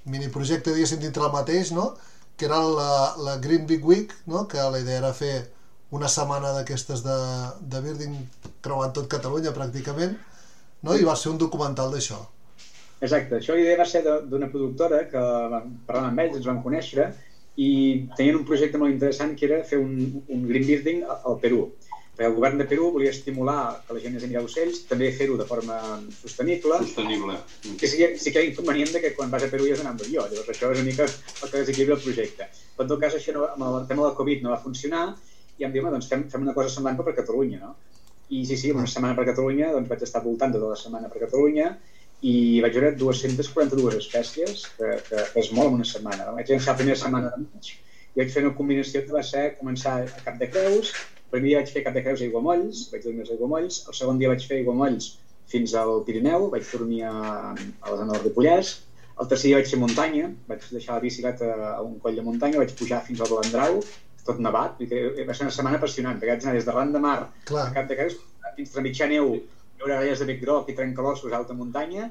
miniprojecte, 0.07 0.75
diguéssim, 0.75 1.01
dintre 1.03 1.25
el 1.27 1.33
mateix, 1.35 1.73
no? 1.75 1.95
que 2.37 2.47
era 2.47 2.61
la, 2.61 3.15
la 3.25 3.37
Green 3.43 3.67
Big 3.67 3.85
Week, 3.85 4.13
no? 4.27 4.47
que 4.47 4.59
la 4.59 4.81
idea 4.81 4.99
era 4.99 5.13
fer 5.17 5.51
una 5.97 6.11
setmana 6.13 6.53
d'aquestes 6.57 7.03
de, 7.05 7.19
de 7.73 7.83
birding 7.85 8.17
creuant 8.65 8.95
tot 8.97 9.09
Catalunya 9.11 9.55
pràcticament, 9.57 10.17
no? 10.83 10.97
i 10.97 11.07
va 11.07 11.17
ser 11.19 11.33
un 11.33 11.41
documental 11.43 11.93
d'això. 11.95 12.21
Exacte, 13.01 13.41
això 13.41 13.57
l'idea 13.57 13.77
va 13.81 13.89
ser 13.89 14.03
d'una 14.05 14.49
productora 14.53 15.03
que 15.11 15.23
parlant 15.89 16.11
amb 16.11 16.23
ells, 16.25 16.39
ens 16.39 16.49
van 16.49 16.63
conèixer 16.65 17.11
i 17.61 17.69
tenien 18.17 18.39
un 18.39 18.47
projecte 18.49 18.81
molt 18.81 18.93
interessant 18.93 19.35
que 19.37 19.49
era 19.49 19.63
fer 19.69 19.81
un, 19.81 20.23
un 20.33 20.47
green 20.49 20.65
birding 20.69 21.05
al 21.09 21.37
Perú 21.43 21.67
perquè 22.17 22.31
el 22.31 22.35
govern 22.35 22.57
de 22.59 22.65
Perú 22.65 22.89
volia 22.95 23.13
estimular 23.13 23.83
que 23.87 23.93
la 23.95 24.01
gent 24.01 24.15
anés 24.15 24.25
a 24.25 24.29
mirar 24.31 24.43
ocells, 24.47 24.79
també 24.89 25.11
fer-ho 25.13 25.37
de 25.37 25.45
forma 25.45 25.77
sostenible. 26.17 26.79
Sostenible. 26.81 27.37
Que 27.77 27.91
sí, 27.93 28.01
sí 28.17 28.33
que 28.33 28.41
hi 28.41 28.47
ha 28.47 28.51
inconvenient 28.51 28.95
de 28.95 29.03
que 29.05 29.13
quan 29.19 29.31
vas 29.31 29.45
a 29.45 29.51
Perú 29.53 29.69
ja 29.69 29.75
has 29.77 29.83
d'anar 29.83 29.93
amb 29.93 30.05
avió, 30.07 30.25
llavors 30.25 30.49
això 30.55 30.71
és 30.73 30.81
una 30.81 30.87
mica 30.87 31.05
el 31.05 31.51
que 31.51 31.61
desequilibra 31.61 31.99
el 31.99 32.05
projecte. 32.07 32.49
Però 32.73 32.87
en 32.87 32.93
tot 32.95 33.03
cas 33.05 33.19
això 33.19 33.37
no, 33.37 33.45
amb 33.53 33.67
el 33.69 33.89
tema 33.91 34.07
del 34.07 34.17
Covid 34.17 34.47
no 34.47 34.55
va 34.55 34.63
funcionar 34.65 35.05
i 35.59 35.67
em 35.67 35.75
diuen, 35.75 35.93
doncs 35.95 36.09
fem, 36.11 36.27
fem 36.33 36.45
una 36.47 36.55
cosa 36.57 36.73
semblant 36.73 36.99
per 36.99 37.15
Catalunya, 37.17 37.61
no? 37.63 37.75
I 38.37 38.43
sí, 38.49 38.57
sí, 38.59 38.73
una 38.75 38.89
setmana 38.91 39.15
per 39.19 39.27
Catalunya, 39.29 39.71
doncs 39.75 39.91
vaig 39.93 40.03
estar 40.07 40.23
voltant 40.25 40.55
tota 40.57 40.73
la 40.73 40.79
setmana 40.81 41.11
per 41.13 41.23
Catalunya 41.23 41.73
i 42.27 42.37
vaig 42.65 42.79
veure 42.79 42.95
242 42.99 43.99
espècies, 44.01 44.65
que, 44.77 44.95
que, 45.09 45.27
que 45.33 45.43
és 45.43 45.53
molt 45.57 45.71
en 45.71 45.81
una 45.81 45.89
setmana. 45.89 46.25
No? 46.29 46.39
Vaig 46.39 46.51
llançar 46.51 46.75
la 46.75 46.81
primera 46.81 46.99
setmana 47.03 47.35
de 47.35 47.45
maig 47.45 47.75
i 48.17 48.23
vaig 48.23 48.33
fer 48.33 48.43
una 48.47 48.57
combinació 48.57 49.03
que 49.05 49.13
va 49.13 49.23
ser 49.29 49.45
començar 49.59 49.99
a 50.01 50.25
Cap 50.25 50.41
de 50.41 50.49
Creus, 50.49 50.95
el 51.27 51.33
primer 51.35 51.51
dia 51.51 51.61
vaig 51.61 51.73
fer 51.75 51.83
Cap 51.85 51.97
de 51.97 52.03
Creus 52.05 52.23
a 52.23 52.25
Aiguamolls, 52.25 52.87
vaig 52.93 53.05
dormir 53.05 53.27
als 53.27 53.33
Aiguamolls, 53.35 53.81
el 53.91 53.97
segon 53.99 54.21
dia 54.23 54.31
vaig 54.33 54.47
fer 54.49 54.61
Aiguamolls 54.63 55.11
fins 55.53 55.75
al 55.77 56.01
Pirineu, 56.07 56.49
vaig 56.55 56.65
dormir 56.71 57.03
a, 57.11 57.13
a 57.53 57.91
la 57.91 57.99
zona 58.01 58.15
del 58.15 58.25
Ripollès, 58.25 58.73
el 59.21 59.29
tercer 59.29 59.51
dia 59.51 59.61
vaig 59.61 59.69
fer 59.69 59.81
muntanya, 59.83 60.31
vaig 60.49 60.65
deixar 60.71 60.97
la 60.97 61.05
bicicleta 61.05 61.51
a 61.75 61.83
un 61.85 61.99
coll 62.01 62.17
de 62.17 62.25
muntanya, 62.25 62.63
vaig 62.63 62.73
pujar 62.79 63.03
fins 63.05 63.21
al 63.21 63.31
Balandrau, 63.35 63.79
tot 64.29 64.41
nevat, 64.43 64.81
va 64.81 65.37
ser 65.37 65.47
una 65.47 65.55
setmana 65.55 65.81
apassionant, 65.81 66.19
perquè 66.21 66.35
vaig 66.35 66.47
anar 66.47 66.57
des 66.57 66.67
de 66.67 66.75
Ran 66.75 66.91
de 66.95 67.03
Mar 67.03 67.19
Clar. 67.51 67.69
a 67.69 67.77
Cap 67.77 67.89
de 67.91 67.99
Creus 67.99 68.19
fins 68.57 68.75
a 68.77 68.85
mitjà 68.85 69.09
neu, 69.11 69.37
veure 69.81 69.97
arees 69.99 70.23
de 70.23 70.27
bec 70.31 70.43
groc 70.43 70.71
i 70.73 70.77
trencalossos 70.77 71.33
a 71.33 71.39
alta 71.39 71.57
muntanya. 71.57 72.11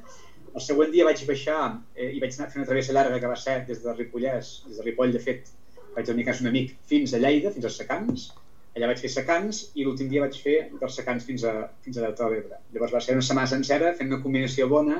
El 0.55 0.63
següent 0.63 0.91
dia 0.93 1.05
vaig 1.07 1.21
baixar 1.27 1.59
eh, 1.95 2.11
i 2.15 2.21
vaig 2.23 2.35
anar 2.37 2.47
a 2.47 2.53
fer 2.53 2.61
una 2.61 2.69
travessa 2.69 2.95
llarga 2.95 3.19
que 3.19 3.31
va 3.31 3.37
ser 3.39 3.59
des 3.67 3.83
de 3.83 3.93
Ripollès, 3.97 4.55
des 4.69 4.79
de 4.79 4.87
Ripoll, 4.87 5.13
de 5.15 5.21
fet, 5.27 5.51
vaig 5.95 6.07
dormir 6.07 6.27
a 6.27 6.31
casa 6.31 6.45
un 6.45 6.51
amic, 6.51 6.75
fins 6.91 7.13
a 7.13 7.21
Lleida, 7.21 7.51
fins 7.55 7.67
a 7.67 7.73
Secans, 7.73 8.29
Allà 8.75 8.89
vaig 8.91 8.99
fer 8.99 9.09
secans 9.11 9.61
i 9.79 9.85
l'últim 9.87 10.09
dia 10.11 10.19
vaig 10.19 10.35
fer 10.45 10.55
dels 10.81 10.97
secans 10.99 11.23
fins 11.23 11.45
a, 11.47 11.53
fins 11.85 11.95
a 11.95 12.01
Delta 12.03 12.25
de 12.25 12.33
l'Ebre. 12.33 12.57
Llavors 12.75 12.91
va 12.95 12.99
ser 13.03 13.13
una 13.15 13.23
setmana 13.23 13.47
sencera 13.47 13.93
fent 13.95 14.09
una 14.11 14.19
combinació 14.23 14.67
bona 14.67 14.97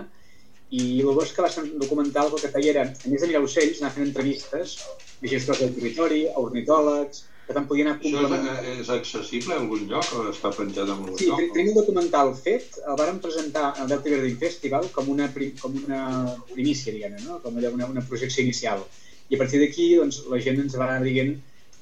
i 0.73 0.81
el 1.01 1.13
bo 1.13 1.21
és 1.21 1.31
que 1.35 1.43
va 1.45 1.51
ser 1.51 1.63
un 1.63 1.77
documental 1.81 2.31
que 2.31 2.39
el 2.39 2.43
que 2.45 2.53
feia 2.55 2.73
era, 2.73 2.83
a 2.89 3.11
més 3.11 3.21
de 3.21 3.29
mirar 3.29 3.43
ocells, 3.45 3.81
anar 3.81 3.93
fent 3.93 4.07
entrevistes 4.07 4.75
a 4.81 5.29
gestors 5.29 5.61
del 5.61 5.73
territori, 5.77 6.25
a 6.31 6.41
ornitòlegs, 6.41 7.23
que 7.45 7.53
tant 7.53 7.67
podia 7.69 7.85
anar 7.85 7.99
complementant. 8.01 8.47
Això 8.49 8.71
és, 8.73 8.79
és 8.81 8.91
accessible 8.95 9.53
a 9.53 9.59
algun 9.61 9.85
lloc 9.91 10.11
o 10.17 10.23
està 10.31 10.49
penjat 10.55 10.87
en 10.87 10.93
algun 10.95 11.17
sí, 11.19 11.29
lloc? 11.29 11.41
Sí, 11.41 11.49
tenim 11.53 11.71
un 11.75 11.79
documental 11.79 12.33
fet, 12.39 12.79
el 12.81 12.97
vàrem 12.97 13.19
presentar 13.21 13.67
al 13.73 13.89
Delta 13.91 14.09
Birding 14.09 14.39
Festival 14.41 14.89
com 14.95 15.11
una, 15.13 15.29
com 15.61 15.75
una 15.83 16.03
primícia, 16.51 16.93
diguem 16.95 17.19
no? 17.27 17.37
com 17.43 17.61
una, 17.61 17.91
una 17.93 18.05
projecció 18.09 18.41
inicial. 18.43 18.81
I 19.29 19.37
a 19.37 19.41
partir 19.41 19.61
d'aquí 19.61 19.91
doncs, 19.99 20.23
la 20.31 20.41
gent 20.41 20.63
ens 20.63 20.77
va 20.77 20.89
anar 20.89 21.05
dient 21.05 21.35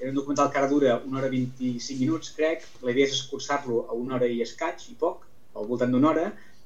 era 0.04 0.10
un 0.12 0.18
documental 0.18 0.50
que 0.52 0.58
ara 0.60 0.68
dura 0.68 0.98
una 1.08 1.20
hora 1.20 1.30
25 1.32 2.00
minuts, 2.02 2.34
crec. 2.36 2.66
La 2.84 2.92
idea 2.92 3.08
és 3.08 3.14
escurçar-lo 3.16 3.86
a 3.88 3.96
una 3.96 4.18
hora 4.18 4.28
i 4.28 4.42
escaig 4.44 4.82
i 4.92 4.98
poc, 5.00 5.24
al 5.56 5.70
voltant 5.70 5.94
d'una 5.96 6.10
hora, 6.10 6.26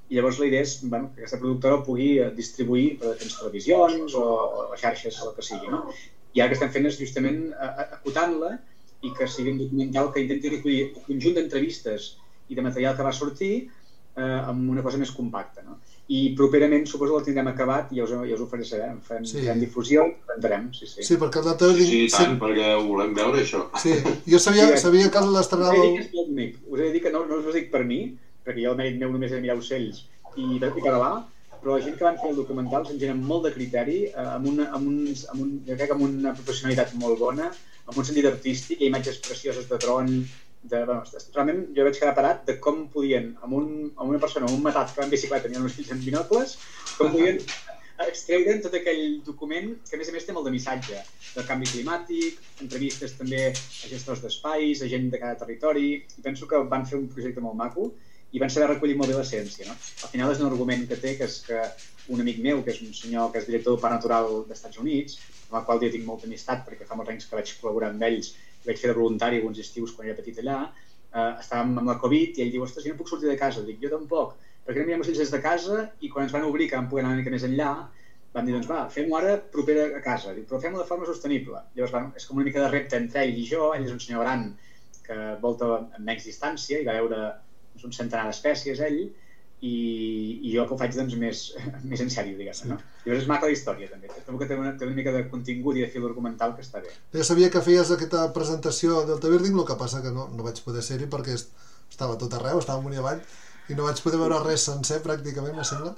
i 0.10 0.16
llavors 0.16 0.38
la 0.39 0.45
idea 0.47 0.62
és 0.64 0.78
bueno, 0.88 1.10
que 1.14 1.22
aquesta 1.22 1.39
productora 1.41 1.76
ho 1.80 1.84
pugui 1.84 2.14
eh, 2.20 2.30
distribuir 2.36 2.97
per 3.01 3.14
diferents 3.16 3.39
televisions 3.41 4.16
o, 4.16 4.24
o 4.72 4.78
xarxes 4.80 5.18
o 5.22 5.30
el 5.30 5.36
que 5.36 5.43
sigui. 5.43 5.68
No? 5.74 5.82
I 6.34 6.41
ara 6.43 6.51
que 6.51 6.55
estem 6.60 6.72
fent 6.72 6.86
és 6.88 6.99
justament 6.99 7.41
eh, 7.51 7.68
eh, 7.68 7.88
acotant-la 7.99 8.53
i 9.03 9.12
que 9.18 9.28
sigui 9.30 9.51
un 9.55 9.60
documental 9.66 10.14
que 10.14 10.24
intenti 10.24 10.53
recollir 10.55 10.86
un 10.95 11.03
conjunt 11.10 11.36
d'entrevistes 11.38 12.14
i 12.47 12.55
de 12.55 12.64
material 12.64 12.95
que 12.95 13.03
va 13.05 13.12
sortir 13.14 13.51
eh, 13.68 14.22
amb 14.47 14.70
una 14.72 14.82
cosa 14.86 14.97
més 15.01 15.12
compacta. 15.12 15.62
No? 15.68 15.78
I 16.08 16.30
properament 16.39 16.86
suposo 16.88 17.18
que 17.18 17.20
el 17.20 17.26
tindrem 17.28 17.49
acabat 17.51 17.89
i 17.91 17.99
ja 17.99 18.05
us, 18.08 18.14
ja 18.16 18.36
us 18.38 18.41
ho 18.41 18.47
faré 18.47 18.64
saber. 18.66 18.88
En 18.93 19.01
farem, 19.03 19.26
Sí. 19.28 19.41
sí. 19.43 19.58
difusió 19.60 20.05
i 20.08 20.14
ho 20.14 20.14
presentarem. 20.30 20.70
Sí, 20.74 20.88
sí. 20.88 21.03
Sí, 21.03 21.18
perquè 21.20 21.41
el 21.43 21.49
Data 21.51 21.74
Sí, 21.76 21.86
sí, 21.89 22.05
tant, 22.16 22.38
perquè 22.39 22.70
ho 22.78 22.86
volem 22.88 23.12
veure, 23.18 23.43
això. 23.43 23.66
Sí, 23.84 23.91
jo 24.32 24.39
sabia, 24.39 24.70
Sí, 24.72 24.86
sabia 24.86 25.12
que 25.12 25.20
Us 25.20 25.28
he 25.28 25.36
l'estrenava... 25.36 25.76
que 25.84 26.05
és 26.05 26.14
molt 26.16 26.32
bonic. 26.32 26.55
Us 26.70 26.80
he 26.80 26.86
de 26.86 26.93
dir 26.95 27.03
que 27.03 27.12
no, 27.12 27.26
no 27.28 27.41
us 27.41 27.51
ho 27.51 27.58
dic 27.58 27.68
per 27.76 27.84
mi, 27.84 27.99
perquè 28.48 28.64
jo 28.64 28.74
el 28.74 28.80
mèrit 28.82 29.02
meu 29.02 29.12
només 29.14 29.34
era 29.34 29.43
mirar 29.43 29.58
ocells 29.60 30.06
i, 30.38 30.56
i 30.56 30.60
català, 30.62 31.12
però 31.62 31.76
la 31.76 31.84
gent 31.84 31.98
que 32.00 32.06
van 32.08 32.20
fer 32.22 32.32
el 32.32 32.39
documental 32.39 32.86
són 32.88 33.00
gent 33.02 33.14
amb 33.14 33.30
molt 33.30 33.48
de 33.48 33.54
criteri, 33.56 34.00
eh, 34.08 34.28
amb, 34.38 34.50
una, 34.54 34.68
amb, 34.78 34.89
uns, 34.91 35.26
amb, 35.32 35.43
un, 35.45 35.54
jo 35.68 35.78
crec 35.80 35.93
amb 35.95 36.06
una 36.08 36.34
professionalitat 36.38 36.93
molt 37.02 37.20
bona, 37.22 37.50
amb 37.86 37.98
un 37.98 38.08
sentit 38.08 38.28
artístic, 38.30 38.82
hi 38.82 38.88
ha 38.88 38.91
imatges 38.93 39.22
precioses 39.26 39.70
de 39.70 39.80
dron, 39.84 40.12
de, 40.68 40.84
bueno, 40.84 41.02
realment 41.36 41.64
jo 41.76 41.88
vaig 41.88 42.00
quedar 42.00 42.14
parat 42.18 42.43
de 42.50 42.58
com 42.64 42.86
podien, 42.93 43.32
amb, 43.41 43.58
un, 43.60 43.72
amb 43.95 44.08
una 44.10 44.22
persona, 44.24 44.50
amb 44.50 44.58
un 44.58 44.66
matat 44.66 44.93
que 44.93 45.02
va 45.02 45.08
en 45.08 45.16
bicicleta 45.16 45.50
mirant 45.52 45.68
uns 45.70 45.78
fills 45.80 45.93
en 45.95 46.04
binocles, 46.04 46.58
com 46.98 47.12
podien 47.14 47.41
extreure'n 48.06 48.60
tot 48.62 48.76
aquell 48.78 49.22
document 49.26 49.72
que 49.88 49.95
a 49.98 50.00
més 50.00 50.10
a 50.12 50.14
més 50.14 50.26
té 50.28 50.34
molt 50.36 50.45
de 50.45 50.54
missatge 50.54 51.00
del 51.34 51.48
canvi 51.48 51.70
climàtic, 51.72 52.38
entrevistes 52.62 53.16
també 53.18 53.48
a 53.50 53.89
gestors 53.89 54.22
d'espais, 54.22 54.84
a 54.84 54.89
gent 54.91 55.08
de 55.14 55.22
cada 55.22 55.39
territori 55.39 55.88
i 55.98 56.26
penso 56.26 56.50
que 56.50 56.62
van 56.74 56.86
fer 56.86 57.00
un 57.00 57.08
projecte 57.14 57.41
molt 57.41 57.58
maco 57.58 57.89
i 58.38 58.41
van 58.41 58.53
saber 58.53 58.69
recollir 58.75 58.97
molt 58.99 59.09
bé 59.11 59.17
l'essència. 59.17 59.65
No? 59.67 59.75
Al 60.05 60.11
final 60.13 60.33
és 60.33 60.41
un 60.43 60.51
argument 60.51 60.85
que 60.89 60.99
té, 61.01 61.15
que 61.19 61.25
és 61.25 61.39
que 61.47 61.63
un 62.13 62.21
amic 62.23 62.38
meu, 62.43 62.61
que 62.63 62.71
és 62.75 62.81
un 62.85 62.93
senyor 62.95 63.31
que 63.33 63.41
és 63.41 63.47
director 63.49 63.73
del 63.73 63.81
Parc 63.83 63.97
Natural 63.97 64.29
dels 64.35 64.59
Estats 64.59 64.79
Units, 64.83 65.17
amb 65.47 65.57
el 65.59 65.65
qual 65.67 65.81
jo 65.81 65.89
tinc 65.91 66.05
molta 66.07 66.29
amistat 66.29 66.63
perquè 66.67 66.88
fa 66.88 66.95
molts 66.99 67.11
anys 67.13 67.27
que 67.27 67.39
vaig 67.39 67.51
col·laborar 67.59 67.89
amb 67.91 68.05
ells 68.07 68.35
vaig 68.67 68.79
fer 68.81 68.91
de 68.91 68.97
voluntari 68.97 69.39
alguns 69.39 69.61
estius 69.63 69.93
quan 69.95 70.09
era 70.09 70.17
petit 70.19 70.41
allà, 70.43 70.57
eh, 71.13 71.33
estàvem 71.43 71.77
amb 71.81 71.91
la 71.91 71.97
Covid 72.03 72.38
i 72.38 72.43
ell 72.45 72.51
diu, 72.53 72.65
ostres, 72.65 72.85
jo 72.85 72.93
no 72.93 72.99
puc 73.01 73.11
sortir 73.11 73.29
de 73.31 73.39
casa. 73.39 73.63
Dic, 73.67 73.79
jo 73.83 73.91
tampoc, 73.93 74.35
perquè 74.67 74.81
no 74.81 74.89
mirem 74.89 75.05
ocells 75.05 75.23
des 75.23 75.33
de 75.33 75.41
casa 75.43 75.85
i 76.03 76.11
quan 76.13 76.27
ens 76.27 76.35
van 76.35 76.47
obrir 76.49 76.69
que 76.69 76.79
vam 76.79 76.89
poder 76.91 77.05
anar 77.05 77.15
una 77.15 77.23
mica 77.23 77.33
més 77.33 77.47
enllà, 77.47 77.71
van 78.35 78.47
dir, 78.47 78.53
doncs 78.57 78.69
va, 78.69 78.83
fem-ho 78.93 79.15
ara 79.17 79.38
propera 79.53 79.88
a 79.97 80.03
casa, 80.03 80.35
Dic, 80.35 80.45
però 80.49 80.59
fem-ho 80.63 80.83
de 80.83 80.88
forma 80.89 81.07
sostenible. 81.09 81.63
Llavors, 81.75 81.95
bueno, 81.95 82.13
és 82.19 82.27
com 82.27 82.39
una 82.39 82.47
mica 82.49 82.63
de 82.65 82.71
repte 82.73 82.99
entre 82.99 83.23
ell 83.23 83.39
i 83.39 83.47
jo, 83.49 83.71
ell 83.73 83.88
és 83.88 83.93
un 83.95 84.03
senyor 84.03 84.25
gran 84.27 84.49
que 85.07 85.17
volta 85.41 85.71
amb 85.79 86.03
menys 86.03 86.27
distància 86.27 86.81
i 86.81 86.88
va 86.88 86.97
veure 86.99 87.21
doncs, 87.78 87.86
un 87.88 87.93
centenar 88.01 88.25
d'espècies 88.28 88.82
ell, 88.89 88.99
i, 89.57 89.71
i 90.45 90.51
jo 90.53 90.65
que 90.69 90.75
ho 90.75 90.78
faig 90.78 90.93
doncs, 90.93 91.15
més, 91.17 91.39
més 91.89 92.01
en 92.03 92.11
sèrio, 92.13 92.36
diguem-ne. 92.38 92.73
No? 92.73 92.78
Llavors 93.05 93.23
és 93.23 93.30
maca 93.32 93.47
la 93.49 93.53
història, 93.55 93.88
també. 93.89 94.09
Trobo 94.25 94.38
que 94.41 94.49
té 94.49 94.57
una, 94.59 94.75
té 94.78 94.86
una 94.86 94.97
mica 94.97 95.13
de 95.15 95.23
contingut 95.32 95.80
i 95.80 95.86
de 95.86 95.89
fil 95.93 96.05
argumental 96.05 96.53
que 96.57 96.61
està 96.65 96.82
bé. 96.84 96.91
Jo 97.15 97.25
sabia 97.25 97.49
que 97.53 97.61
feies 97.65 97.89
aquesta 97.95 98.28
presentació 98.36 99.01
del 99.07 99.21
Tabirding, 99.23 99.57
el 99.57 99.65
que 99.65 99.78
passa 99.80 100.01
que 100.03 100.11
no, 100.13 100.28
no 100.30 100.45
vaig 100.45 100.61
poder 100.65 100.84
ser-hi 100.86 101.09
perquè 101.09 101.34
est- 101.39 101.49
estava 101.89 102.17
tot 102.21 102.34
arreu, 102.38 102.59
estava 102.61 102.78
amunt 102.84 102.93
i 102.93 103.01
avall, 103.01 103.21
i 103.67 103.75
no 103.75 103.84
vaig 103.88 103.99
poder 104.03 104.19
veure 104.21 104.38
res 104.45 104.67
sencer 104.69 105.01
pràcticament, 105.03 105.55
me 105.57 105.65
sembla. 105.67 105.95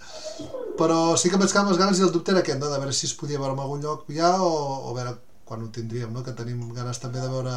Però 0.79 1.01
sí 1.19 1.27
que 1.29 1.35
em 1.35 1.43
vaig 1.43 1.51
quedar 1.51 1.65
amb 1.65 1.73
les 1.73 1.81
ganes 1.81 1.99
i 1.99 2.05
el 2.07 2.13
dubte 2.15 2.31
era 2.31 2.39
aquest, 2.45 2.61
no? 2.63 2.69
de 2.71 2.79
veure 2.79 2.95
si 2.95 3.05
es 3.09 3.13
podia 3.19 3.41
veure 3.41 3.53
en 3.57 3.59
algun 3.65 3.83
lloc 3.83 4.07
ja 4.15 4.31
o, 4.41 4.53
o 4.89 4.93
veure 4.95 5.17
quan 5.49 5.65
ho 5.65 5.69
tindríem, 5.73 6.13
no? 6.15 6.23
que 6.23 6.31
tenim 6.37 6.63
ganes 6.73 7.01
també 7.03 7.19
de 7.19 7.27
veure 7.29 7.53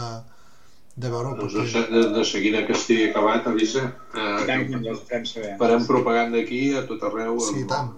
de 0.96 1.08
veure-ho. 1.10 1.34
Doncs 1.38 1.54
de, 1.54 1.66
se- 1.70 1.86
de, 1.90 2.02
de 2.18 2.24
seguida 2.24 2.66
que 2.66 2.72
estigui 2.76 3.08
acabat, 3.10 3.46
avisa. 3.46 3.84
I 4.12 4.46
tant, 4.46 4.62
Eh, 4.62 4.68
que 4.70 4.80
ja 4.84 4.92
us 4.92 5.02
farem 5.08 5.24
saber. 5.26 5.56
farem 5.58 5.86
propaganda 5.86 6.38
aquí 6.38 6.74
a 6.74 6.86
tot 6.86 7.02
arreu. 7.08 7.38
Sí, 7.40 7.62
amb- 7.62 7.68
tant. 7.68 7.92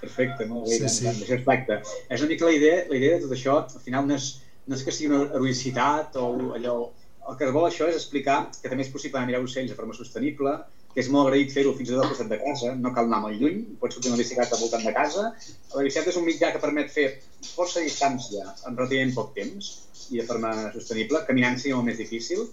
Perfecte, 0.00 0.46
molt 0.46 0.64
bé, 0.68 0.78
Sí, 0.78 0.88
sí, 0.88 0.88
sí. 0.88 1.12
sí. 1.12 1.24
això 1.24 1.34
es 1.38 1.44
tracta. 1.44 1.82
És 2.08 2.20
una 2.20 2.28
mica 2.30 2.46
la 2.46 2.52
idea, 2.52 2.86
la 2.88 2.96
idea 2.96 3.16
de 3.18 3.20
tot 3.26 3.32
això, 3.36 3.58
al 3.74 3.80
final 3.84 4.06
no 4.06 4.14
és, 4.14 4.40
no 4.66 4.74
és 4.74 4.82
que 4.82 4.92
sigui 4.92 5.12
una 5.12 5.26
heroïcitat 5.34 6.16
o 6.16 6.54
allò... 6.56 6.90
El 7.30 7.36
que 7.36 7.44
es 7.44 7.52
vol 7.52 7.66
això 7.68 7.86
és 7.86 7.94
explicar 7.94 8.50
que 8.62 8.68
també 8.68 8.82
és 8.82 8.88
possible 8.90 9.20
mirar 9.26 9.42
ocells 9.44 9.68
de 9.70 9.76
forma 9.76 9.92
sostenible, 9.94 10.54
que 10.94 11.00
és 11.02 11.08
molt 11.12 11.28
agraït 11.28 11.52
fer-ho 11.52 11.74
fins 11.76 11.90
i 11.90 11.92
tot 11.92 12.02
al 12.02 12.08
costat 12.10 12.28
de 12.32 12.38
casa, 12.40 12.72
no 12.74 12.90
cal 12.96 13.04
anar 13.04 13.20
molt 13.20 13.36
lluny, 13.38 13.60
pots 13.78 13.94
sortir 13.94 14.10
la 14.10 14.16
bicicleta 14.16 14.56
al 14.56 14.60
voltant 14.64 14.82
de 14.82 14.92
casa. 14.96 15.26
La 15.76 15.82
bicicleta 15.84 16.10
és 16.10 16.16
un 16.16 16.24
mitjà 16.24 16.50
que 16.50 16.58
permet 16.58 16.90
fer 16.90 17.20
força 17.54 17.84
distància 17.84 18.42
en 18.66 18.74
relativament 18.76 19.14
poc 19.14 19.34
temps 19.36 19.68
i 20.10 20.18
de 20.20 20.26
forma 20.26 20.50
sostenible, 20.74 21.22
caminant 21.26 21.56
seria 21.58 21.76
molt 21.78 21.86
més 21.90 21.98
difícil, 22.00 22.44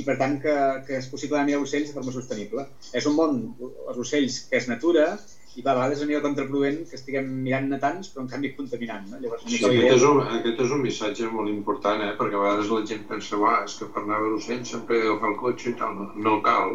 i 0.00 0.04
per 0.08 0.16
tant 0.16 0.38
que, 0.40 0.54
que 0.86 0.96
és 1.02 1.06
possible 1.12 1.36
anar 1.36 1.44
a 1.44 1.50
mirar 1.50 1.60
ocells 1.66 1.90
de 1.90 1.94
forma 1.98 2.12
sostenible. 2.14 2.64
És 2.96 3.04
un 3.06 3.16
món, 3.18 3.38
els 3.60 3.98
ocells, 4.06 4.40
que 4.48 4.56
és 4.56 4.68
natura, 4.70 5.10
i 5.52 5.60
va, 5.60 5.74
a 5.74 5.76
vegades 5.76 5.98
és 5.98 6.04
una 6.06 6.08
mica 6.14 6.22
contraproduent 6.24 6.78
que 6.88 6.96
estiguem 6.96 7.26
mirant-ne 7.44 7.76
tants, 7.82 8.08
però 8.08 8.22
en 8.24 8.30
canvi 8.30 8.54
contaminant. 8.56 9.04
No? 9.10 9.18
Llavors, 9.20 9.42
Sí, 9.44 9.58
aquest, 9.58 9.74
idea- 9.76 9.94
és 9.98 10.06
un, 10.08 10.22
aquest 10.38 10.62
és 10.64 10.70
un 10.72 10.80
missatge 10.80 11.28
molt 11.28 11.50
important, 11.52 12.00
eh? 12.00 12.14
perquè 12.16 12.38
a 12.38 12.44
vegades 12.46 12.70
la 12.72 12.80
gent 12.88 13.04
pensa 13.10 13.36
"Uah, 13.36 13.58
és 13.66 13.74
que 13.76 13.84
per 13.92 14.00
anar 14.02 14.16
a 14.16 14.22
veure 14.24 14.38
ocells 14.40 14.70
sempre 14.72 14.96
he 14.96 15.02
d'agafar 15.02 15.28
el 15.28 15.36
cotxe 15.36 15.68
i 15.70 15.74
tal. 15.76 15.92
No, 15.98 16.08
no 16.16 16.38
cal. 16.42 16.72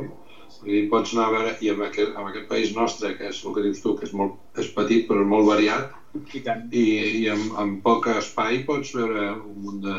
Vull 0.62 0.72
dir, 0.72 0.84
pots 0.90 1.14
anar 1.14 1.26
a 1.26 1.32
veure, 1.34 1.56
i 1.62 1.70
en 1.74 1.82
aquest, 1.82 2.14
en 2.16 2.28
aquest 2.30 2.48
país 2.48 2.70
nostre, 2.76 3.16
que 3.18 3.28
és 3.34 3.42
el 3.46 3.54
que 3.54 3.62
dius 3.66 3.82
tu, 3.82 3.96
que 3.98 4.06
és, 4.06 4.14
molt, 4.14 4.38
és 4.58 4.70
petit 4.78 5.08
però 5.10 5.22
és 5.26 5.28
molt 5.34 5.46
variat, 5.50 5.90
I 6.34 6.40
tant. 6.46 6.64
i, 6.72 6.86
i 7.24 7.28
amb, 7.34 7.58
amb 7.58 7.82
poc 7.84 8.08
espai 8.14 8.62
pots 8.66 8.94
veure 8.96 9.26
un 9.42 9.58
munt 9.66 9.82
de 9.84 9.98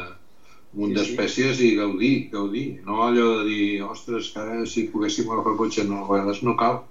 un 0.74 0.80
munt 0.82 0.92
Sí, 0.92 0.94
sí. 0.94 1.00
d'espècies 1.00 1.60
i 1.64 1.74
gaudir, 1.78 2.12
gaudir. 2.32 2.66
No 2.86 3.02
allò 3.06 3.26
de 3.38 3.44
dir, 3.48 3.82
ostres, 3.82 4.30
que 4.34 4.40
ara 4.44 4.66
si 4.66 4.88
poguéssim 4.92 5.30
agafar 5.30 5.54
el 5.54 5.60
cotxe, 5.62 5.84
no, 5.88 6.04
a 6.04 6.08
vegades 6.12 6.42
no 6.42 6.56
cal. 6.60 6.82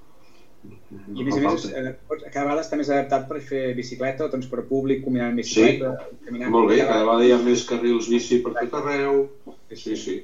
I 0.68 1.22
a 1.22 1.26
més 1.26 1.38
a 1.38 1.42
més, 1.44 1.66
eh, 1.70 1.92
cada 2.34 2.46
vegada 2.48 2.64
està 2.64 2.80
més 2.80 2.90
adaptat 2.90 3.28
per 3.30 3.40
fer 3.46 3.74
bicicleta 3.78 4.26
o 4.26 4.32
transport 4.34 4.68
públic, 4.68 5.04
caminant 5.06 5.30
en 5.36 5.40
bicicleta, 5.40 5.94
caminant... 6.26 6.52
Molt 6.52 6.72
bé, 6.74 6.80
cada 6.82 7.04
vegada 7.06 7.28
hi 7.28 7.36
ha 7.36 7.38
més 7.44 7.64
carrils 7.70 8.10
bici 8.12 8.42
per 8.44 8.56
tot 8.58 8.80
arreu. 8.82 9.28
Sí, 9.72 9.96
sí. 9.96 10.18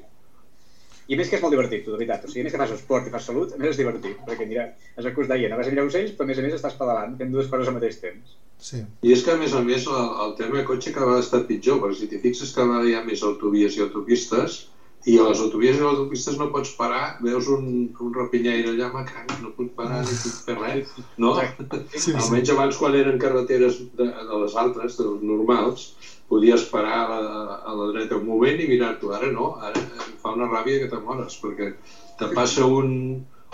I 1.11 1.17
més 1.19 1.29
que 1.29 1.35
és 1.37 1.43
molt 1.43 1.51
divertit, 1.51 1.83
tu, 1.83 1.91
de 1.91 1.99
veritat. 1.99 2.23
O 2.23 2.31
sigui, 2.31 2.45
més 2.45 2.53
que 2.53 2.61
fas 2.61 2.73
esport 2.75 3.07
i 3.07 3.13
fas 3.13 3.27
salut, 3.27 3.55
més 3.59 3.73
és 3.73 3.79
divertit. 3.81 4.19
Perquè, 4.27 4.47
mira, 4.49 4.69
és 4.95 5.03
el 5.03 5.11
que 5.11 5.23
us 5.23 5.29
deia, 5.31 5.49
no 5.51 5.59
vas 5.59 5.67
a 5.67 5.73
mirar 5.73 5.87
ocells, 5.89 6.13
però 6.15 6.27
a 6.27 6.31
més 6.31 6.39
a 6.39 6.45
més 6.45 6.55
estàs 6.57 6.77
pedalant, 6.79 7.17
fent 7.19 7.33
dues 7.33 7.49
coses 7.51 7.71
al 7.71 7.75
mateix 7.77 7.99
temps. 8.03 8.37
Sí. 8.63 8.83
I 9.03 9.11
és 9.11 9.23
que, 9.25 9.33
a 9.33 9.39
més 9.39 9.55
a 9.57 9.63
més, 9.65 9.87
el, 9.91 10.11
el 10.25 10.37
tema 10.39 10.61
de 10.61 10.67
cotxe 10.69 10.93
cada 10.95 11.09
vegada 11.09 11.25
està 11.25 11.41
pitjor, 11.49 11.81
perquè 11.83 11.99
si 11.99 12.11
t'hi 12.11 12.21
fixes 12.23 12.53
cada 12.55 12.69
vegada 12.71 12.91
hi 12.91 12.95
ha 12.95 13.03
més 13.07 13.25
autovies 13.27 13.75
i 13.75 13.83
autopistes, 13.83 14.61
i 15.03 15.17
a 15.19 15.25
les 15.27 15.39
autovies 15.43 15.75
i 15.75 15.81
a 15.81 15.83
les 15.83 15.97
autopistes 15.97 16.37
no 16.39 16.47
pots 16.53 16.71
parar, 16.77 17.17
veus 17.25 17.49
un, 17.51 17.65
un 18.05 18.13
rapinyaire 18.15 18.71
allà, 18.71 18.87
me 18.93 19.03
cago, 19.09 19.39
no 19.41 19.51
puc 19.57 19.73
parar 19.75 19.99
ni 20.05 20.15
puc 20.15 20.37
fer 20.45 20.55
res, 20.61 20.93
no? 21.19 21.33
Sí, 21.35 21.97
sí. 22.05 22.13
Almenys 22.15 22.53
abans 22.53 22.79
quan 22.79 22.95
eren 22.95 23.19
carreteres 23.19 23.81
de, 23.99 24.07
de 24.07 24.39
les 24.45 24.55
altres, 24.63 24.95
de 24.99 25.09
les 25.09 25.25
normals, 25.33 25.89
podies 26.29 26.65
parar 26.71 26.99
a 27.03 27.07
la, 27.11 27.57
a 27.59 27.75
la 27.77 27.89
dreta 27.91 28.17
un 28.19 28.25
moment 28.27 28.61
i 28.61 28.69
mirar-t'ho. 28.69 29.11
Ara 29.17 29.29
no, 29.31 29.53
ara 29.61 29.81
em 29.81 30.15
fa 30.21 30.33
una 30.37 30.49
ràbia 30.49 30.81
que 30.81 30.89
te 30.91 30.99
mores, 31.03 31.37
perquè 31.41 31.73
te 32.19 32.29
passa 32.33 32.65
un, 32.65 32.93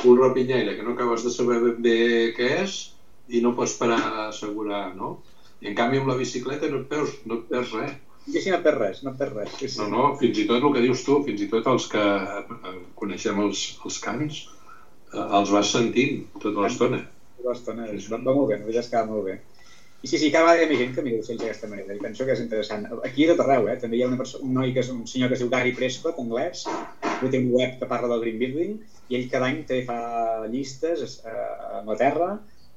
un 0.06 0.20
rapinyaire 0.20 0.76
que 0.78 0.86
no 0.86 0.96
acabes 0.96 1.26
de 1.26 1.34
saber 1.34 1.60
ben 1.64 1.82
bé 1.84 1.98
què 2.38 2.52
és 2.64 2.78
i 3.30 3.42
no 3.46 3.56
pots 3.58 3.76
parar 3.80 4.00
a 4.00 4.28
assegurar, 4.28 4.90
no? 4.96 5.18
I 5.60 5.70
en 5.72 5.76
canvi 5.78 6.00
amb 6.00 6.10
la 6.10 6.18
bicicleta 6.20 6.70
no 6.72 6.84
et 6.84 6.88
perds, 6.92 7.18
no 7.28 7.42
et 7.42 7.50
perds 7.50 7.74
res. 7.76 7.98
I 8.30 8.38
així 8.38 8.52
no 8.54 8.60
perds 8.64 8.80
res, 8.80 9.02
no 9.06 9.14
perds 9.20 9.36
res. 9.36 9.54
Sí, 9.60 9.68
sí. 9.68 9.80
No, 9.82 9.90
no, 9.92 10.06
fins 10.20 10.40
i 10.40 10.46
tot 10.50 10.64
el 10.64 10.74
que 10.76 10.84
dius 10.86 11.04
tu, 11.06 11.20
fins 11.26 11.42
i 11.44 11.50
tot 11.52 11.68
els 11.72 11.88
que 11.92 12.02
eh, 12.02 12.74
coneixem 13.00 13.40
els, 13.44 13.64
els 13.86 14.00
cants, 14.04 14.42
eh, 15.12 15.26
els 15.40 15.54
vas 15.56 15.72
sentint 15.76 16.22
tota 16.38 16.64
l'estona. 16.64 17.04
Tota 17.38 17.52
l'estona. 17.52 17.88
Va, 17.90 18.22
va 18.30 18.38
molt 18.40 18.52
bé, 18.52 18.60
veritat 18.64 18.86
és 18.86 18.92
que 18.92 19.02
va 19.02 19.10
molt 19.10 19.28
bé. 19.28 19.40
I 20.02 20.08
sí, 20.08 20.18
sí, 20.18 20.30
cada 20.32 20.46
vegada 20.46 20.62
hi 20.62 20.66
ha 20.66 20.70
més 20.70 20.80
gent 20.80 20.94
que 20.96 21.04
mira 21.04 21.20
ocells 21.20 21.42
d'aquesta 21.42 21.68
manera, 21.68 21.96
i 21.96 22.00
penso 22.00 22.24
que 22.24 22.32
és 22.32 22.40
interessant. 22.40 22.86
Aquí 23.04 23.26
a 23.26 23.34
tot 23.34 23.42
arreu, 23.44 23.68
eh? 23.68 23.76
també 23.82 23.98
hi 23.98 24.04
ha 24.06 24.08
una 24.08 24.20
persona, 24.22 24.46
un 24.48 24.54
noi 24.56 24.72
que 24.76 24.80
és 24.80 24.92
un 24.94 25.02
senyor 25.12 25.28
que 25.28 25.36
es 25.36 25.42
diu 25.44 25.50
Gary 25.52 25.74
Prescott, 25.76 26.22
anglès, 26.24 26.62
que 27.04 27.32
té 27.34 27.42
un 27.42 27.50
web 27.52 27.76
que 27.82 27.90
parla 27.90 28.08
del 28.14 28.24
Green 28.24 28.40
Building, 28.40 28.78
i 29.12 29.18
ell 29.20 29.28
cada 29.34 29.50
any 29.52 29.66
té, 29.68 29.82
fa 29.90 30.00
llistes 30.48 31.20
eh, 31.20 31.34
a 31.34 31.82
Anglaterra, 31.82 32.30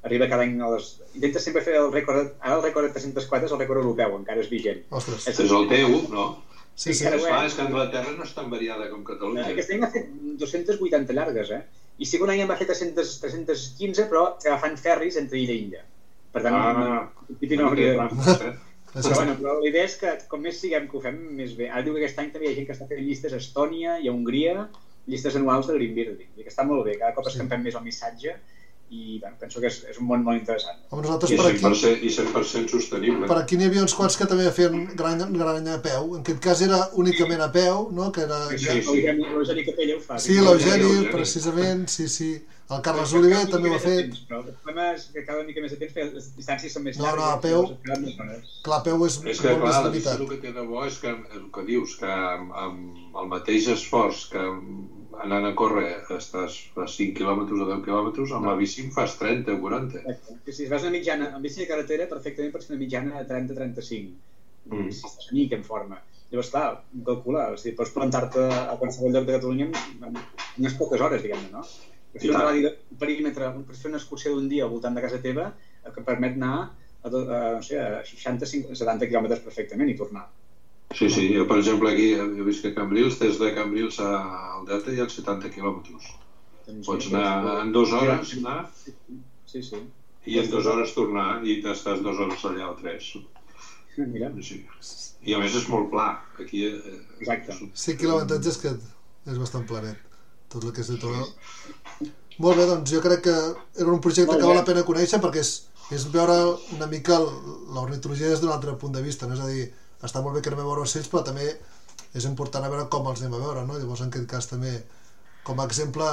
arriba 0.03 0.27
cada 0.33 0.49
any 0.49 0.57
a 0.59 0.71
les... 0.75 0.89
Intenta 1.15 1.45
sempre 1.45 1.63
fer 1.63 1.77
el 1.79 1.93
rècord, 1.95 2.35
ara 2.41 2.57
el 2.59 2.65
rècord 2.65 2.89
de 2.89 2.97
304 2.97 3.47
és 3.47 3.55
el 3.55 3.63
rècord 3.63 3.85
europeu, 3.85 4.17
encara 4.19 4.43
és 4.43 4.51
vigent. 4.51 4.83
Ostres. 4.91 5.29
És 5.31 5.39
el 5.45 5.71
teu, 5.71 5.95
no? 6.11 6.27
Sí, 6.75 6.91
sí. 6.91 7.05
Encara 7.05 7.21
Esclar, 7.21 7.45
és 7.47 7.55
que 7.55 7.65
Anglaterra 7.69 8.17
no 8.17 8.27
és 8.27 8.35
tan 8.35 8.51
variada 8.51 8.91
com 8.91 9.07
Catalunya. 9.07 9.47
Aquest 9.53 9.71
any 9.77 9.87
ha 9.87 9.93
fet 9.95 10.11
280 10.43 11.15
llargues, 11.15 11.55
eh? 11.55 11.63
I 12.03 12.09
sí 12.09 12.19
un 12.19 12.33
any 12.33 12.43
en 12.43 12.51
va 12.51 12.59
fer 12.59 12.67
300, 12.67 13.19
315, 13.23 14.09
però 14.11 14.27
agafant 14.33 14.79
ferris 14.81 15.21
entre 15.21 15.39
illa 15.39 15.55
i 15.55 15.67
illa. 15.69 15.83
Per 16.33 16.43
tant, 16.43 16.55
Ah, 16.55 16.73
no 17.61 17.67
hauria 17.69 17.93
de... 17.93 17.97
eh? 18.51 18.53
Però, 18.93 19.15
bueno, 19.17 19.35
però 19.41 19.53
la 19.63 19.69
idea 19.69 19.85
és 19.89 19.95
que 20.01 20.11
com 20.29 20.43
més 20.45 20.59
siguem 20.61 20.87
que 20.89 20.99
ho 20.99 21.01
fem, 21.01 21.17
més 21.39 21.55
bé. 21.57 21.71
Ara 21.71 21.81
diu 21.87 21.95
que 21.97 22.03
aquest 22.03 22.19
any 22.21 22.31
també 22.33 22.49
hi 22.49 22.53
ha 22.53 22.57
gent 22.59 22.67
que 22.69 22.75
està 22.77 22.89
fent 22.91 23.01
llistes 23.01 23.33
a 23.33 23.39
Estònia 23.41 23.95
i 24.05 24.09
a 24.09 24.13
Hongria, 24.13 24.67
llistes 25.09 25.37
anuals 25.41 25.67
de 25.71 25.77
Green 25.79 25.95
Building, 25.97 26.29
i 26.37 26.45
que 26.45 26.53
està 26.53 26.67
molt 26.69 26.85
bé, 26.85 26.99
cada 27.01 27.15
cop 27.17 27.25
Sí. 27.25 27.33
escampem 27.33 27.63
més 27.65 27.75
el 27.79 27.87
missatge 27.87 28.35
i 28.93 29.19
bueno, 29.21 29.37
penso 29.41 29.61
que 29.63 29.69
és, 29.71 29.79
és 29.89 29.99
un 30.03 30.07
món 30.11 30.21
molt 30.27 30.37
interessant. 30.43 30.77
Home, 30.91 31.03
nosaltres 31.07 31.31
I 31.33 31.37
per 31.41 31.47
aquí, 31.49 31.61
100%, 31.63 32.03
i 32.05 32.11
100 32.13 32.69
sostenible. 32.69 33.27
per 33.31 33.39
aquí 33.41 33.57
n'hi 33.57 33.65
havia 33.71 33.83
uns 33.87 33.95
quants 33.97 34.19
que 34.21 34.27
també 34.29 34.51
feien 34.53 34.83
gran, 34.95 35.23
gran 35.33 35.69
a 35.73 35.79
peu. 35.81 36.15
En 36.17 36.21
aquest 36.21 36.41
cas 36.45 36.61
era 36.67 36.81
únicament 37.01 37.41
a 37.41 37.51
peu, 37.55 37.89
no? 37.91 38.11
Que 38.13 38.27
era... 38.29 38.41
Sí, 38.53 38.59
Ja, 38.67 38.75
sí. 38.83 39.01
L'Eugeni 39.03 39.65
Capella 39.65 39.97
ho 39.97 40.01
fa. 40.01 40.19
Sí, 40.19 40.35
que- 40.35 40.43
l'Eugeni, 40.45 40.85
Eugeni. 40.91 41.13
precisament, 41.13 41.89
sí, 41.89 42.09
sí. 42.09 42.33
El 42.73 42.81
Carles 42.81 43.11
Però 43.13 43.19
Oliver 43.21 43.39
cada 43.41 43.51
també 43.53 43.69
ho 43.71 43.75
ha 43.75 43.81
fet. 43.83 43.99
temps, 44.07 44.21
Però 44.29 44.39
el 44.41 44.53
problema 44.55 44.85
és 44.95 45.03
que 45.13 45.25
cada 45.27 45.43
mica 45.45 45.61
més 45.61 45.73
de 45.73 45.77
temps, 45.81 46.15
les 46.15 46.29
distàncies 46.37 46.73
són 46.73 46.85
més 46.85 46.99
No, 46.99 47.05
no, 47.05 47.17
llargues. 47.17 47.33
a 47.33 47.41
peu-. 47.41 47.67
Clar, 48.63 48.79
a 48.79 48.83
peu 48.87 49.05
és, 49.07 49.19
És 49.25 49.41
que, 49.41 49.49
molt 49.51 49.61
clar, 49.61 49.73
més 49.73 49.85
la 49.85 49.91
bici 49.91 50.09
limitat. 50.09 50.21
el 50.21 50.29
que 50.29 50.39
té 50.47 50.53
de 50.53 50.65
bo 50.69 50.85
és 50.87 50.99
que, 51.03 51.09
el 51.41 51.51
que 51.53 51.65
dius, 51.67 51.97
que 52.01 52.07
amb, 52.07 52.53
amb 52.55 53.19
el 53.25 53.29
mateix 53.29 53.69
esforç 53.69 54.29
que 54.33 54.39
anant 55.21 55.47
a 55.49 55.53
córrer 55.59 55.89
estàs 56.17 56.59
a 56.77 56.87
5 56.89 57.17
quilòmetres 57.19 57.61
o 57.61 57.69
10 57.69 57.83
quilòmetres, 57.87 58.33
amb 58.37 58.49
la 58.49 58.55
bici 58.59 58.85
en 58.85 58.93
fas 58.95 59.17
30 59.21 59.57
o 59.57 59.61
40. 59.63 60.03
Exacte. 60.15 60.55
Si 60.57 60.69
vas 60.71 60.87
una 60.87 60.95
mitjana, 60.95 61.31
amb 61.37 61.47
bici 61.47 61.63
de 61.63 61.69
carretera, 61.71 62.09
perfectament 62.11 62.53
pots 62.55 62.69
fer 62.69 62.77
una 62.77 62.83
mitjana 62.85 63.19
de 63.19 63.27
30-35. 63.29 64.13
Mm. 64.71 64.89
Si 64.89 64.99
estàs 64.99 65.29
una 65.29 65.39
mica 65.39 65.59
en 65.59 65.65
forma. 65.69 66.01
Llavors, 66.33 66.51
clar, 66.55 66.69
calcula, 67.07 67.49
o 67.53 67.59
sigui, 67.61 67.75
pots 67.77 67.93
plantar-te 67.93 68.45
a 68.49 68.77
qualsevol 68.81 69.13
lloc 69.13 69.27
de 69.29 69.35
Catalunya 69.37 69.67
en, 69.69 70.21
unes 70.63 70.77
poques 70.79 71.03
hores, 71.05 71.21
diguem-ne, 71.25 71.51
no? 71.53 71.65
Per 72.13 72.23
fer 72.23 72.31
un 72.33 72.97
perímetre, 73.01 73.51
per 73.67 73.77
fer 73.77 73.91
una 73.91 74.01
excursió 74.01 74.33
d'un 74.33 74.49
dia 74.49 74.65
al 74.65 74.73
voltant 74.73 74.97
de 74.97 75.03
casa 75.05 75.21
teva, 75.21 75.51
que 75.93 76.05
permet 76.07 76.39
anar 76.39 76.55
a, 76.57 76.71
a, 77.09 77.11
no 77.11 77.63
sé, 77.67 77.81
a 77.81 78.01
60, 78.09 78.49
50, 78.49 78.79
70 78.81 79.11
quilòmetres 79.11 79.45
perfectament 79.45 79.93
i 79.93 79.99
tornar. 79.99 80.25
Sí, 80.99 81.09
sí, 81.11 81.29
jo 81.35 81.47
per 81.49 81.59
exemple 81.59 81.91
aquí 81.93 82.11
he 82.13 82.43
vist 82.45 82.63
que 82.63 82.69
a 82.73 82.75
Cambrils, 82.75 83.19
des 83.19 83.39
de 83.41 83.55
Cambrils 83.55 83.99
a- 84.01 84.57
al 84.59 84.67
Delta 84.67 84.93
hi 84.93 85.01
ha 85.01 85.09
70 85.09 85.51
quilòmetres. 85.51 86.11
Doncs, 86.67 86.87
Pots 86.87 87.05
sí, 87.09 87.15
anar 87.15 87.61
en 87.63 87.73
dues 87.73 87.93
hores 87.93 88.35
anar 88.39 88.71
Sí, 89.47 89.63
sí. 89.63 89.77
i 90.27 90.39
en 90.39 90.51
dues 90.51 90.67
hores 90.67 90.95
tornar 90.95 91.45
i 91.45 91.61
t'estàs 91.63 92.03
dues 92.03 92.19
hores 92.19 92.45
allà 92.45 92.71
o 92.71 92.77
tres. 92.81 93.13
Mira, 93.97 94.31
Sí. 94.41 94.65
I 95.25 95.35
a 95.35 95.39
més 95.39 95.55
és 95.55 95.69
molt 95.69 95.91
pla. 95.91 96.23
Aquí 96.41 96.65
eh, 96.65 96.81
Exacte. 97.21 97.53
5 97.75 97.99
quilòmetres 97.99 98.47
és 98.47 98.57
que 98.59 98.69
és 99.27 99.39
bastant 99.39 99.67
planet. 99.67 99.97
Tot 100.49 100.65
el 100.65 100.73
que 100.73 100.81
és 100.81 100.89
de 100.89 100.97
Toró. 100.97 101.27
Molt 102.39 102.57
bé, 102.57 102.65
doncs 102.67 102.91
jo 102.91 103.01
crec 103.01 103.21
que 103.23 103.35
era 103.83 103.91
un 103.93 104.01
projecte 104.01 104.37
que 104.37 104.43
val 104.47 104.57
la 104.57 104.65
pena 104.65 104.83
conèixer 104.85 105.21
perquè 105.21 105.41
és, 105.45 105.53
és 105.93 106.07
veure 106.11 106.57
una 106.73 106.87
mica 106.87 107.19
l'ornitologia 107.21 108.29
des 108.31 108.41
d'un 108.41 108.51
altre 108.51 108.75
punt 108.81 108.93
de 108.95 109.03
vista, 109.03 109.27
no? 109.27 109.35
és 109.35 109.41
a 109.41 109.47
dir, 109.47 109.73
està 110.03 110.23
molt 110.23 110.37
bé 110.37 110.43
que 110.43 110.51
anem 110.53 110.65
a 110.65 110.69
veure 110.69 110.85
ocells, 110.87 111.09
però 111.13 111.23
també 111.27 111.47
és 112.15 112.25
important 112.29 112.65
a 112.65 112.71
veure 112.73 112.89
com 112.93 113.07
els 113.09 113.23
anem 113.23 113.35
a 113.39 113.43
veure, 113.45 113.67
no? 113.67 113.79
Llavors, 113.79 114.03
en 114.05 114.11
aquest 114.13 114.29
cas, 114.31 114.49
també, 114.51 114.73
com 115.45 115.61
a 115.61 115.65
exemple, 115.69 116.05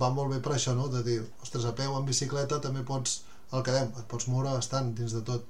va 0.00 0.10
molt 0.14 0.30
bé 0.34 0.40
per 0.44 0.54
això, 0.56 0.74
no? 0.76 0.88
De 0.92 1.02
dir, 1.06 1.20
ostres, 1.42 1.64
a 1.66 1.72
peu, 1.74 1.96
en 1.98 2.04
bicicleta, 2.06 2.60
també 2.60 2.84
pots, 2.86 3.22
el 3.52 3.62
que 3.66 3.74
dèiem, 3.74 3.90
et 3.98 4.06
pots 4.10 4.28
moure 4.28 4.52
bastant 4.54 4.94
dins 4.94 5.12
de 5.16 5.22
tot. 5.26 5.44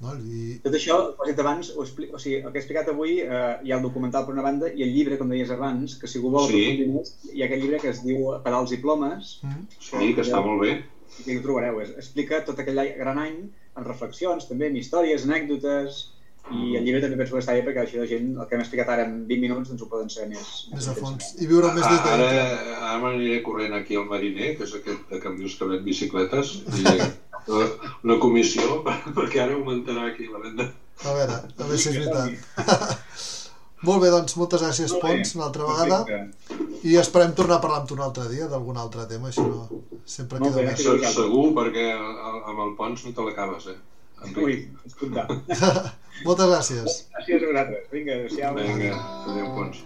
No? 0.00 0.12
I, 0.14 0.60
Tot 0.62 0.74
això, 0.78 0.96
com 1.16 1.26
he 1.26 1.32
dit 1.32 1.40
abans, 1.42 1.72
ho 1.74 1.82
expli... 1.82 2.06
o 2.14 2.18
sigui, 2.22 2.36
el 2.38 2.52
que 2.52 2.60
he 2.60 2.62
explicat 2.62 2.90
avui, 2.92 3.16
eh, 3.24 3.54
hi 3.66 3.72
ha 3.72 3.78
el 3.80 3.82
documental 3.82 4.26
per 4.28 4.34
una 4.36 4.44
banda 4.46 4.68
i 4.70 4.84
el 4.86 4.92
llibre, 4.94 5.16
com 5.18 5.32
deies 5.32 5.50
abans, 5.50 5.96
que 5.98 6.06
si 6.06 6.20
algú 6.20 6.30
vol 6.36 6.46
Sí. 6.46 6.60
aprofundir 6.60 6.86
més, 6.92 7.14
hi 7.32 7.42
ha 7.42 7.48
aquest 7.48 7.62
llibre 7.64 7.80
que 7.82 7.90
es 7.90 8.02
diu 8.04 8.28
Pedals 8.44 8.76
i 8.76 8.78
plomes, 8.84 9.32
mm, 9.42 9.64
sí, 9.88 10.12
que 10.14 10.22
està 10.22 10.44
molt 10.44 10.62
bé. 10.62 10.76
i 11.26 11.36
ho 11.36 11.42
trobareu. 11.42 11.80
Explica 11.82 12.44
tot 12.46 12.60
aquell 12.62 12.78
gran 13.00 13.18
any 13.18 13.40
en 13.74 13.84
reflexions, 13.88 14.46
també, 14.46 14.68
amb 14.68 14.76
històries, 14.78 15.24
anècdotes, 15.26 15.98
i 16.50 16.76
el 16.78 16.84
llibre 16.86 17.00
també 17.02 17.16
penso 17.20 17.34
que 17.36 17.42
està 17.42 17.52
bé 17.56 17.62
perquè 17.66 17.82
així 17.84 17.98
la 18.00 18.06
gent, 18.08 18.30
el 18.40 18.46
que 18.48 18.54
hem 18.56 18.62
explicat 18.64 18.88
ara 18.94 19.04
en 19.04 19.26
20 19.28 19.40
minuts, 19.44 19.68
doncs 19.68 19.82
ho 19.84 19.88
poden 19.90 20.08
saber 20.10 20.28
més. 20.32 20.52
més 20.72 20.88
a 20.88 20.94
fons. 20.96 21.34
I 21.42 21.46
viure 21.50 21.72
més 21.74 21.84
des 21.84 22.02
de 22.04 22.10
Ara, 22.14 22.28
dintre. 22.32 22.76
ara 22.80 22.98
m'aniré 23.02 23.42
corrent 23.42 23.74
aquí 23.76 23.96
al 24.00 24.06
Mariner, 24.08 24.54
que 24.56 24.64
és 24.64 24.74
aquest 24.80 25.10
de 25.12 25.20
Cambrils 25.20 25.56
que 25.60 25.68
ven 25.72 25.84
bicicletes, 25.84 26.54
i 26.78 26.84
una, 28.04 28.18
comissió, 28.20 28.82
perquè 29.16 29.42
ara 29.44 29.54
augmentarà 29.58 30.08
aquí 30.12 30.26
la 30.32 30.38
venda. 30.46 30.70
A 31.04 31.12
veure, 31.14 31.36
a 31.44 31.62
veure 31.64 31.78
si 31.78 31.90
és 31.92 31.98
veritat. 32.00 32.98
Molt 33.86 34.02
bé, 34.02 34.08
doncs 34.10 34.34
moltes 34.34 34.58
gràcies, 34.64 34.90
Molt 34.90 35.04
bé. 35.04 35.10
Pons, 35.20 35.34
una 35.36 35.44
altra 35.46 35.66
vegada. 35.68 35.98
Perfecte. 36.08 36.64
I 36.88 36.96
esperem 36.98 37.30
tornar 37.38 37.58
a 37.58 37.62
parlar 37.62 37.76
amb 37.80 37.86
tu 37.90 37.94
un 37.94 38.00
altre 38.02 38.24
dia 38.32 38.48
d'algun 38.50 38.76
altre 38.76 39.04
tema, 39.10 39.28
així 39.30 39.44
no... 39.44 39.68
Sempre 40.08 40.40
Molt 40.40 40.56
queda 40.56 40.64
bé. 40.64 40.72
més. 40.72 40.82
Se- 40.82 41.12
Segur, 41.14 41.44
perquè 41.54 41.84
amb 41.94 42.58
el 42.64 42.72
Pons 42.78 43.04
no 43.06 43.12
te 43.14 43.22
l'acabes, 43.28 43.68
eh? 43.70 43.76
Ui, 44.36 44.68
escolta. 44.86 45.26
Moltes 46.26 46.50
gràcies. 46.50 46.98
Gràcies 47.14 47.42
a 47.42 47.52
vosaltres. 47.52 47.86
Vinga, 47.94 48.18
adéu-siau. 48.18 48.58
Vinga, 48.58 48.94
adéu, 49.30 49.52
Pons. 49.54 49.84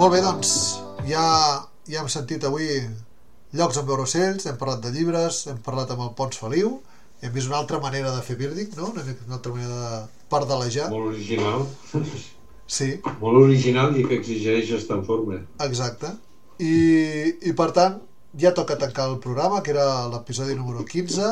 Molt 0.00 0.14
bé, 0.14 0.20
doncs, 0.24 0.79
ja, 1.10 1.24
ja 1.90 2.00
hem 2.02 2.08
sentit 2.12 2.44
avui 2.48 2.68
llocs 3.58 3.80
on 3.80 3.86
veure 3.88 4.06
ocells, 4.06 4.46
hem 4.46 4.58
parlat 4.60 4.82
de 4.84 4.92
llibres, 4.94 5.44
hem 5.50 5.58
parlat 5.66 5.90
amb 5.94 6.04
el 6.06 6.12
Pons 6.18 6.38
Feliu, 6.38 6.76
hem 7.20 7.32
vist 7.34 7.50
una 7.50 7.58
altra 7.60 7.80
manera 7.82 8.12
de 8.14 8.22
fer 8.26 8.36
birding, 8.40 8.70
no? 8.78 8.92
Una, 8.94 9.02
una 9.26 9.38
altra 9.38 9.52
manera 9.52 9.80
de 9.84 10.26
pardalejar. 10.30 10.88
Molt 10.92 11.10
original. 11.14 11.66
Sí, 12.70 13.00
Molt 13.18 13.40
original 13.40 13.96
i 13.98 14.04
que 14.06 14.14
exigeix 14.20 14.68
estar 14.76 15.00
en 15.00 15.04
forma. 15.08 15.40
exacte. 15.66 16.12
I, 16.62 16.74
I 17.48 17.52
per 17.58 17.70
tant, 17.74 17.96
ja 18.38 18.52
toca 18.54 18.76
tancar 18.78 19.08
el 19.10 19.16
programa, 19.18 19.62
que 19.64 19.72
era 19.74 20.06
l'episodi 20.12 20.54
número 20.54 20.84
15. 20.86 21.30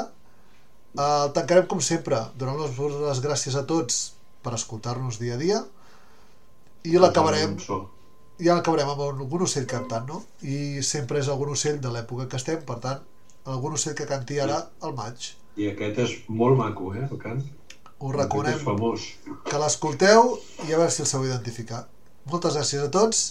El 0.98 1.32
tancarem 1.36 1.68
com 1.70 1.82
sempre, 1.84 2.18
donant-nos 2.40 2.78
les 3.04 3.20
gràcies 3.22 3.54
a 3.54 3.62
tots 3.68 4.00
per 4.42 4.54
escoltar-nos 4.56 5.20
dia 5.20 5.36
a 5.36 5.38
dia 5.38 5.60
i 6.88 6.98
l'acabarem 6.98 7.54
Amb. 7.54 7.62
Ja 8.38 8.56
acabarem 8.56 8.90
amb 8.92 9.02
algun 9.02 9.44
ocell 9.46 9.66
cantant, 9.66 10.06
no? 10.08 10.22
I 10.42 10.82
sempre 10.86 11.20
és 11.22 11.28
algun 11.28 11.52
ocell 11.54 11.80
de 11.82 11.92
l'època 11.94 12.28
que 12.30 12.38
estem, 12.38 12.60
per 12.66 12.78
tant, 12.84 13.04
algun 13.44 13.74
ocell 13.78 13.96
que 13.98 14.06
canti 14.06 14.38
ara 14.40 14.58
al 14.84 14.94
maig. 14.98 15.32
I 15.58 15.72
aquest 15.72 15.98
és 16.04 16.14
molt 16.28 16.58
maco, 16.58 16.92
eh, 16.94 17.06
el 17.08 17.22
cant. 17.22 17.42
És 17.42 18.14
recomanem 18.14 18.60
famós. 18.62 19.08
que 19.48 19.58
l'escolteu 19.58 20.36
i 20.68 20.72
a 20.72 20.76
veure 20.78 20.90
si 20.90 21.02
el 21.02 21.08
sabeu 21.10 21.32
identificar. 21.32 21.86
Moltes 22.30 22.54
gràcies 22.54 22.84
a 22.84 22.90
tots 22.94 23.24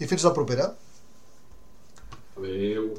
i 0.00 0.06
fins 0.10 0.24
la 0.26 0.34
propera. 0.34 0.72
Adéu. 2.38 2.96